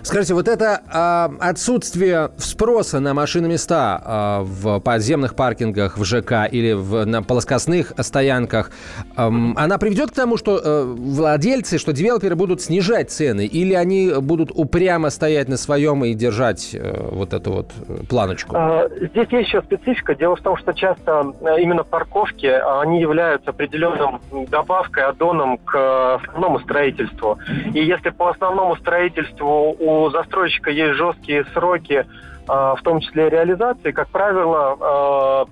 Скажите, 0.02 0.34
вот 0.34 0.48
это 0.48 0.82
э, 0.92 1.48
отсутствие 1.48 2.32
спроса 2.36 2.98
на 2.98 3.14
машиноместа 3.14 4.02
э, 4.04 4.42
в 4.42 4.80
подземных 4.80 5.36
паркингах, 5.36 5.96
в 5.96 6.04
ЖК 6.04 6.48
или 6.50 6.72
в, 6.72 7.06
на 7.06 7.22
плоскостных 7.22 7.92
стоянках, 7.98 8.72
э, 9.16 9.30
она 9.56 9.78
приведет 9.78 10.10
к 10.10 10.14
тому, 10.14 10.36
что 10.36 10.58
э, 10.58 10.82
владельцы, 10.82 11.78
что 11.78 11.92
девелоперы 11.92 12.34
будут 12.34 12.62
снижать 12.62 13.12
цены, 13.12 13.46
или 13.46 13.74
они 13.74 14.12
будут 14.20 14.50
упрямо 14.52 15.10
стоять 15.10 15.48
на 15.48 15.56
своем 15.56 16.04
и 16.04 16.14
держать 16.14 16.74
э, 16.74 17.08
вот 17.12 17.32
эту 17.32 17.52
вот 17.52 17.70
э, 17.86 17.98
планочку? 18.08 18.56
А, 18.56 18.88
здесь 18.88 19.28
есть 19.30 19.48
еще 19.48 19.62
специфика. 19.62 20.16
Дело 20.16 20.34
в 20.34 20.40
том, 20.40 20.56
что 20.56 20.72
часто 20.72 21.32
именно 21.60 21.84
парковки, 21.84 22.46
они 22.80 23.00
являются 23.00 23.50
определенным 23.50 24.20
добавкой, 24.48 25.04
аддоном 25.04 25.58
к 25.58 26.16
основному 26.16 26.58
строительству. 26.58 27.38
И 27.74 27.84
если 27.84 28.10
по 28.10 28.30
основному 28.30 28.76
строительству 28.76 29.76
у 29.78 30.10
застройщика 30.10 30.70
есть 30.70 30.94
жесткие 30.94 31.44
сроки, 31.52 32.06
в 32.46 32.78
том 32.82 33.00
числе 33.00 33.30
реализации, 33.30 33.92
как 33.92 34.08
правило, 34.08 35.46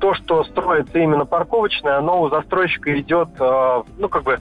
то, 0.00 0.14
что 0.14 0.44
строится 0.44 0.98
именно 0.98 1.26
парковочное, 1.26 1.98
оно 1.98 2.22
у 2.22 2.28
застройщика 2.28 2.98
идет, 2.98 3.28
ну, 3.38 4.08
как 4.08 4.22
бы, 4.22 4.38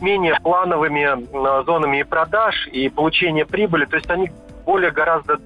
менее 0.00 0.36
плановыми 0.42 1.64
зонами 1.64 2.00
и 2.00 2.04
продаж, 2.04 2.66
и 2.66 2.88
получения 2.88 3.44
прибыли. 3.44 3.84
То 3.84 3.96
есть 3.96 4.10
они 4.10 4.30
более 4.66 4.90
гораздо 4.90 5.38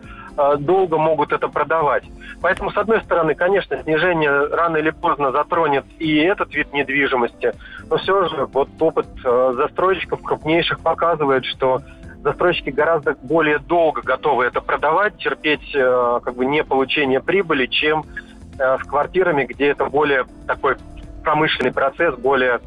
долго 0.59 0.99
могут 0.99 1.33
это 1.33 1.49
продавать. 1.49 2.05
Поэтому, 2.41 2.71
с 2.71 2.77
одной 2.77 3.01
стороны, 3.03 3.35
конечно, 3.35 3.83
снижение 3.83 4.47
рано 4.47 4.77
или 4.77 4.91
поздно 4.91 5.33
затронет 5.33 5.85
и 5.99 6.17
этот 6.19 6.55
вид 6.55 6.73
недвижимости, 6.73 7.53
но 7.91 7.97
все 7.99 8.29
же 8.29 8.47
вот 8.47 8.69
опыт 8.79 9.07
э, 9.25 9.53
застройщиков 9.57 10.23
крупнейших 10.23 10.81
показывает, 10.81 11.45
что 11.45 11.81
застройщики 12.23 12.71
гораздо 12.71 13.17
более 13.23 13.59
долго 13.59 14.03
готовы 14.03 14.45
это 14.45 14.61
продавать, 14.61 15.17
терпеть 15.19 15.75
э, 15.75 16.21
как 16.23 16.35
бы 16.35 16.47
не 16.47 16.63
получение 16.65 17.21
прибыли, 17.21 17.67
чем 17.67 18.05
с 18.59 18.83
квартирами, 18.83 19.45
где 19.45 19.69
это 19.69 19.85
более 19.85 20.27
такой 20.49 20.77
промышленный 21.23 21.73
процесс, 21.73 22.15
более. 22.17 22.61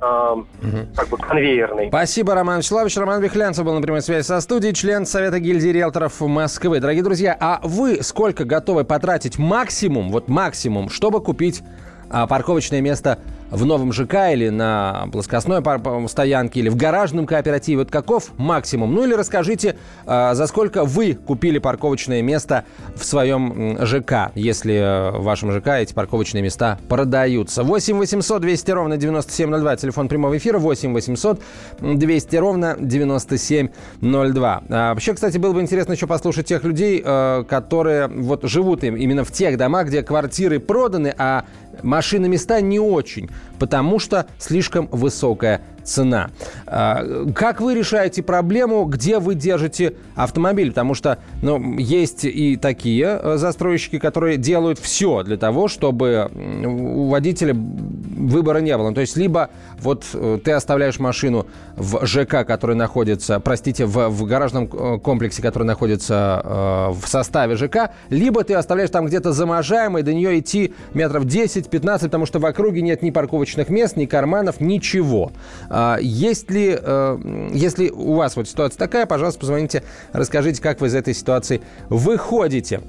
Как 0.00 1.08
бы 1.08 1.16
конвейерный. 1.16 1.88
Спасибо, 1.88 2.34
Роман 2.34 2.58
Вячеславович. 2.58 2.96
Роман 2.96 3.22
Вихлянцев 3.22 3.64
был 3.64 3.74
на 3.74 3.82
прямой 3.82 4.02
связи 4.02 4.24
со 4.24 4.40
студией, 4.40 4.74
член 4.74 5.06
Совета 5.06 5.40
гильдии 5.40 5.68
риэлторов 5.68 6.20
Москвы. 6.20 6.80
Дорогие 6.80 7.02
друзья, 7.02 7.36
а 7.38 7.60
вы 7.62 8.02
сколько 8.02 8.44
готовы 8.44 8.84
потратить 8.84 9.38
максимум, 9.38 10.10
вот 10.10 10.28
максимум, 10.28 10.88
чтобы 10.88 11.20
купить 11.20 11.62
а, 12.10 12.26
парковочное 12.26 12.80
место 12.80 13.18
в 13.50 13.64
новом 13.64 13.92
ЖК 13.92 14.30
или 14.32 14.48
на 14.48 15.08
плоскостной 15.12 15.62
стоянке 16.08 16.60
или 16.60 16.68
в 16.68 16.76
гаражном 16.76 17.26
кооперативе. 17.26 17.78
Вот 17.78 17.90
каков 17.90 18.30
максимум? 18.38 18.94
Ну 18.94 19.04
или 19.04 19.14
расскажите, 19.14 19.76
а, 20.06 20.34
за 20.34 20.46
сколько 20.46 20.84
вы 20.84 21.14
купили 21.14 21.58
парковочное 21.58 22.22
место 22.22 22.64
в 22.94 23.04
своем 23.04 23.78
ЖК, 23.84 24.32
если 24.34 24.74
э, 24.74 25.10
в 25.18 25.22
вашем 25.24 25.52
ЖК 25.52 25.68
эти 25.68 25.94
парковочные 25.94 26.42
места 26.42 26.78
продаются. 26.88 27.62
8 27.62 27.96
800 27.98 28.40
200 28.42 28.70
ровно 28.70 28.96
9702, 28.96 29.76
телефон 29.76 30.08
прямого 30.08 30.36
эфира 30.36 30.58
8 30.58 30.92
800 30.92 31.40
200 31.80 32.36
ровно 32.36 32.76
9702. 32.78 34.62
А, 34.68 34.90
вообще, 34.90 35.14
кстати, 35.14 35.38
было 35.38 35.52
бы 35.52 35.60
интересно 35.60 35.92
еще 35.92 36.06
послушать 36.06 36.46
тех 36.46 36.64
людей, 36.64 37.02
э, 37.04 37.44
которые 37.48 38.08
вот 38.08 38.44
живут 38.44 38.84
именно 38.84 39.24
в 39.24 39.32
тех 39.32 39.56
домах, 39.56 39.86
где 39.88 40.02
квартиры 40.02 40.60
проданы, 40.60 41.14
а 41.16 41.44
машины 41.82 42.28
места 42.28 42.60
не 42.60 42.80
очень 42.80 43.28
потому 43.58 43.98
что 43.98 44.26
слишком 44.38 44.88
высокая 44.90 45.62
цена. 45.88 46.30
А, 46.66 47.26
как 47.34 47.60
вы 47.60 47.74
решаете 47.74 48.22
проблему, 48.22 48.84
где 48.84 49.18
вы 49.18 49.34
держите 49.34 49.94
автомобиль? 50.14 50.68
Потому 50.68 50.94
что 50.94 51.18
ну, 51.42 51.78
есть 51.78 52.24
и 52.24 52.56
такие 52.56 53.18
э, 53.20 53.36
застройщики, 53.36 53.98
которые 53.98 54.36
делают 54.36 54.78
все 54.78 55.22
для 55.22 55.36
того, 55.36 55.68
чтобы 55.68 56.30
у 56.64 57.08
водителя 57.08 57.54
выбора 57.54 58.58
не 58.58 58.76
было. 58.76 58.92
То 58.94 59.00
есть 59.00 59.16
либо 59.16 59.50
вот 59.80 60.04
э, 60.14 60.38
ты 60.44 60.52
оставляешь 60.52 60.98
машину 60.98 61.46
в 61.76 62.06
ЖК, 62.06 62.46
который 62.46 62.76
находится, 62.76 63.40
простите, 63.40 63.86
в, 63.86 64.08
в 64.08 64.24
гаражном 64.24 64.68
э, 64.72 64.98
комплексе, 64.98 65.42
который 65.42 65.64
находится 65.64 66.88
в 66.90 67.06
составе 67.06 67.56
ЖК, 67.56 67.90
либо 68.10 68.44
ты 68.44 68.54
оставляешь 68.54 68.90
там 68.90 69.06
где-то 69.06 69.32
заможаемый, 69.32 70.02
до 70.02 70.12
нее 70.12 70.38
идти 70.38 70.74
метров 70.94 71.24
10-15, 71.24 72.04
потому 72.04 72.26
что 72.26 72.38
в 72.38 72.46
округе 72.46 72.82
нет 72.82 73.02
ни 73.02 73.10
парковочных 73.10 73.68
мест, 73.68 73.96
ни 73.96 74.06
карманов, 74.06 74.60
ничего. 74.60 75.32
А, 75.80 75.96
есть 76.00 76.50
ли, 76.50 76.76
э, 76.76 77.50
если 77.52 77.88
у 77.90 78.14
вас 78.14 78.34
вот 78.34 78.48
ситуация 78.48 78.76
такая, 78.76 79.06
пожалуйста, 79.06 79.38
позвоните, 79.38 79.84
расскажите, 80.12 80.60
как 80.60 80.80
вы 80.80 80.88
из 80.88 80.94
этой 80.96 81.14
ситуации 81.14 81.60
выходите. 81.88 82.80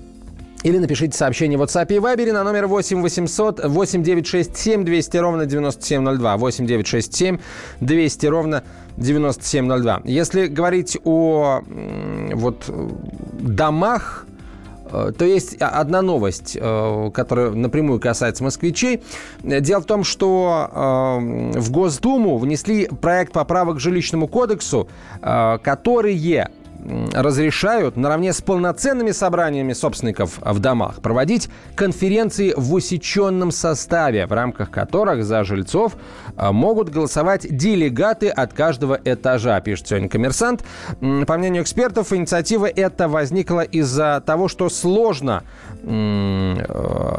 Или 0.64 0.80
напишите 0.80 1.16
сообщение 1.16 1.60
в 1.60 1.62
WhatsApp 1.62 1.86
и 1.94 2.00
Viber 2.00 2.34
на 2.34 2.44
номер 2.44 2.66
8 2.66 3.04
800 3.04 3.64
8 3.64 4.04
967 4.04 4.84
200 4.84 5.18
ровно 5.18 5.46
9702. 5.46 6.38
8 6.38 6.66
967 6.66 7.38
200 7.80 8.26
ровно 8.26 8.64
9702. 8.98 10.02
Если 10.06 10.48
говорить 10.48 10.98
о 11.04 11.62
вот, 12.34 12.66
домах, 13.40 14.26
Э, 14.28 14.29
то 14.90 15.26
есть 15.26 15.56
одна 15.60 16.02
новость, 16.02 16.58
э, 16.60 17.12
которая 17.14 17.52
напрямую 17.52 18.00
касается 18.00 18.44
москвичей. 18.44 19.04
Дело 19.44 19.82
в 19.82 19.86
том, 19.86 20.04
что 20.04 20.70
э, 20.72 21.60
в 21.60 21.72
Госдуму 21.72 22.38
внесли 22.38 22.88
проект 22.88 23.34
поправок 23.34 23.78
к 23.78 23.80
жилищному 23.80 24.28
кодексу, 24.28 24.88
которые 25.22 26.50
разрешают 27.14 27.98
наравне 27.98 28.34
с 28.34 28.42
полноценными 28.42 29.12
собраниями 29.12 29.74
собственников 29.74 30.40
в 30.42 30.60
домах 30.60 31.02
проводить 31.02 31.50
конференции 31.76 32.54
в 32.56 32.74
усеченном 32.74 33.52
составе, 33.52 34.26
в 34.26 34.32
рамках 34.32 34.72
которых 34.72 35.26
за 35.26 35.44
жильцов 35.44 35.98
а, 36.36 36.52
могут 36.52 36.90
голосовать 36.90 37.48
делегаты 37.56 38.30
от 38.30 38.54
каждого 38.54 39.00
этажа, 39.04 39.60
пишет 39.62 39.88
сегодня 39.88 40.10
коммерсант. 40.10 40.64
По 41.00 41.38
мнению 41.38 41.64
экспертов, 41.64 42.14
инициатива 42.14 42.66
эта 42.66 43.08
возникла 43.08 43.62
из-за 43.62 44.24
того, 44.26 44.48
что 44.48 44.70
сложно 44.70 45.44
э, 45.84 45.88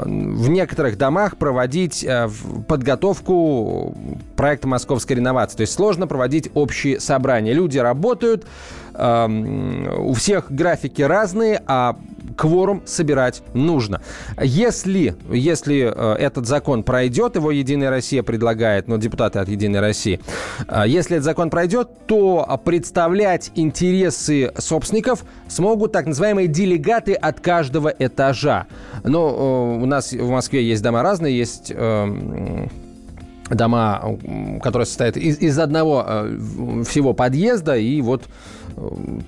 в 0.07 0.49
некоторых 0.49 0.97
домах 0.97 1.37
проводить 1.37 2.05
э, 2.05 2.29
подготовку 2.67 3.95
проекта 4.37 4.69
московской 4.69 5.17
реновации. 5.17 5.59
То 5.59 5.61
есть 5.63 5.75
сложно 5.75 6.07
проводить 6.07 6.51
общие 6.55 7.01
собрания. 7.01 7.53
Люди 7.53 7.79
работают, 7.79 8.47
у 8.95 10.13
всех 10.15 10.51
графики 10.51 11.03
разные, 11.03 11.63
а 11.67 11.97
кворум 12.41 12.83
собирать 12.87 13.43
нужно. 13.53 14.01
Если, 14.41 15.15
если 15.31 15.93
э, 15.95 16.15
этот 16.15 16.47
закон 16.47 16.83
пройдет, 16.83 17.37
его 17.37 17.51
«Единая 17.51 17.91
Россия» 17.91 18.23
предлагает, 18.23 18.89
ну, 18.89 18.97
депутаты 18.97 19.39
от 19.41 19.49
«Единой 19.49 19.81
России», 19.81 20.21
э, 20.67 20.85
если 20.87 21.17
этот 21.17 21.25
закон 21.25 21.51
пройдет, 21.51 22.07
то 22.07 22.61
представлять 22.65 23.51
интересы 23.57 24.53
собственников 24.57 25.25
смогут 25.49 25.93
так 25.93 26.07
называемые 26.07 26.49
делегаты 26.49 27.13
от 27.13 27.41
каждого 27.41 27.89
этажа. 27.89 28.67
Но 29.05 29.77
э, 29.79 29.83
у 29.83 29.87
нас 29.87 30.13
в 30.13 30.31
Москве 30.31 30.65
есть 30.65 30.83
дома 30.83 31.03
разные, 31.03 31.37
есть 31.37 31.73
дома, 33.51 34.17
которые 34.63 34.87
состоят 34.87 35.17
из, 35.17 35.39
из 35.39 35.59
одного 35.59 36.25
всего 36.89 37.13
подъезда, 37.13 37.77
и 37.77 38.01
вот 38.01 38.25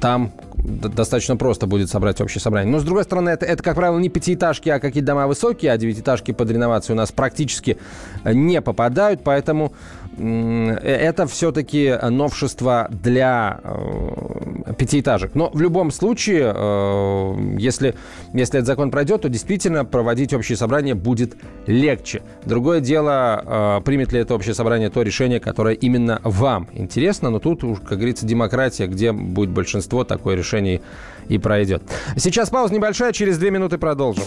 там 0.01 0.32
достаточно 0.57 1.36
просто 1.36 1.66
будет 1.66 1.90
собрать 1.90 2.20
общее 2.20 2.40
собрание. 2.40 2.70
Но, 2.70 2.78
с 2.78 2.84
другой 2.84 3.05
стороны, 3.05 3.30
это, 3.30 3.47
это 3.47 3.62
как 3.62 3.74
правило, 3.74 3.99
не 3.99 4.09
пятиэтажки, 4.09 4.68
а 4.68 4.78
какие-то 4.78 5.09
дома 5.09 5.26
высокие, 5.26 5.72
а 5.72 5.78
девятиэтажки 5.78 6.32
под 6.32 6.51
реновацию 6.51 6.95
у 6.95 6.97
нас 6.97 7.11
практически 7.12 7.78
не 8.24 8.61
попадают, 8.61 9.22
поэтому 9.24 9.72
Э, 9.72 10.01
это 10.18 11.26
все-таки 11.26 11.98
новшество 12.10 12.88
для 12.90 13.60
э, 13.64 14.72
пятиэтажек. 14.76 15.34
Но 15.34 15.50
в 15.52 15.60
любом 15.60 15.90
случае, 15.90 16.52
э, 16.54 17.56
если, 17.58 17.94
если 18.34 18.58
этот 18.58 18.66
закон 18.66 18.90
пройдет, 18.90 19.22
то 19.22 19.28
действительно 19.28 19.84
проводить 19.84 20.34
общее 20.34 20.56
собрание 20.56 20.94
будет 20.94 21.36
легче. 21.66 22.22
Другое 22.44 22.80
дело, 22.80 23.78
э, 23.78 23.80
примет 23.84 24.12
ли 24.12 24.20
это 24.20 24.34
общее 24.34 24.54
собрание 24.54 24.90
то 24.90 25.02
решение, 25.02 25.40
которое 25.40 25.74
именно 25.74 26.20
вам 26.24 26.68
интересно, 26.74 27.30
но 27.30 27.38
тут, 27.38 27.62
как 27.80 27.98
говорится, 27.98 28.26
демократия, 28.26 28.86
где 28.86 29.12
будет 29.12 29.50
большинство, 29.50 30.04
такое 30.04 30.36
решение 30.36 30.82
и 31.28 31.38
пройдет. 31.38 31.82
Сейчас 32.16 32.50
пауза 32.50 32.74
небольшая, 32.74 33.12
через 33.12 33.38
две 33.38 33.50
минуты 33.50 33.78
продолжим. 33.78 34.24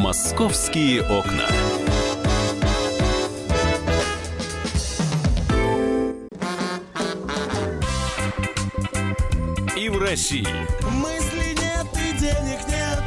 «Московские 0.00 1.02
окна». 1.02 1.83
России. 10.14 10.46
Мысли 10.92 11.56
нет 11.60 11.88
и 11.96 12.16
денег 12.16 12.60
нет. 12.68 13.02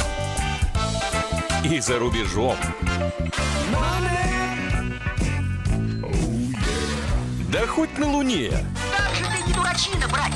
И 1.64 1.80
за 1.80 2.00
рубежом. 2.00 2.58
Oh, 3.72 4.02
yeah. 6.52 6.60
Да 7.50 7.66
хоть 7.66 7.98
на 7.98 8.12
Луне. 8.12 8.52
Как 8.98 9.16
же 9.16 9.24
ты 9.24 9.48
не 9.48 9.54
дурачина, 9.54 10.06
братец. 10.10 10.36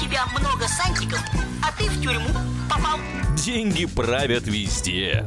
тебя 0.00 0.24
много 0.38 0.66
сантиков, 0.66 1.22
а 1.62 1.70
ты 1.76 1.90
в 1.90 2.00
тюрьму 2.00 2.30
попал. 2.70 2.98
Деньги 3.36 3.84
правят 3.84 4.46
везде. 4.46 5.26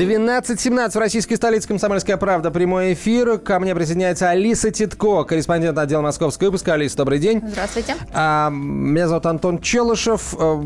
12.17 0.00 0.92
в 0.92 0.96
российской 0.96 1.34
столице 1.34 1.68
«Комсомольская 1.68 2.16
правда». 2.16 2.50
Прямой 2.50 2.94
эфир. 2.94 3.36
Ко 3.36 3.60
мне 3.60 3.74
присоединяется 3.74 4.30
Алиса 4.30 4.70
Титко, 4.70 5.24
корреспондент 5.24 5.76
отдела 5.76 6.00
московского 6.00 6.46
выпуска. 6.46 6.72
Алиса, 6.72 6.96
добрый 6.96 7.18
день. 7.18 7.42
Здравствуйте. 7.46 7.96
А, 8.14 8.48
меня 8.48 9.08
зовут 9.08 9.26
Антон 9.26 9.60
Челышев. 9.60 10.34
А, 10.38 10.58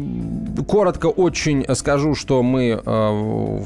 коротко 0.68 1.07
очень 1.07 1.66
скажу, 1.74 2.14
что 2.14 2.45
мы 2.45 2.80
а, 2.87 3.64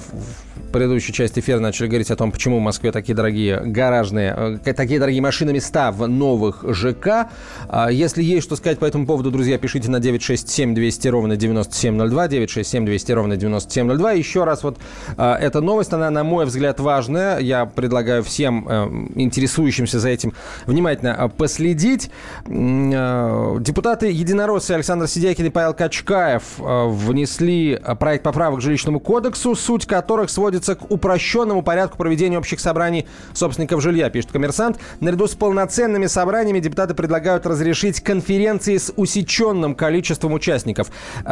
предыдущей 0.72 1.12
части 1.12 1.40
эфира 1.40 1.58
начали 1.58 1.88
говорить 1.88 2.10
о 2.10 2.16
том, 2.16 2.30
почему 2.30 2.58
в 2.58 2.62
Москве 2.62 2.92
такие 2.92 3.14
дорогие 3.14 3.60
гаражные, 3.60 4.58
э, 4.64 4.72
такие 4.72 5.00
дорогие 5.00 5.20
машины 5.20 5.52
места 5.52 5.90
в 5.90 6.06
новых 6.06 6.64
ЖК. 6.68 7.28
А, 7.68 7.90
если 7.90 8.22
есть 8.22 8.44
что 8.44 8.56
сказать 8.56 8.78
по 8.78 8.84
этому 8.84 9.06
поводу, 9.06 9.30
друзья, 9.30 9.58
пишите 9.58 9.90
на 9.90 10.00
967 10.00 10.74
200 10.74 11.08
ровно 11.08 11.36
9702, 11.36 12.28
967 12.28 12.84
200 12.86 13.12
ровно 13.12 13.36
9702. 13.36 14.12
Еще 14.12 14.44
раз, 14.44 14.62
вот 14.62 14.78
а, 15.16 15.36
эта 15.36 15.60
новость, 15.60 15.92
она, 15.92 16.10
на 16.10 16.22
мой 16.22 16.46
взгляд, 16.46 16.80
важная. 16.80 17.38
Я 17.38 17.66
предлагаю 17.66 18.22
всем 18.22 18.66
э, 18.68 18.86
интересующимся 19.16 19.98
за 19.98 20.10
этим 20.10 20.32
внимательно 20.66 21.16
э, 21.18 21.28
последить. 21.28 22.10
Депутаты 22.46 24.06
единороссы 24.10 24.72
Александр 24.72 25.08
Сидякин 25.08 25.46
и 25.46 25.50
Павел 25.50 25.74
Качкаев 25.74 26.42
внесли 26.58 27.80
проект 27.98 28.24
поправок 28.24 28.60
к 28.60 28.62
жилищному 28.62 29.00
кодексу, 29.00 29.54
суть 29.54 29.86
которых 29.86 30.30
сводится 30.30 30.57
сводится 30.58 30.74
к 30.74 30.90
упрощенному 30.90 31.62
порядку 31.62 31.98
проведения 31.98 32.38
общих 32.38 32.60
собраний 32.60 33.06
собственников 33.32 33.80
жилья, 33.80 34.10
пишет 34.10 34.32
коммерсант. 34.32 34.78
Наряду 35.00 35.26
с 35.26 35.34
полноценными 35.34 36.06
собраниями 36.06 36.60
депутаты 36.60 36.94
предлагают 36.94 37.46
разрешить 37.46 38.00
конференции 38.00 38.76
с 38.76 38.92
усеченным 38.96 39.74
количеством 39.74 40.32
участников, 40.32 40.88
э, 41.20 41.22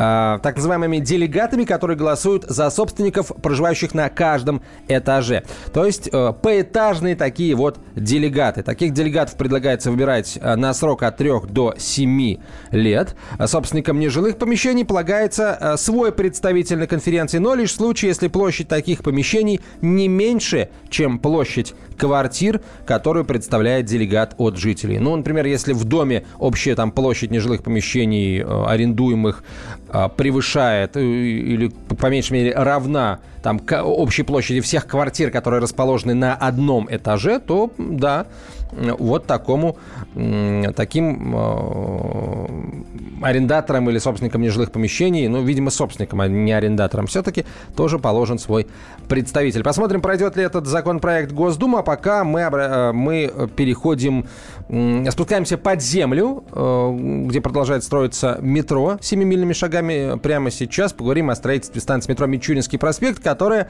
так 0.43 0.57
называемыми 0.57 0.99
делегатами, 0.99 1.64
которые 1.64 1.97
голосуют 1.97 2.45
за 2.45 2.70
собственников, 2.70 3.33
проживающих 3.43 3.95
на 3.95 4.09
каждом 4.09 4.62
этаже. 4.89 5.43
То 5.72 5.85
есть 5.85 6.09
э, 6.12 6.33
поэтажные 6.41 7.16
такие 7.16 7.55
вот 7.55 7.79
делегаты. 7.97 8.62
Таких 8.62 8.93
делегатов 8.93 9.37
предлагается 9.37 9.91
выбирать 9.91 10.39
э, 10.41 10.55
на 10.57 10.72
срок 10.72 11.03
от 11.03 11.16
3 11.16 11.31
до 11.49 11.74
7 11.77 12.37
лет. 12.70 13.16
Собственникам 13.45 13.99
нежилых 13.99 14.39
помещений 14.39 14.85
полагается 14.85 15.59
э, 15.61 15.77
свой 15.77 16.12
представитель 16.12 16.79
на 16.79 16.87
конференции, 16.87 17.39
но 17.39 17.55
лишь 17.55 17.72
в 17.72 17.77
случае, 17.77 18.11
если 18.11 18.29
площадь 18.29 18.68
таких 18.68 19.03
помещений 19.03 19.16
помещений 19.17 19.61
не 19.81 20.09
меньше, 20.09 20.69
чем 20.91 21.19
площадь 21.19 21.75
квартир, 21.97 22.61
которую 22.86 23.24
представляет 23.24 23.86
делегат 23.86 24.34
от 24.38 24.57
жителей. 24.57 24.99
Ну, 24.99 25.16
например, 25.16 25.47
если 25.47 25.72
в 25.72 25.84
доме 25.84 26.24
общая 26.38 26.74
там 26.74 26.90
площадь 26.90 27.30
нежилых 27.30 27.62
помещений 27.62 28.40
э, 28.40 28.64
арендуемых 28.66 29.42
э, 29.88 30.09
превышает 30.16 30.97
э, 30.97 31.03
или 31.03 31.68
по 31.68 32.07
меньшей 32.07 32.32
мере 32.32 32.55
равна 32.55 33.20
там 33.42 33.61
общей 33.70 34.24
площади 34.24 34.61
всех 34.61 34.86
квартир, 34.86 35.30
которые 35.30 35.61
расположены 35.61 36.14
на 36.14 36.34
одном 36.34 36.88
этаже, 36.90 37.38
то 37.38 37.70
да, 37.78 38.26
вот 38.72 39.26
такому, 39.26 39.76
таким 40.74 41.32
арендаторам 43.22 43.88
или 43.88 43.99
собственникам 43.99 44.42
нежилых 44.42 44.72
помещений, 44.72 45.28
ну, 45.28 45.42
видимо, 45.42 45.70
собственникам, 45.70 46.20
а 46.20 46.28
не 46.28 46.53
арендаторам, 46.53 47.07
все-таки 47.07 47.44
тоже 47.76 47.99
положен 47.99 48.38
свой 48.38 48.66
представитель. 49.09 49.62
Посмотрим, 49.62 50.01
пройдет 50.01 50.36
ли 50.36 50.42
этот 50.42 50.66
законопроект 50.66 51.32
Госдума. 51.32 51.82
Пока 51.87 52.24
мы, 52.24 52.41
э, 52.41 52.91
мы 52.91 53.32
переходим, 53.55 54.26
спускаемся 55.09 55.57
под 55.57 55.80
землю, 55.80 56.43
э, 56.51 57.26
где 57.28 57.41
продолжает 57.41 57.84
строиться 57.84 58.39
метро 58.43 58.99
семимильными 59.01 59.53
шагами. 59.53 60.18
Прямо 60.18 60.51
сейчас 60.51 60.93
поговорим 60.93 61.30
о 61.30 61.37
строительстве 61.37 61.80
станции 61.80 62.11
метро 62.11 62.26
Мичуринский 62.26 62.76
проспект, 62.76 63.22
которая, 63.22 63.68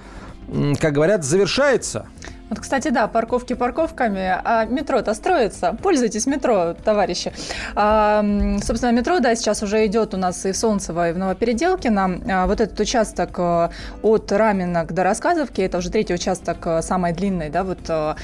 как 0.81 0.95
говорят, 0.95 1.25
завершается. 1.25 2.07
Вот, 2.49 2.61
кстати, 2.61 2.89
да, 2.89 3.09
парковки 3.09 3.55
парковками, 3.55 4.41
а 4.45 4.65
метро-то 4.67 5.15
строится. 5.15 5.77
Пользуйтесь 5.83 6.27
метро, 6.27 6.75
товарищи. 6.85 7.33
А, 7.75 8.25
собственно, 8.63 8.93
метро, 8.93 9.19
да, 9.19 9.35
сейчас 9.35 9.63
уже 9.63 9.85
идет 9.87 10.15
у 10.15 10.17
нас 10.17 10.47
и 10.47 10.53
в 10.53 10.57
Солнцево, 10.57 11.11
и 11.11 11.13
в 11.13 11.19
Новопеределкино. 11.19 12.21
А, 12.29 12.47
вот 12.47 12.61
этот 12.61 12.79
участок 12.79 13.31
э, 13.39 13.69
от 14.03 14.31
Раменок 14.31 14.93
до 14.93 15.03
Рассказовки, 15.03 15.61
это 15.61 15.79
уже 15.79 15.91
третий 15.91 16.15
участок 16.15 16.67
э, 16.67 16.83
самой 16.83 17.13
длинной, 17.13 17.51
да, 17.51 17.65
вот 17.65 17.79
а, 17.89 18.17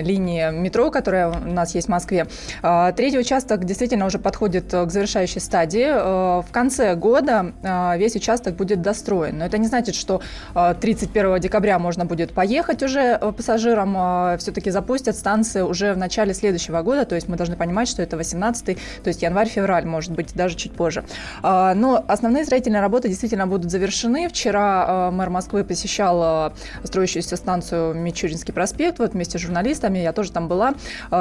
линии 0.00 0.50
метро, 0.52 0.90
которая 0.90 1.30
у 1.30 1.52
нас 1.52 1.74
есть 1.74 1.88
в 1.88 1.90
Москве. 1.90 2.26
А, 2.62 2.92
третий 2.92 3.18
участок 3.18 3.64
действительно 3.64 4.06
уже 4.06 4.18
подходит 4.18 4.70
к 4.70 4.90
завершающей 4.90 5.40
стадии. 5.40 5.86
А, 5.88 6.42
в 6.42 6.50
конце 6.52 6.94
года 6.94 7.52
а, 7.62 7.96
весь 7.96 8.14
участок 8.14 8.54
будет 8.54 8.82
достроен. 8.82 9.38
Но 9.38 9.46
это 9.46 9.58
не 9.58 9.66
значит, 9.66 9.94
что 9.94 10.20
31 10.54 11.40
декабря 11.40 11.78
можно 11.78 12.04
будет 12.04 12.32
поехать 12.32 12.82
уже 12.82 13.18
пассажирам 13.32 13.96
э, 13.96 14.38
все-таки 14.38 14.70
запустят 14.70 15.16
станции 15.16 15.62
уже 15.62 15.94
в 15.94 15.98
начале 15.98 16.34
следующего 16.34 16.82
года, 16.82 17.04
то 17.04 17.14
есть 17.14 17.28
мы 17.28 17.36
должны 17.36 17.56
понимать, 17.56 17.88
что 17.88 18.02
это 18.02 18.16
18 18.16 18.76
то 19.02 19.08
есть 19.08 19.22
январь-февраль, 19.22 19.86
может 19.86 20.12
быть, 20.12 20.34
даже 20.34 20.56
чуть 20.56 20.72
позже. 20.72 21.04
А, 21.42 21.74
но 21.74 22.04
основные 22.08 22.44
строительные 22.44 22.80
работы 22.80 23.08
действительно 23.08 23.46
будут 23.46 23.70
завершены. 23.70 24.28
Вчера 24.28 25.08
э, 25.08 25.10
мэр 25.10 25.30
Москвы 25.30 25.64
посещал 25.64 26.50
э, 26.50 26.86
строящуюся 26.86 27.36
станцию 27.36 27.94
Мичуринский 27.94 28.52
проспект, 28.52 28.98
вот 28.98 29.12
вместе 29.12 29.38
с 29.38 29.40
журналистами, 29.40 29.98
я 29.98 30.12
тоже 30.12 30.32
там 30.32 30.48
была. 30.48 30.74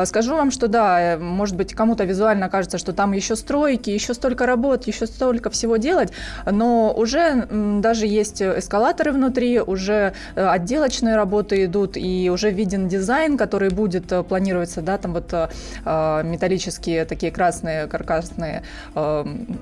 Скажу 0.05 0.35
вам, 0.35 0.51
что 0.51 0.67
да, 0.67 1.17
может 1.19 1.55
быть, 1.55 1.73
кому-то 1.73 2.03
визуально 2.03 2.49
кажется, 2.49 2.77
что 2.77 2.93
там 2.93 3.13
еще 3.13 3.35
стройки, 3.35 3.89
еще 3.89 4.13
столько 4.13 4.45
работ, 4.45 4.87
еще 4.87 5.05
столько 5.05 5.49
всего 5.49 5.77
делать, 5.77 6.11
но 6.49 6.93
уже 6.93 7.47
даже 7.51 8.07
есть 8.07 8.41
эскалаторы 8.41 9.11
внутри, 9.11 9.59
уже 9.59 10.13
отделочные 10.35 11.15
работы 11.15 11.65
идут, 11.65 11.97
и 12.01 12.29
уже 12.29 12.51
виден 12.51 12.87
дизайн, 12.87 13.37
который 13.37 13.69
будет, 13.69 14.11
э, 14.11 14.23
планироваться, 14.23 14.81
да, 14.81 14.97
там 14.97 15.13
вот 15.13 15.31
э, 15.33 15.49
э, 15.85 16.23
металлические 16.23 17.05
такие 17.05 17.31
красные 17.31 17.87
каркасные 17.87 18.63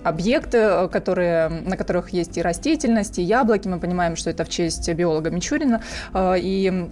объекты, 0.04 0.88
которые, 0.90 1.50
на 1.50 1.78
которых 1.78 2.10
есть 2.10 2.38
и 2.38 2.42
растительность, 2.42 3.20
и 3.20 3.24
яблоки. 3.24 3.68
Мы 3.68 3.80
понимаем, 3.80 4.16
что 4.16 4.30
это 4.30 4.44
в 4.46 4.50
честь 4.50 4.90
биолога 4.94 5.30
Мичурина. 5.30 5.82
И 6.16 6.70
Э, 6.70 6.88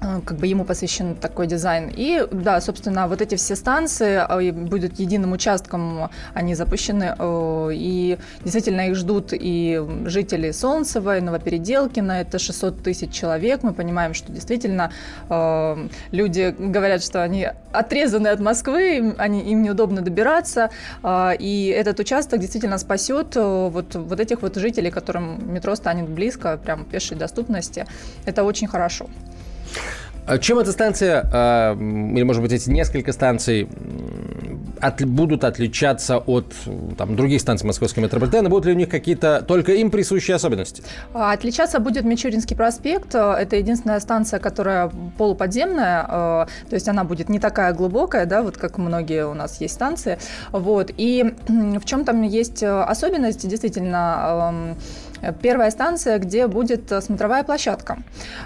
как 0.00 0.36
бы 0.36 0.46
ему 0.46 0.64
посвящен 0.64 1.16
такой 1.16 1.46
дизайн. 1.46 1.90
И 1.94 2.24
да, 2.30 2.60
собственно, 2.60 3.08
вот 3.08 3.20
эти 3.20 3.34
все 3.34 3.56
станции 3.56 4.20
э, 4.28 4.52
будут 4.52 4.98
единым 5.00 5.32
участком, 5.32 6.10
они 6.34 6.54
запущены, 6.54 7.16
э, 7.18 7.70
и 7.72 8.18
действительно 8.42 8.88
их 8.88 8.94
ждут 8.94 9.32
и 9.32 9.82
жители 10.04 10.52
Солнцева, 10.52 11.18
и 11.18 11.20
Новопеределкина, 11.20 12.12
это 12.12 12.38
600 12.38 12.82
тысяч 12.82 13.10
человек. 13.10 13.62
Мы 13.62 13.72
понимаем, 13.72 14.14
что 14.14 14.32
действительно 14.32 14.92
люди 16.12 16.54
говорят, 16.58 17.02
что 17.02 17.22
они 17.22 17.48
отрезаны 17.72 18.28
от 18.28 18.40
Москвы, 18.40 19.14
они, 19.18 19.40
им 19.42 19.62
неудобно 19.62 20.00
добираться, 20.00 20.70
и 21.04 21.74
этот 21.76 22.00
участок 22.00 22.40
действительно 22.40 22.78
спасет 22.78 23.36
вот, 23.36 23.94
вот 23.94 24.20
этих 24.20 24.42
вот 24.42 24.56
жителей, 24.56 24.90
которым 24.90 25.52
метро 25.52 25.74
станет 25.74 26.08
близко, 26.08 26.56
прям 26.56 26.84
пешей 26.84 27.16
доступности. 27.16 27.86
Это 28.24 28.44
очень 28.44 28.68
хорошо. 28.68 29.08
А 30.28 30.36
чем 30.36 30.58
эта 30.58 30.72
станция, 30.72 31.26
а, 31.32 31.74
или, 31.74 32.22
может 32.22 32.42
быть, 32.42 32.52
эти 32.52 32.68
несколько 32.68 33.12
станций 33.12 33.66
от, 34.78 35.02
будут 35.02 35.42
отличаться 35.42 36.18
от 36.18 36.54
там, 36.98 37.16
других 37.16 37.40
станций 37.40 37.66
московского 37.66 38.02
метрополитена? 38.04 38.50
Будут 38.50 38.66
ли 38.66 38.72
у 38.72 38.76
них 38.76 38.90
какие-то 38.90 39.40
только 39.40 39.72
им 39.72 39.90
присущие 39.90 40.34
особенности? 40.36 40.82
А, 41.14 41.32
отличаться 41.32 41.80
будет 41.80 42.04
Мичуринский 42.04 42.54
проспект. 42.54 43.14
Это 43.14 43.56
единственная 43.56 44.00
станция, 44.00 44.38
которая 44.38 44.90
полуподземная, 45.16 46.04
то 46.06 46.48
есть 46.72 46.88
она 46.88 47.04
будет 47.04 47.30
не 47.30 47.38
такая 47.38 47.72
глубокая, 47.72 48.26
да, 48.26 48.42
вот 48.42 48.58
как 48.58 48.76
многие 48.76 49.26
у 49.26 49.32
нас 49.32 49.60
есть 49.62 49.74
станции. 49.74 50.18
Вот. 50.52 50.90
И 50.98 51.34
в 51.48 51.84
чем 51.86 52.04
там 52.04 52.20
есть 52.20 52.62
особенность? 52.62 53.48
Действительно, 53.48 54.74
первая 55.42 55.70
станция, 55.70 56.18
где 56.18 56.46
будет 56.46 56.92
смотровая 57.02 57.44
площадка. 57.44 57.98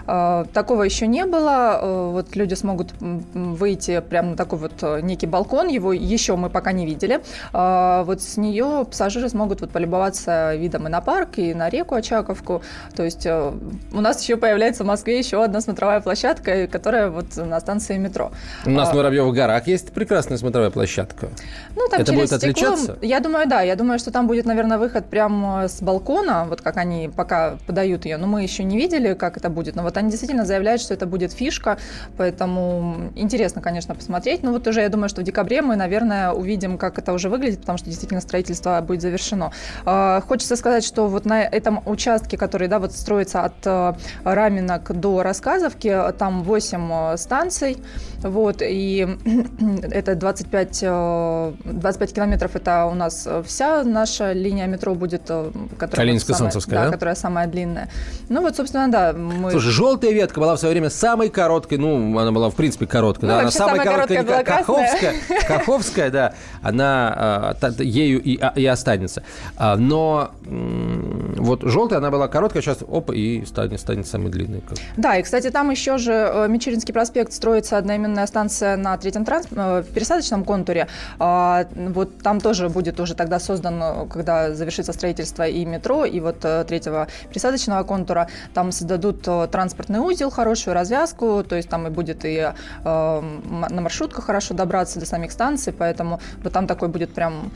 Такого 0.07 0.83
еще 0.83 1.07
не 1.07 1.25
было. 1.25 2.11
Вот 2.13 2.37
люди 2.37 2.55
смогут 2.55 2.95
выйти 3.01 4.01
прямо 4.01 4.31
на 4.31 4.37
такой 4.37 4.59
вот 4.59 5.03
некий 5.03 5.27
балкон. 5.27 5.69
Его 5.69 5.93
еще 5.93 6.37
мы 6.37 6.51
пока 6.51 6.73
не 6.73 6.87
видели. 6.87 7.21
Вот 7.53 8.23
с 8.23 8.37
нее 8.37 8.87
пассажиры 8.89 9.29
смогут 9.29 9.61
вот 9.61 9.71
полюбоваться 9.71 10.55
видом 10.55 10.87
и 10.87 10.91
на 10.91 11.01
парк, 11.01 11.39
и 11.39 11.55
на 11.55 11.69
реку 11.69 11.95
Очаковку. 11.95 12.63
То 12.95 13.03
есть 13.03 13.27
у 13.27 14.01
нас 14.01 14.23
еще 14.23 14.37
появляется 14.37 14.85
в 14.85 14.87
Москве 14.87 15.19
еще 15.19 15.43
одна 15.43 15.61
смотровая 15.61 16.01
площадка, 16.01 16.67
которая 16.67 17.11
вот 17.11 17.37
на 17.37 17.61
станции 17.61 17.99
метро. 17.99 18.31
У 18.65 18.71
нас 18.71 18.91
в 18.91 18.95
Воробьевых 18.95 19.35
горах 19.35 19.67
есть 19.67 19.93
прекрасная 19.93 20.39
смотровая 20.39 20.71
площадка. 20.71 21.29
Ну, 21.77 21.89
там 21.89 22.01
Это 22.01 22.13
через 22.13 22.31
будет 22.31 22.41
стекло, 22.41 22.73
отличаться? 22.73 22.99
Я 23.03 23.21
думаю, 23.21 23.47
да. 23.49 23.63
Я 23.63 23.77
думаю, 23.77 23.99
что 23.99 24.11
там 24.11 24.27
будет, 24.27 24.47
наверное, 24.47 24.79
выход 24.79 25.07
прямо 25.07 25.69
с 25.69 25.83
балкона, 25.83 26.47
вот 26.49 26.62
как 26.63 26.77
они 26.77 27.11
пока 27.15 27.57
подают 27.67 28.05
ее. 28.05 28.17
Но 28.17 28.27
мы 28.27 28.43
еще 28.43 28.65
не 28.65 28.77
видели, 28.77 29.15
как 29.15 29.37
это 29.37 29.51
будет. 29.51 29.77
Но 29.77 29.83
вот 29.83 29.97
они 29.97 30.11
действительно 30.11 30.45
заявляют, 30.45 30.81
что 30.81 30.95
это 30.95 31.07
будет 31.07 31.33
фишка, 31.33 31.79
поэтому 32.17 33.11
интересно, 33.15 33.61
конечно, 33.61 33.95
посмотреть. 33.95 34.43
Но 34.43 34.53
вот 34.53 34.67
уже 34.67 34.81
я 34.81 34.89
думаю, 34.89 35.09
что 35.09 35.21
в 35.21 35.25
декабре 35.25 35.63
мы, 35.63 35.77
наверное, 35.77 36.33
увидим, 36.33 36.79
как 36.79 36.99
это 36.99 37.13
уже 37.13 37.29
выглядит, 37.29 37.61
потому 37.61 37.79
что 37.79 37.87
действительно 37.87 38.21
строительство 38.21 38.81
будет 38.81 39.03
завершено. 39.03 39.53
А, 39.85 40.21
Хочется 40.21 40.57
сказать, 40.57 40.85
что 40.85 41.09
вот 41.09 41.25
на 41.25 41.43
этом 41.43 41.83
участке, 41.87 42.37
который, 42.37 42.69
да, 42.69 42.79
вот 42.79 42.93
строится 42.93 43.45
от 43.45 43.55
э, 43.65 43.95
Раменок 44.25 44.93
до 44.99 45.23
Рассказовки, 45.23 45.97
там 46.19 46.43
8 46.43 47.17
станций, 47.17 47.79
вот, 48.23 48.63
и 48.63 49.07
это 49.91 50.15
25, 50.15 50.79
э, 50.83 51.53
25 51.65 52.15
километров, 52.15 52.57
это 52.57 52.87
у 52.87 52.95
нас 52.95 53.29
вся 53.45 53.85
наша 53.85 54.33
линия 54.33 54.67
метро 54.67 54.95
будет, 54.95 55.23
э, 55.29 55.51
которая, 55.79 56.07
Калининская, 56.07 56.37
самая- 56.53 56.63
Солнцевская, 56.63 56.85
да? 56.87 56.91
которая 56.93 57.15
самая 57.15 57.47
длинная. 57.47 57.89
Ну 58.29 58.41
вот, 58.43 58.57
собственно, 58.57 58.91
да, 58.91 59.13
мы... 59.13 59.51
Слушай, 59.51 59.71
желтая 59.71 60.13
ветка 60.13 60.41
была 60.41 60.55
в 60.57 60.59
свое 60.59 60.73
время 60.75 60.91
самой 60.91 61.29
короткой, 61.29 61.79
ну, 61.79 62.19
она 62.19 62.33
была 62.33 62.51
в 62.51 62.55
принципе 62.55 62.87
короткой, 62.87 63.29
Ну, 63.29 63.35
да, 63.35 63.41
она 63.41 63.51
самая 63.51 63.77
самая 63.77 63.93
короткая 63.93 64.23
была 64.23 64.43
Каховская, 64.45 65.15
красная. 65.29 65.59
Каховская, 65.59 66.11
да, 66.11 66.35
она 66.63 67.13
а, 67.17 67.55
та- 67.55 67.83
ею 67.83 68.21
и, 68.23 68.39
а, 68.41 68.53
и 68.57 68.65
останется. 68.67 69.23
А, 69.57 69.77
но 69.77 70.31
м, 70.47 71.35
вот 71.39 71.63
желтая, 71.63 71.99
она 71.99 72.11
была 72.11 72.29
короткая, 72.29 72.63
сейчас 72.63 72.79
оп, 72.87 73.11
и 73.13 73.45
станет, 73.47 73.81
станет 73.81 74.07
самой 74.07 74.31
длинной. 74.31 74.63
Да, 74.97 75.17
и, 75.17 75.23
кстати, 75.23 75.51
там 75.51 75.71
еще 75.71 75.99
же 75.99 76.13
э, 76.13 76.49
Мичуринский 76.49 76.93
проспект 76.95 77.33
строится 77.33 77.79
одноименная 77.79 78.27
станция 78.27 78.77
на 78.77 78.97
третьем 78.97 79.25
транс... 79.25 79.47
э, 79.51 79.83
пересадочном 79.95 80.45
контуре. 80.45 80.89
А, 81.19 81.67
Вот 81.75 82.19
там 82.19 82.41
тоже 82.41 82.69
будет 82.69 83.01
уже 83.01 83.15
тогда 83.15 83.39
создан, 83.41 83.83
э, 83.83 84.07
когда 84.09 84.55
завершится 84.55 84.93
строительство 84.93 85.47
и 85.47 85.65
метро, 85.65 86.05
и 86.05 86.21
вот 86.21 86.42
третьего 86.43 87.09
пересадочного 87.29 87.83
контура. 87.85 88.29
Там 88.55 88.73
создадут 88.73 89.27
э, 89.27 89.49
транспортный 89.51 90.01
узел, 90.01 90.31
хорошую 90.31 90.75
развязку, 90.75 91.45
то 91.49 91.57
есть 91.57 91.69
там 91.69 91.87
и 91.87 91.91
будет 91.91 92.25
и 92.25 92.37
э, 92.39 92.53
на 92.85 93.81
маршрутках 93.81 94.25
хорошо 94.25 94.55
добраться 94.55 95.01
до 95.01 95.07
самих 95.07 95.33
станций, 95.33 95.73
поэтому 95.73 96.21
вот 96.43 96.53
там 96.53 96.67
такой 96.67 96.89
будет 96.89 97.15
прям 97.15 97.53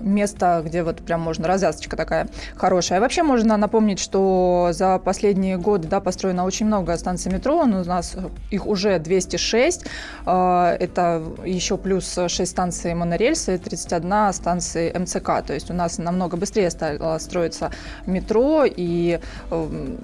место, 0.00 0.62
где 0.64 0.82
вот 0.82 0.98
прям 0.98 1.20
можно, 1.20 1.48
развязочка 1.48 1.96
такая 1.96 2.28
хорошая. 2.56 3.00
Вообще 3.00 3.22
можно 3.22 3.56
напомнить, 3.56 3.98
что 3.98 4.70
за 4.72 4.98
последние 4.98 5.56
годы, 5.56 5.88
да, 5.88 6.00
построено 6.00 6.44
очень 6.44 6.66
много 6.66 6.96
станций 6.96 7.32
метро, 7.32 7.64
но 7.64 7.80
у 7.80 7.84
нас 7.84 8.16
их 8.50 8.66
уже 8.66 8.98
206, 8.98 9.84
Э, 10.26 10.76
это 10.78 11.22
еще 11.44 11.76
плюс 11.76 12.18
6 12.26 12.46
станций 12.46 12.94
монорельса 12.94 13.52
и 13.52 13.58
31 13.58 14.32
станции 14.32 14.96
МЦК, 14.96 15.46
то 15.46 15.52
есть 15.52 15.70
у 15.70 15.74
нас 15.74 15.98
намного 15.98 16.36
быстрее 16.36 16.70
стало 16.70 17.18
строиться 17.24 17.70
метро, 18.06 18.64
и 18.64 19.20
эм, 19.50 19.98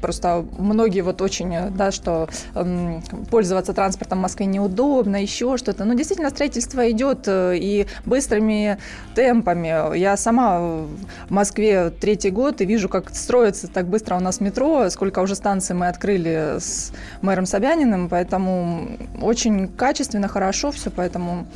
просто 0.00 0.44
многие 0.58 1.00
вот 1.00 1.22
очень, 1.22 1.54
э, 1.54 1.70
да, 1.70 1.90
что 1.90 2.28
эм, 2.54 3.02
пользоваться 3.30 3.72
транспортом 3.72 4.18
в 4.18 4.22
Москве 4.22 4.46
неудобно, 4.46 5.16
еще 5.22 5.56
что-то. 5.56 5.84
Но 5.84 5.94
действительно 5.94 6.30
строительство 6.30 6.90
идет 6.90 7.26
э, 7.26 7.56
и 7.56 7.86
быстрыми 8.04 8.78
темпами. 9.14 9.96
Я 9.96 10.16
сама 10.16 10.60
в 10.60 10.88
Москве 11.30 11.90
третий 11.90 12.30
год 12.30 12.60
и 12.60 12.66
вижу, 12.66 12.88
как 12.88 13.14
строится 13.14 13.68
так 13.68 13.86
быстро 13.86 14.16
у 14.16 14.20
нас 14.20 14.40
метро, 14.40 14.88
сколько 14.90 15.20
уже 15.20 15.34
станций 15.34 15.74
мы 15.74 15.88
открыли 15.88 16.58
с 16.58 16.92
мэром 17.22 17.46
Собяниным, 17.46 18.08
поэтому 18.08 18.88
очень 19.20 19.68
качественно, 19.68 20.28
хорошо 20.28 20.70
все, 20.70 20.90
поэтому 20.90 21.46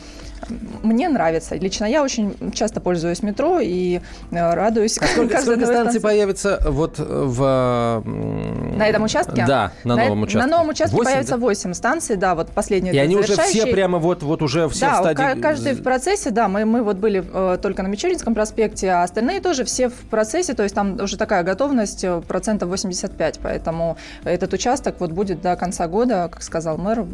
мне 0.82 1.08
нравится. 1.08 1.54
Лично 1.56 1.84
я 1.84 2.02
очень 2.02 2.34
часто 2.52 2.80
пользуюсь 2.80 3.22
метро 3.22 3.60
и 3.60 4.00
э, 4.30 4.54
радуюсь. 4.54 4.98
А 4.98 5.06
сколько, 5.06 5.40
сколько 5.40 5.66
станций 5.66 6.00
появится 6.00 6.60
вот 6.66 6.98
в... 6.98 8.02
м, 8.04 8.78
На 8.78 8.86
этом 8.88 9.02
участке? 9.04 9.44
Да, 9.46 9.72
на 9.84 9.96
новом 9.96 10.20
э- 10.20 10.24
участке. 10.24 10.38
На 10.38 10.56
новом 10.56 10.68
участке 10.70 10.96
Восемь, 10.96 11.10
появится 11.10 11.34
да? 11.34 11.40
8 11.40 11.74
станций, 11.74 12.16
да, 12.16 12.34
вот 12.34 12.50
последние 12.50 12.94
И 12.94 12.98
они 12.98 13.16
уже 13.16 13.36
все 13.36 13.66
прямо 13.66 13.98
вот, 13.98 14.22
вот 14.22 14.42
уже 14.42 14.68
все 14.68 14.86
да, 14.86 14.94
в 14.96 14.98
стадии... 15.04 15.16
ка- 15.34 15.40
каждый 15.40 15.74
в 15.74 15.82
процессе, 15.82 16.30
да, 16.30 16.48
мы, 16.48 16.64
мы 16.64 16.82
вот 16.82 16.96
были 16.96 17.24
э, 17.32 17.58
только 17.60 17.82
на 17.82 17.88
Мичуринском 17.88 18.34
проспекте, 18.34 18.90
а 18.90 19.02
остальные 19.02 19.40
тоже 19.40 19.64
все 19.64 19.88
в 19.88 19.94
процессе, 20.10 20.54
то 20.54 20.62
есть 20.62 20.74
там 20.74 21.00
уже 21.00 21.16
такая 21.16 21.42
готовность 21.42 22.04
э, 22.04 22.20
процентов 22.26 22.68
85, 22.70 23.40
поэтому 23.42 23.96
этот 24.24 24.52
участок 24.52 24.96
вот 24.98 25.12
будет 25.12 25.40
до 25.40 25.56
конца 25.56 25.86
года, 25.88 26.28
как 26.32 26.42
сказал 26.42 26.78
мэр, 26.78 27.04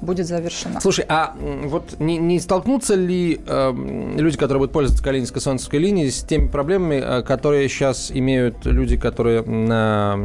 будет 0.00 0.26
завершена. 0.26 0.80
Слушай, 0.80 1.04
а 1.08 1.34
вот 1.64 1.98
не, 2.00 2.18
не 2.18 2.38
столкнутся 2.80 2.94
ли 2.94 3.40
эм, 3.46 4.18
люди, 4.18 4.36
которые 4.36 4.60
будут 4.60 4.72
пользоваться 4.72 5.04
Калининской 5.04 5.40
солнцевской 5.40 5.78
линией, 5.78 6.10
с 6.10 6.22
теми 6.22 6.48
проблемами, 6.48 7.02
э, 7.02 7.22
которые 7.22 7.68
сейчас 7.68 8.10
имеют 8.12 8.64
люди, 8.64 8.96
которые 8.96 9.42
на 9.42 10.18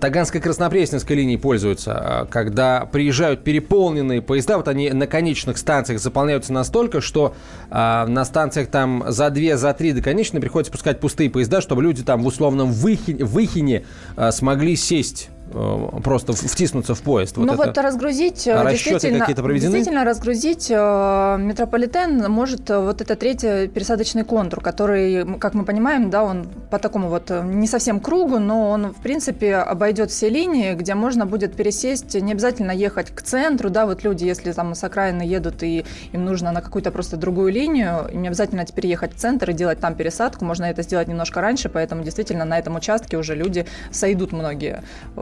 Таганской 0.00 0.40
Краснопресненской 0.40 1.16
линии 1.16 1.36
пользуются, 1.36 2.24
э, 2.24 2.30
когда 2.30 2.86
приезжают 2.86 3.44
переполненные 3.44 4.22
поезда, 4.22 4.56
вот 4.56 4.68
они 4.68 4.90
на 4.90 5.06
конечных 5.06 5.58
станциях 5.58 6.00
заполняются 6.00 6.52
настолько, 6.52 7.00
что 7.00 7.34
э, 7.70 8.06
на 8.06 8.24
станциях 8.24 8.68
там 8.68 9.04
за 9.08 9.30
две, 9.30 9.56
за 9.56 9.72
три 9.72 9.92
до 9.92 10.02
конечной 10.02 10.40
приходится 10.40 10.72
пускать 10.72 11.00
пустые 11.00 11.30
поезда, 11.30 11.60
чтобы 11.60 11.82
люди 11.82 12.02
там 12.02 12.22
в 12.22 12.26
условном 12.26 12.72
выхи- 12.72 13.22
выхине 13.22 13.84
э, 14.16 14.30
смогли 14.32 14.76
сесть, 14.76 15.28
э, 15.28 15.39
просто 15.50 16.32
в- 16.32 16.36
втиснуться 16.40 16.94
в 16.94 17.00
поезд. 17.02 17.36
ну 17.36 17.54
вот 17.54 17.68
это- 17.68 17.82
разгрузить, 17.82 18.46
э, 18.46 18.52
А 18.52 18.62
расчеты 18.64 18.90
действительно, 19.10 19.26
действительно 19.58 20.04
разгрузить 20.04 20.70
э, 20.70 21.36
метрополитен 21.38 22.30
может 22.30 22.70
э, 22.70 22.78
вот 22.78 23.00
это 23.00 23.16
третий 23.16 23.68
пересадочный 23.68 24.24
контур, 24.24 24.60
который, 24.60 25.38
как 25.38 25.54
мы 25.54 25.64
понимаем, 25.64 26.10
да, 26.10 26.22
он 26.24 26.48
по 26.70 26.78
такому 26.78 27.08
вот 27.08 27.30
э, 27.30 27.42
не 27.44 27.66
совсем 27.66 28.00
кругу, 28.00 28.38
но 28.38 28.70
он 28.70 28.92
в 28.92 29.00
принципе 29.02 29.56
обойдет 29.56 30.10
все 30.10 30.28
линии, 30.28 30.74
где 30.74 30.94
можно 30.94 31.26
будет 31.26 31.54
пересесть, 31.56 32.14
не 32.14 32.32
обязательно 32.32 32.70
ехать 32.72 33.10
к 33.10 33.22
центру, 33.22 33.70
да, 33.70 33.86
вот 33.86 34.04
люди, 34.04 34.24
если 34.24 34.52
там 34.52 34.74
с 34.74 34.84
окраины 34.84 35.22
едут 35.22 35.62
и 35.62 35.84
им 36.12 36.24
нужно 36.24 36.52
на 36.52 36.60
какую-то 36.60 36.90
просто 36.90 37.16
другую 37.16 37.52
линию, 37.52 38.08
им 38.12 38.22
не 38.22 38.28
обязательно 38.28 38.64
теперь 38.64 38.86
ехать 38.86 39.14
в 39.14 39.18
центр 39.18 39.50
и 39.50 39.52
делать 39.52 39.80
там 39.80 39.94
пересадку, 39.94 40.44
можно 40.44 40.64
это 40.66 40.82
сделать 40.82 41.08
немножко 41.08 41.40
раньше, 41.40 41.68
поэтому 41.68 42.02
действительно 42.02 42.44
на 42.44 42.58
этом 42.58 42.76
участке 42.76 43.16
уже 43.16 43.34
люди 43.34 43.66
сойдут 43.90 44.32
многие 44.32 44.82
э, 45.16 45.20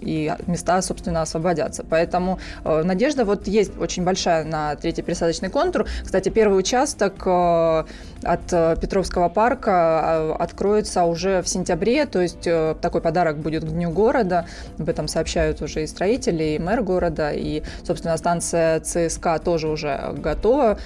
и 0.00 0.32
места, 0.46 0.82
собственно, 0.82 1.22
освободятся. 1.22 1.84
Поэтому 1.88 2.38
э, 2.64 2.82
надежда 2.82 3.24
вот 3.24 3.46
есть 3.46 3.72
очень 3.78 4.04
большая 4.04 4.44
на 4.44 4.76
третий 4.76 5.02
пересадочный 5.02 5.50
контур. 5.50 5.86
Кстати, 6.02 6.28
первый 6.28 6.58
участок 6.58 7.14
э, 7.26 7.84
от 8.22 8.52
э, 8.52 8.76
Петровского 8.80 9.28
парка 9.28 10.34
откроется 10.34 11.04
уже 11.04 11.42
в 11.42 11.48
сентябре, 11.48 12.06
то 12.06 12.20
есть 12.20 12.48
такой 12.80 13.00
подарок 13.00 13.38
будет 13.38 13.64
к 13.64 13.68
Дню 13.68 13.90
города. 13.90 14.46
Об 14.78 14.88
этом 14.88 15.08
сообщают 15.08 15.62
уже 15.62 15.82
и 15.82 15.86
строители, 15.86 16.44
и 16.54 16.58
мэр 16.58 16.82
города, 16.82 17.30
и, 17.32 17.62
собственно, 17.84 18.16
станция 18.16 18.80
ЦСКА 18.80 19.38
тоже 19.38 19.68
уже 19.68 20.14
готова, 20.16 20.78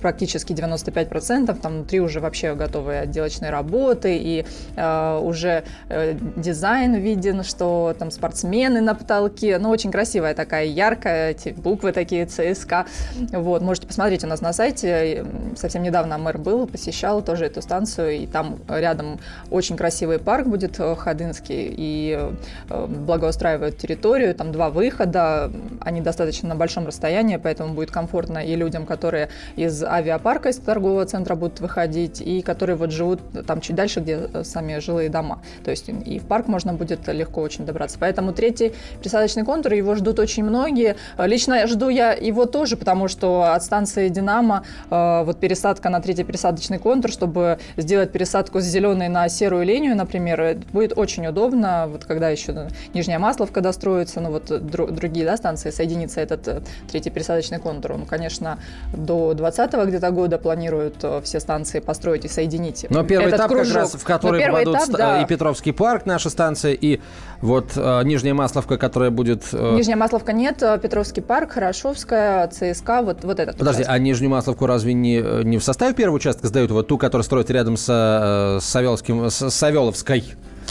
практически 0.00 0.52
95%, 0.52 1.58
там 1.60 1.72
внутри 1.72 2.00
уже 2.00 2.20
вообще 2.20 2.54
готовые 2.54 3.00
отделочные 3.00 3.50
работы, 3.50 4.16
и 4.16 4.44
э, 4.76 5.20
уже 5.22 5.64
э, 5.88 6.14
дизайн 6.36 6.94
виден, 6.94 7.42
что 7.44 7.94
там 7.96 8.10
спортсмены 8.10 8.80
на 8.80 8.94
потолке, 8.94 9.58
ну, 9.58 9.70
очень 9.70 9.90
красивая 9.90 10.34
такая, 10.34 10.66
яркая, 10.66 11.30
эти 11.30 11.50
буквы 11.50 11.92
такие, 11.92 12.26
ЦСКА, 12.26 12.86
вот, 13.32 13.62
можете 13.62 13.86
посмотреть 13.86 14.24
у 14.24 14.26
нас 14.26 14.40
на 14.40 14.52
сайте, 14.52 15.24
совсем 15.56 15.82
недавно 15.82 16.18
мэр 16.18 16.38
был, 16.38 16.66
посещал 16.66 17.22
тоже 17.22 17.46
эту 17.46 17.62
станцию, 17.62 18.12
и 18.12 18.26
там 18.26 18.58
рядом 18.68 19.18
очень 19.50 19.76
красивый 19.76 20.18
парк 20.18 20.46
будет 20.46 20.78
э, 20.78 20.94
Ходынский, 20.96 21.74
и 21.76 22.30
э, 22.68 22.86
благоустраивают 22.86 23.78
территорию, 23.78 24.34
там 24.34 24.52
два 24.52 24.70
выхода, 24.70 25.50
они 25.80 26.00
достаточно 26.00 26.48
на 26.48 26.56
большом 26.56 26.86
расстоянии, 26.86 27.36
поэтому 27.36 27.74
будет 27.74 27.90
комфортно 27.90 28.38
и 28.38 28.54
людям, 28.56 28.86
которые 28.86 29.28
из 29.56 29.82
авиапарка, 29.82 30.50
из 30.50 30.56
торгового 30.58 31.06
центра 31.06 31.34
будут 31.34 31.60
выходить, 31.60 32.20
и 32.20 32.42
которые 32.42 32.76
вот 32.76 32.90
живут 32.90 33.20
там 33.46 33.60
чуть 33.60 33.76
дальше, 33.76 34.00
где 34.00 34.28
э, 34.32 34.44
сами 34.44 34.78
жилые 34.78 35.08
дома. 35.08 35.42
То 35.64 35.70
есть 35.70 35.88
и 35.88 36.18
в 36.18 36.26
парк 36.26 36.48
можно 36.48 36.72
будет 36.72 37.06
легко 37.08 37.40
очень 37.40 37.64
добраться 37.64 37.85
пересаживаться. 37.86 37.98
Поэтому 37.98 38.32
третий 38.32 38.72
пересадочный 39.00 39.44
контур, 39.44 39.72
его 39.72 39.94
ждут 39.94 40.18
очень 40.18 40.44
многие. 40.44 40.96
Лично 41.18 41.66
жду 41.66 41.88
я 41.88 42.12
его 42.12 42.46
тоже, 42.46 42.76
потому 42.76 43.08
что 43.08 43.52
от 43.54 43.62
станции 43.62 44.08
«Динамо» 44.08 44.64
э, 44.90 45.22
вот 45.24 45.38
пересадка 45.38 45.88
на 45.88 46.00
третий 46.00 46.24
пересадочный 46.24 46.78
контур, 46.78 47.10
чтобы 47.10 47.58
сделать 47.76 48.12
пересадку 48.12 48.60
с 48.60 48.64
зеленой 48.64 49.08
на 49.08 49.28
серую 49.28 49.64
линию, 49.64 49.96
например, 49.96 50.58
будет 50.72 50.98
очень 50.98 51.26
удобно, 51.26 51.86
вот 51.88 52.04
когда 52.04 52.30
еще 52.30 52.68
Нижняя 52.94 53.18
Масловка 53.18 53.60
достроится, 53.60 54.20
ну 54.20 54.30
вот 54.30 54.46
другие 54.48 55.24
да, 55.24 55.36
станции, 55.36 55.70
соединится 55.70 56.20
этот 56.20 56.48
э, 56.48 56.60
третий 56.90 57.10
пересадочный 57.10 57.58
контур. 57.58 57.96
Ну, 57.96 58.06
конечно, 58.06 58.58
до 58.92 59.34
20 59.34 59.72
где-то 59.86 60.10
года 60.10 60.38
планируют 60.38 60.96
э, 61.02 61.20
все 61.22 61.40
станции 61.40 61.80
построить 61.80 62.24
и 62.24 62.28
соединить. 62.28 62.86
Но 62.90 63.04
первый 63.04 63.28
этот 63.28 63.40
этап, 63.40 63.50
кружок. 63.50 63.66
как 63.66 63.82
раз, 63.82 63.94
в 63.94 64.04
который 64.04 64.46
попадут 64.46 64.76
этап, 64.76 64.88
да. 64.90 65.22
и 65.22 65.26
Петровский 65.26 65.72
парк, 65.72 66.06
наша 66.06 66.30
станция, 66.30 66.72
и 66.72 67.00
вот 67.40 67.75
э, 67.76 68.02
Нижняя 68.04 68.34
Масловка, 68.34 68.78
которая 68.78 69.10
будет... 69.10 69.44
Э... 69.52 69.74
Нижняя 69.74 69.96
Масловка 69.96 70.32
нет, 70.32 70.62
э, 70.62 70.78
Петровский 70.82 71.20
парк, 71.20 71.52
Хорошовская, 71.52 72.48
ЦСКА, 72.48 73.02
вот, 73.02 73.24
вот 73.24 73.40
этот 73.40 73.56
Подожди, 73.56 73.82
участок. 73.82 73.94
а 73.94 73.98
Нижнюю 73.98 74.30
Масловку 74.30 74.66
разве 74.66 74.94
не, 74.94 75.18
не 75.44 75.58
в 75.58 75.64
составе 75.64 75.94
первого 75.94 76.16
участка 76.16 76.46
сдают? 76.48 76.70
Вот 76.70 76.88
ту, 76.88 76.98
которая 76.98 77.24
строится 77.24 77.52
рядом 77.52 77.76
с, 77.76 77.86
э, 77.88 78.60
с, 78.60 78.64
Савеловским, 78.64 79.30
с 79.30 79.50
Савеловской? 79.50 80.24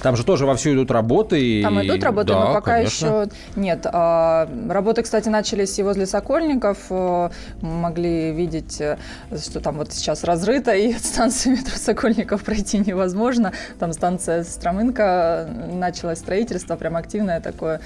Там 0.06 0.16
же 0.16 0.24
тоже 0.24 0.46
вовсю 0.46 0.76
идут 0.76 0.92
работы. 0.92 1.64
Там 1.64 1.84
идут 1.84 2.04
работы, 2.04 2.28
да, 2.28 2.40
но 2.40 2.54
пока 2.54 2.76
конечно. 2.76 3.06
еще 3.06 3.30
нет. 3.56 3.88
А, 3.92 4.48
работы, 4.70 5.02
кстати, 5.02 5.30
начались 5.30 5.80
и 5.80 5.82
возле 5.82 6.06
Сокольников. 6.06 6.78
Э, 6.92 7.32
могли 7.62 8.32
видеть, 8.32 8.80
э, 8.80 9.00
что 9.36 9.62
там 9.62 9.78
вот 9.78 9.92
сейчас 9.94 10.24
разрыто, 10.24 10.76
и 10.76 10.94
от 10.94 11.04
станции 11.04 11.50
метро 11.50 11.76
Сокольников 11.76 12.44
пройти 12.44 12.78
невозможно. 12.86 13.52
Там 13.80 13.94
станция 13.94 14.44
Стромынка, 14.44 15.50
началось 15.74 16.20
строительство, 16.20 16.76
прям 16.76 16.98
активное 16.98 17.42
такое 17.42 17.82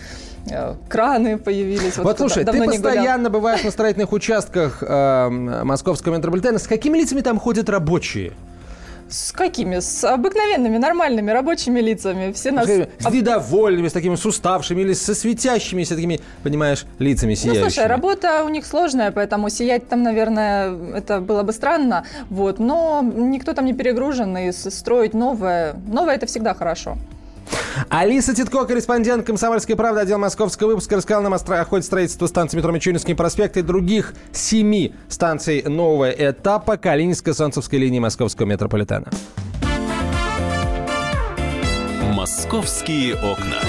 э, 0.52 0.76
краны 0.90 1.38
появились. 1.38 1.96
Вот, 1.96 2.04
вот 2.04 2.18
слушай, 2.18 2.44
ты 2.44 2.66
постоянно 2.66 3.30
бываешь 3.30 3.64
на 3.64 3.72
строительных 3.72 4.12
участках 4.12 4.84
э, 4.86 5.30
московского 5.30 6.18
метрополитена. 6.18 6.60
С 6.60 6.68
какими 6.68 6.98
лицами 6.98 7.22
там 7.22 7.40
ходят 7.40 7.70
рабочие? 7.70 8.34
С 9.10 9.32
какими? 9.32 9.80
С 9.80 10.04
обыкновенными, 10.04 10.78
нормальными 10.78 11.32
рабочими 11.32 11.80
лицами. 11.80 12.32
Все 12.32 12.52
нас... 12.52 12.68
С 12.68 13.12
недовольными, 13.12 13.88
с 13.88 13.94
такими 13.94 14.16
с 14.16 14.26
уставшими 14.26 14.82
или 14.82 14.94
со 14.94 15.16
светящимися 15.16 15.96
такими, 15.96 16.20
понимаешь, 16.44 16.86
лицами 17.00 17.34
сияющими. 17.34 17.64
Ну, 17.64 17.70
слушай, 17.70 17.88
работа 17.88 18.44
у 18.44 18.50
них 18.50 18.66
сложная, 18.66 19.12
поэтому 19.12 19.50
сиять 19.50 19.88
там, 19.90 20.04
наверное, 20.04 20.76
это 20.96 21.22
было 21.22 21.44
бы 21.44 21.54
странно. 21.54 22.06
Вот. 22.30 22.60
Но 22.60 23.02
никто 23.02 23.54
там 23.54 23.66
не 23.66 23.74
перегружен, 23.74 24.38
и 24.38 24.52
строить 24.52 25.14
новое... 25.14 25.76
Новое– 25.88 26.16
это 26.16 26.26
всегда 26.26 26.54
хорошо. 26.54 26.98
Алиса 27.88 28.36
Титко, 28.36 28.66
корреспондент 28.66 29.26
«Комсомольской 29.26 29.76
правды», 29.76 30.02
отдел 30.02 30.18
московского 30.18 30.70
выпуска, 30.70 30.98
рассказал 30.98 31.24
нам 31.24 31.34
о 31.34 31.66
ходе 31.66 31.84
строительства 31.84 32.28
станции 32.28 32.58
метро 32.58 32.72
Мичуринский 32.72 33.16
проспект 33.16 33.58
и 33.58 33.62
других 33.62 34.14
семи 34.34 34.94
станций 35.08 35.64
нового 35.64 36.10
этапа 36.10 36.74
Калининско-Солнцевской 36.78 37.80
линии 37.80 38.00
московского 38.00 38.46
метрополитена. 38.46 39.08
«Московские 42.14 43.16
окна». 43.16 43.60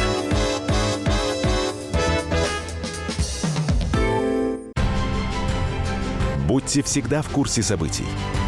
Будьте 6.49 6.83
всегда 6.83 7.23
в 7.23 7.29
курсе 7.29 7.63
событий. 7.63 8.07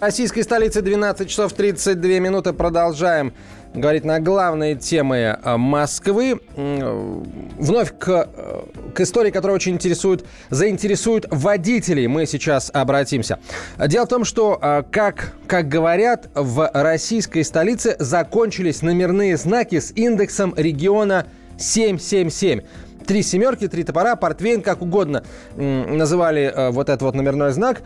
Российской 0.00 0.42
столице 0.42 0.80
12 0.80 1.28
часов 1.28 1.52
32 1.54 2.20
минуты. 2.20 2.52
Продолжаем 2.52 3.32
говорить 3.74 4.04
на 4.04 4.20
главные 4.20 4.76
темы 4.76 5.36
э, 5.42 5.56
Москвы. 5.56 6.40
Вновь 6.54 7.98
к, 7.98 8.08
э, 8.08 8.60
к 8.94 9.00
истории, 9.00 9.32
которая 9.32 9.56
очень 9.56 9.72
интересует, 9.72 10.24
заинтересует 10.50 11.26
водителей, 11.32 12.06
мы 12.06 12.26
сейчас 12.26 12.70
обратимся. 12.72 13.40
Дело 13.88 14.06
в 14.06 14.08
том, 14.08 14.24
что, 14.24 14.56
э, 14.62 14.84
как, 14.88 15.32
как 15.48 15.68
говорят, 15.68 16.28
в 16.32 16.70
российской 16.72 17.42
столице 17.42 17.96
закончились 17.98 18.82
номерные 18.82 19.36
знаки 19.36 19.80
с 19.80 19.90
индексом 19.90 20.54
региона 20.56 21.26
777 21.58 22.60
три 23.04 23.22
семерки, 23.22 23.66
три 23.66 23.84
топора, 23.84 24.16
портвейн, 24.16 24.60
как 24.60 24.82
угодно 24.82 25.24
называли 25.56 26.70
вот 26.72 26.90
этот 26.90 27.00
вот 27.00 27.14
номерной 27.14 27.52
знак. 27.52 27.80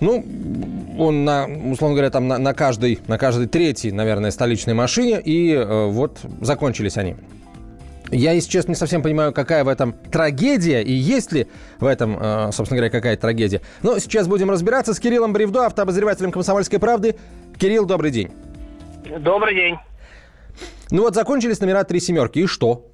Ну, 0.00 0.24
он 0.98 1.24
на, 1.24 1.46
условно 1.46 1.96
говоря, 1.96 2.10
там 2.10 2.28
на, 2.28 2.38
на 2.38 2.54
каждой, 2.54 3.00
на 3.08 3.18
каждой 3.18 3.46
третьей, 3.46 3.92
наверное, 3.92 4.30
столичной 4.30 4.74
машине, 4.74 5.20
и 5.20 5.52
э, 5.52 5.86
вот 5.86 6.18
закончились 6.40 6.96
они. 6.96 7.16
Я, 8.10 8.32
если 8.32 8.50
честно, 8.50 8.70
не 8.70 8.76
совсем 8.76 9.02
понимаю, 9.02 9.32
какая 9.32 9.64
в 9.64 9.68
этом 9.68 9.92
трагедия 9.92 10.82
и 10.82 10.92
есть 10.92 11.32
ли 11.32 11.46
в 11.78 11.84
этом, 11.84 12.16
э, 12.18 12.52
собственно 12.52 12.78
говоря, 12.78 12.90
какая-то 12.90 13.20
трагедия. 13.20 13.60
Но 13.82 13.98
сейчас 13.98 14.28
будем 14.28 14.50
разбираться 14.50 14.94
с 14.94 15.00
Кириллом 15.00 15.32
Бревдо, 15.32 15.66
автообозревателем 15.66 16.32
«Комсомольской 16.32 16.78
правды». 16.78 17.16
Кирилл, 17.58 17.84
добрый 17.84 18.10
день. 18.10 18.30
Добрый 19.18 19.54
день. 19.54 19.76
Ну 20.90 21.02
вот 21.02 21.14
закончились 21.14 21.60
номера 21.60 21.84
три 21.84 22.00
семерки, 22.00 22.38
и 22.38 22.46
что? 22.46 22.86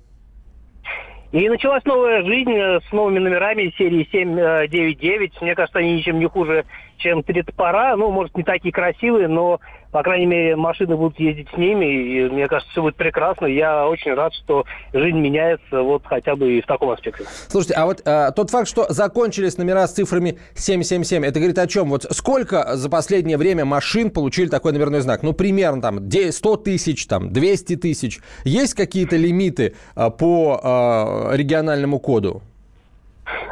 И 1.34 1.48
началась 1.48 1.84
новая 1.84 2.22
жизнь 2.22 2.52
э, 2.52 2.80
с 2.88 2.92
новыми 2.92 3.18
номерами 3.18 3.74
серии 3.76 4.08
799. 4.10 5.42
Мне 5.42 5.54
кажется, 5.56 5.80
они 5.80 5.94
ничем 5.94 6.20
не 6.20 6.26
хуже, 6.26 6.64
чем 6.98 7.22
три 7.22 7.42
топора. 7.42 7.96
Ну, 7.96 8.10
может, 8.10 8.36
не 8.36 8.42
такие 8.42 8.72
красивые, 8.72 9.28
но 9.28 9.60
по 9.94 10.02
крайней 10.02 10.26
мере, 10.26 10.56
машины 10.56 10.96
будут 10.96 11.20
ездить 11.20 11.46
с 11.54 11.56
ними, 11.56 11.84
и 11.84 12.28
мне 12.28 12.48
кажется, 12.48 12.68
все 12.72 12.82
будет 12.82 12.96
прекрасно. 12.96 13.46
Я 13.46 13.86
очень 13.86 14.12
рад, 14.14 14.34
что 14.34 14.64
жизнь 14.92 15.18
меняется 15.18 15.82
вот 15.82 16.02
хотя 16.04 16.34
бы 16.34 16.58
и 16.58 16.60
в 16.60 16.66
таком 16.66 16.90
аспекте. 16.90 17.22
Слушайте, 17.46 17.74
а 17.74 17.86
вот 17.86 18.02
э, 18.04 18.32
тот 18.34 18.50
факт, 18.50 18.66
что 18.66 18.86
закончились 18.88 19.56
номера 19.56 19.86
с 19.86 19.92
цифрами 19.92 20.36
777, 20.56 21.24
это 21.24 21.38
говорит 21.38 21.58
о 21.60 21.68
чем? 21.68 21.90
Вот 21.90 22.06
сколько 22.10 22.74
за 22.74 22.90
последнее 22.90 23.38
время 23.38 23.64
машин 23.64 24.10
получили 24.10 24.48
такой 24.48 24.72
номерной 24.72 25.00
знак? 25.00 25.22
Ну, 25.22 25.32
примерно 25.32 25.80
там 25.80 26.10
100 26.10 26.56
тысяч, 26.56 27.06
там 27.06 27.32
200 27.32 27.76
тысяч. 27.76 28.18
Есть 28.42 28.74
какие-то 28.74 29.14
лимиты 29.14 29.76
э, 29.94 30.10
по 30.10 31.30
э, 31.30 31.36
региональному 31.36 32.00
коду? 32.00 32.42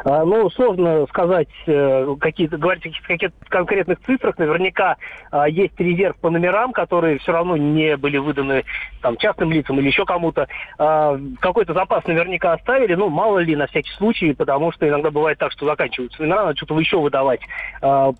А, 0.05 0.25
ну, 0.25 0.49
сложно 0.51 1.05
сказать, 1.07 1.47
э, 1.65 2.15
какие-то, 2.19 2.57
говорить 2.57 2.85
о 2.85 3.07
каких-то 3.07 3.35
конкретных 3.47 3.99
цифрах. 4.01 4.37
Наверняка 4.37 4.97
а, 5.31 5.47
есть 5.47 5.79
резерв 5.79 6.17
по 6.17 6.29
номерам, 6.29 6.73
которые 6.73 7.19
все 7.19 7.31
равно 7.31 7.57
не 7.57 7.95
были 7.97 8.17
выданы 8.17 8.63
там, 9.01 9.17
частным 9.17 9.51
лицам 9.51 9.79
или 9.79 9.87
еще 9.87 10.05
кому-то. 10.05 10.47
А, 10.77 11.17
какой-то 11.39 11.73
запас 11.73 12.05
наверняка 12.05 12.53
оставили, 12.53 12.95
ну, 12.95 13.09
мало 13.09 13.39
ли, 13.39 13.55
на 13.55 13.67
всякий 13.67 13.91
случай, 13.91 14.33
потому 14.33 14.71
что 14.71 14.87
иногда 14.87 15.09
бывает 15.09 15.37
так, 15.37 15.51
что 15.51 15.65
заканчиваются 15.65 16.21
номера, 16.21 16.45
надо 16.45 16.57
что-то 16.57 16.79
еще 16.79 16.99
выдавать. 16.99 17.41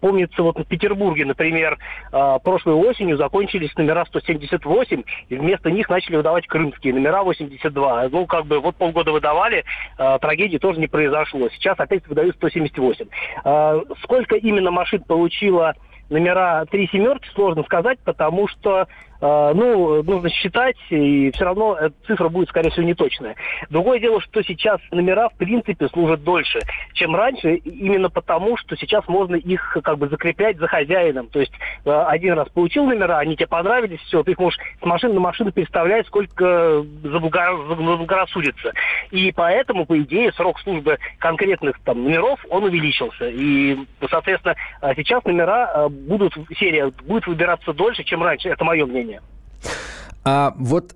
Помнится, 0.02 0.44
вот 0.44 0.58
в 0.58 0.66
Петербурге, 0.66 1.26
например, 1.26 1.78
прошлой 2.12 2.76
осенью 2.76 3.18
закончились 3.18 3.76
номера 3.76 4.06
178, 4.06 5.04
и 5.30 5.36
вместо 5.36 5.72
них 5.72 5.90
начали 5.90 6.18
выдавать 6.18 6.48
крымские 6.48 6.94
номера 6.94 7.24
82. 7.24 8.10
Ну, 8.10 8.26
как 8.26 8.46
бы 8.46 8.60
вот 8.60 8.76
полгода 8.76 9.12
выдавали, 9.12 9.64
трагедии 9.98 10.58
тоже 10.58 10.80
не 10.80 10.88
произошло. 10.88 11.43
Сейчас 11.50 11.80
опять 11.80 12.08
выдают 12.08 12.36
178. 12.38 13.08
А, 13.44 13.82
сколько 14.04 14.36
именно 14.36 14.72
машин 14.72 15.04
получила 15.04 15.74
номера 16.10 16.66
три 16.66 16.88
семерки, 16.88 17.28
сложно 17.34 17.64
сказать, 17.64 18.00
потому 18.04 18.48
что 18.48 18.88
ну, 19.24 20.04
нужно 20.04 20.30
считать, 20.30 20.76
и 20.90 21.32
все 21.32 21.46
равно 21.46 21.78
цифра 22.06 22.28
будет, 22.28 22.50
скорее 22.50 22.72
всего, 22.72 22.86
неточная. 22.86 23.36
Другое 23.70 24.00
дело, 24.00 24.20
что 24.20 24.44
сейчас 24.44 24.82
номера, 24.92 25.30
в 25.30 25.36
принципе, 25.36 25.88
служат 25.88 26.24
дольше, 26.24 26.60
чем 26.94 27.16
раньше, 27.16 27.56
именно 27.56 28.10
потому, 28.10 28.58
что 28.58 28.76
сейчас 28.76 29.08
можно 29.08 29.36
их 29.36 29.78
как 29.82 29.98
бы 29.98 30.10
закреплять 30.10 30.58
за 30.58 30.68
хозяином. 30.68 31.28
То 31.28 31.40
есть 31.40 31.54
а, 31.86 32.08
один 32.08 32.34
раз 32.34 32.50
получил 32.50 32.86
номера, 32.86 33.20
они 33.20 33.36
тебе 33.36 33.48
понравились, 33.48 34.00
все, 34.02 34.24
ты 34.24 34.32
их 34.32 34.40
можешь 34.40 34.60
с 34.82 34.86
машины 34.86 35.14
на 35.14 35.20
машину 35.22 35.52
переставлять, 35.52 36.06
сколько 36.08 36.84
заблагорассудится. 37.04 38.74
И 39.12 39.32
поэтому, 39.32 39.86
по 39.86 39.98
идее, 40.02 40.34
срок 40.34 40.60
службы 40.60 40.98
конкретных 41.20 41.80
там 41.86 42.04
номеров, 42.04 42.46
он 42.50 42.66
увеличился. 42.66 43.30
И, 43.30 43.78
соответственно, 44.10 44.56
а, 44.82 44.94
сейчас 44.96 45.24
номера 45.24 45.88
будут, 45.90 46.34
серия 46.58 46.92
будет 47.06 47.28
выбираться 47.28 47.74
дольше, 47.74 48.04
чем 48.04 48.22
раньше. 48.22 48.50
Это 48.50 48.64
мое 48.66 48.86
мнение. 48.86 49.13
А 50.24 50.54
вот 50.58 50.94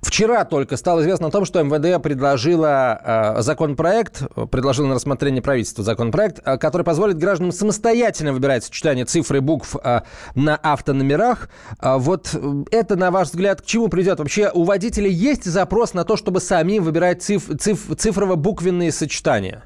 Вчера 0.00 0.44
только 0.44 0.76
стало 0.76 1.00
известно 1.00 1.26
о 1.26 1.30
том, 1.30 1.44
что 1.44 1.60
МВД 1.60 2.00
предложила 2.00 3.34
законопроект, 3.38 4.22
предложил 4.50 4.86
на 4.86 4.94
рассмотрение 4.94 5.42
правительства 5.42 5.82
законопроект, 5.82 6.40
э, 6.44 6.56
который 6.56 6.84
позволит 6.84 7.18
гражданам 7.18 7.50
самостоятельно 7.50 8.32
выбирать 8.32 8.64
сочетание 8.64 9.04
цифр 9.04 9.36
и 9.36 9.40
букв 9.40 9.74
э, 9.74 10.02
на 10.36 10.56
автономерах. 10.56 11.50
Э, 11.80 11.96
вот 11.98 12.32
это, 12.70 12.96
на 12.96 13.10
ваш 13.10 13.28
взгляд, 13.28 13.60
к 13.60 13.66
чему 13.66 13.88
придет? 13.88 14.20
Вообще 14.20 14.50
у 14.54 14.62
водителей 14.62 15.12
есть 15.12 15.44
запрос 15.44 15.94
на 15.94 16.04
то, 16.04 16.16
чтобы 16.16 16.40
самим 16.40 16.84
выбирать 16.84 17.22
циф- 17.22 17.50
циф- 17.58 17.88
цифрово-буквенные 17.96 18.92
сочетания? 18.92 19.64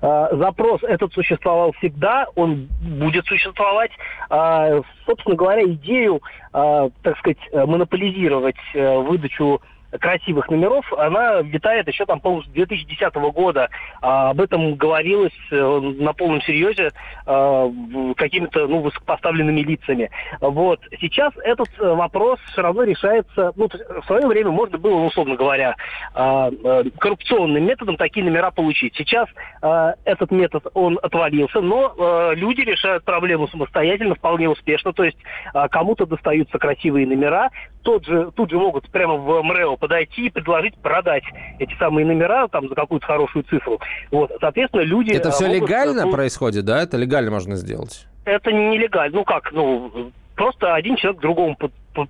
Э, 0.00 0.28
запрос 0.32 0.82
этот 0.82 1.12
существовал 1.12 1.72
всегда, 1.72 2.26
он 2.34 2.68
будет 2.80 3.26
существовать. 3.26 3.90
Э, 4.30 4.82
собственно 5.06 5.36
говоря, 5.36 5.64
идею, 5.64 6.20
э, 6.52 6.90
так 7.02 7.18
сказать, 7.18 7.38
монополизировать 7.52 8.56
выдачу 8.74 9.60
красивых 10.00 10.48
номеров, 10.50 10.90
она 10.94 11.42
витает 11.42 11.88
еще 11.88 12.04
там, 12.06 12.20
с 12.20 12.48
2010 12.48 13.14
года. 13.32 13.68
А, 14.00 14.30
об 14.30 14.40
этом 14.40 14.74
говорилось 14.74 15.32
э, 15.50 15.80
на 15.98 16.12
полном 16.12 16.42
серьезе 16.42 16.90
а, 17.26 17.70
какими-то 18.16 18.66
ну, 18.66 18.80
высокопоставленными 18.80 19.60
лицами. 19.60 20.10
Вот. 20.40 20.80
Сейчас 21.00 21.32
этот 21.44 21.68
э, 21.78 21.94
вопрос 21.94 22.38
все 22.52 22.62
равно 22.62 22.84
решается, 22.84 23.52
ну, 23.56 23.68
в 23.68 24.06
свое 24.06 24.26
время 24.26 24.50
можно 24.50 24.78
было, 24.78 24.98
ну, 24.98 25.06
условно 25.06 25.36
говоря, 25.36 25.76
а, 26.14 26.50
а, 26.64 26.82
коррупционным 26.98 27.64
методом 27.64 27.96
такие 27.96 28.24
номера 28.24 28.50
получить. 28.50 28.94
Сейчас 28.96 29.28
а, 29.60 29.94
этот 30.04 30.30
метод, 30.30 30.66
он 30.74 30.98
отвалился, 31.02 31.60
но 31.60 31.94
а, 31.98 32.32
люди 32.32 32.60
решают 32.62 33.04
проблему 33.04 33.48
самостоятельно, 33.48 34.14
вполне 34.14 34.48
успешно. 34.48 34.92
То 34.92 35.04
есть 35.04 35.18
а, 35.54 35.68
кому-то 35.68 36.06
достаются 36.06 36.58
красивые 36.58 37.06
номера, 37.06 37.50
тот 37.82 38.06
же, 38.06 38.30
тут 38.34 38.50
же 38.50 38.58
могут 38.58 38.88
прямо 38.90 39.16
в 39.16 39.42
МРЭО 39.42 39.76
подойти 39.82 40.26
и 40.26 40.30
предложить 40.30 40.76
продать 40.76 41.24
эти 41.58 41.76
самые 41.76 42.06
номера 42.06 42.46
там 42.46 42.68
за 42.68 42.74
какую-то 42.76 43.04
хорошую 43.04 43.42
цифру. 43.42 43.80
Вот, 44.12 44.30
соответственно, 44.40 44.82
люди... 44.82 45.10
Это 45.10 45.32
все 45.32 45.48
могут, 45.48 45.62
легально 45.62 46.04
ну, 46.04 46.12
происходит, 46.12 46.64
да? 46.64 46.80
Это 46.84 46.96
легально 46.96 47.32
можно 47.32 47.56
сделать? 47.56 48.06
Это 48.24 48.52
не 48.52 48.68
нелегально. 48.68 49.16
Ну 49.16 49.24
как, 49.24 49.50
ну, 49.50 50.12
просто 50.36 50.72
один 50.72 50.94
человек 50.94 51.20
другому 51.20 51.56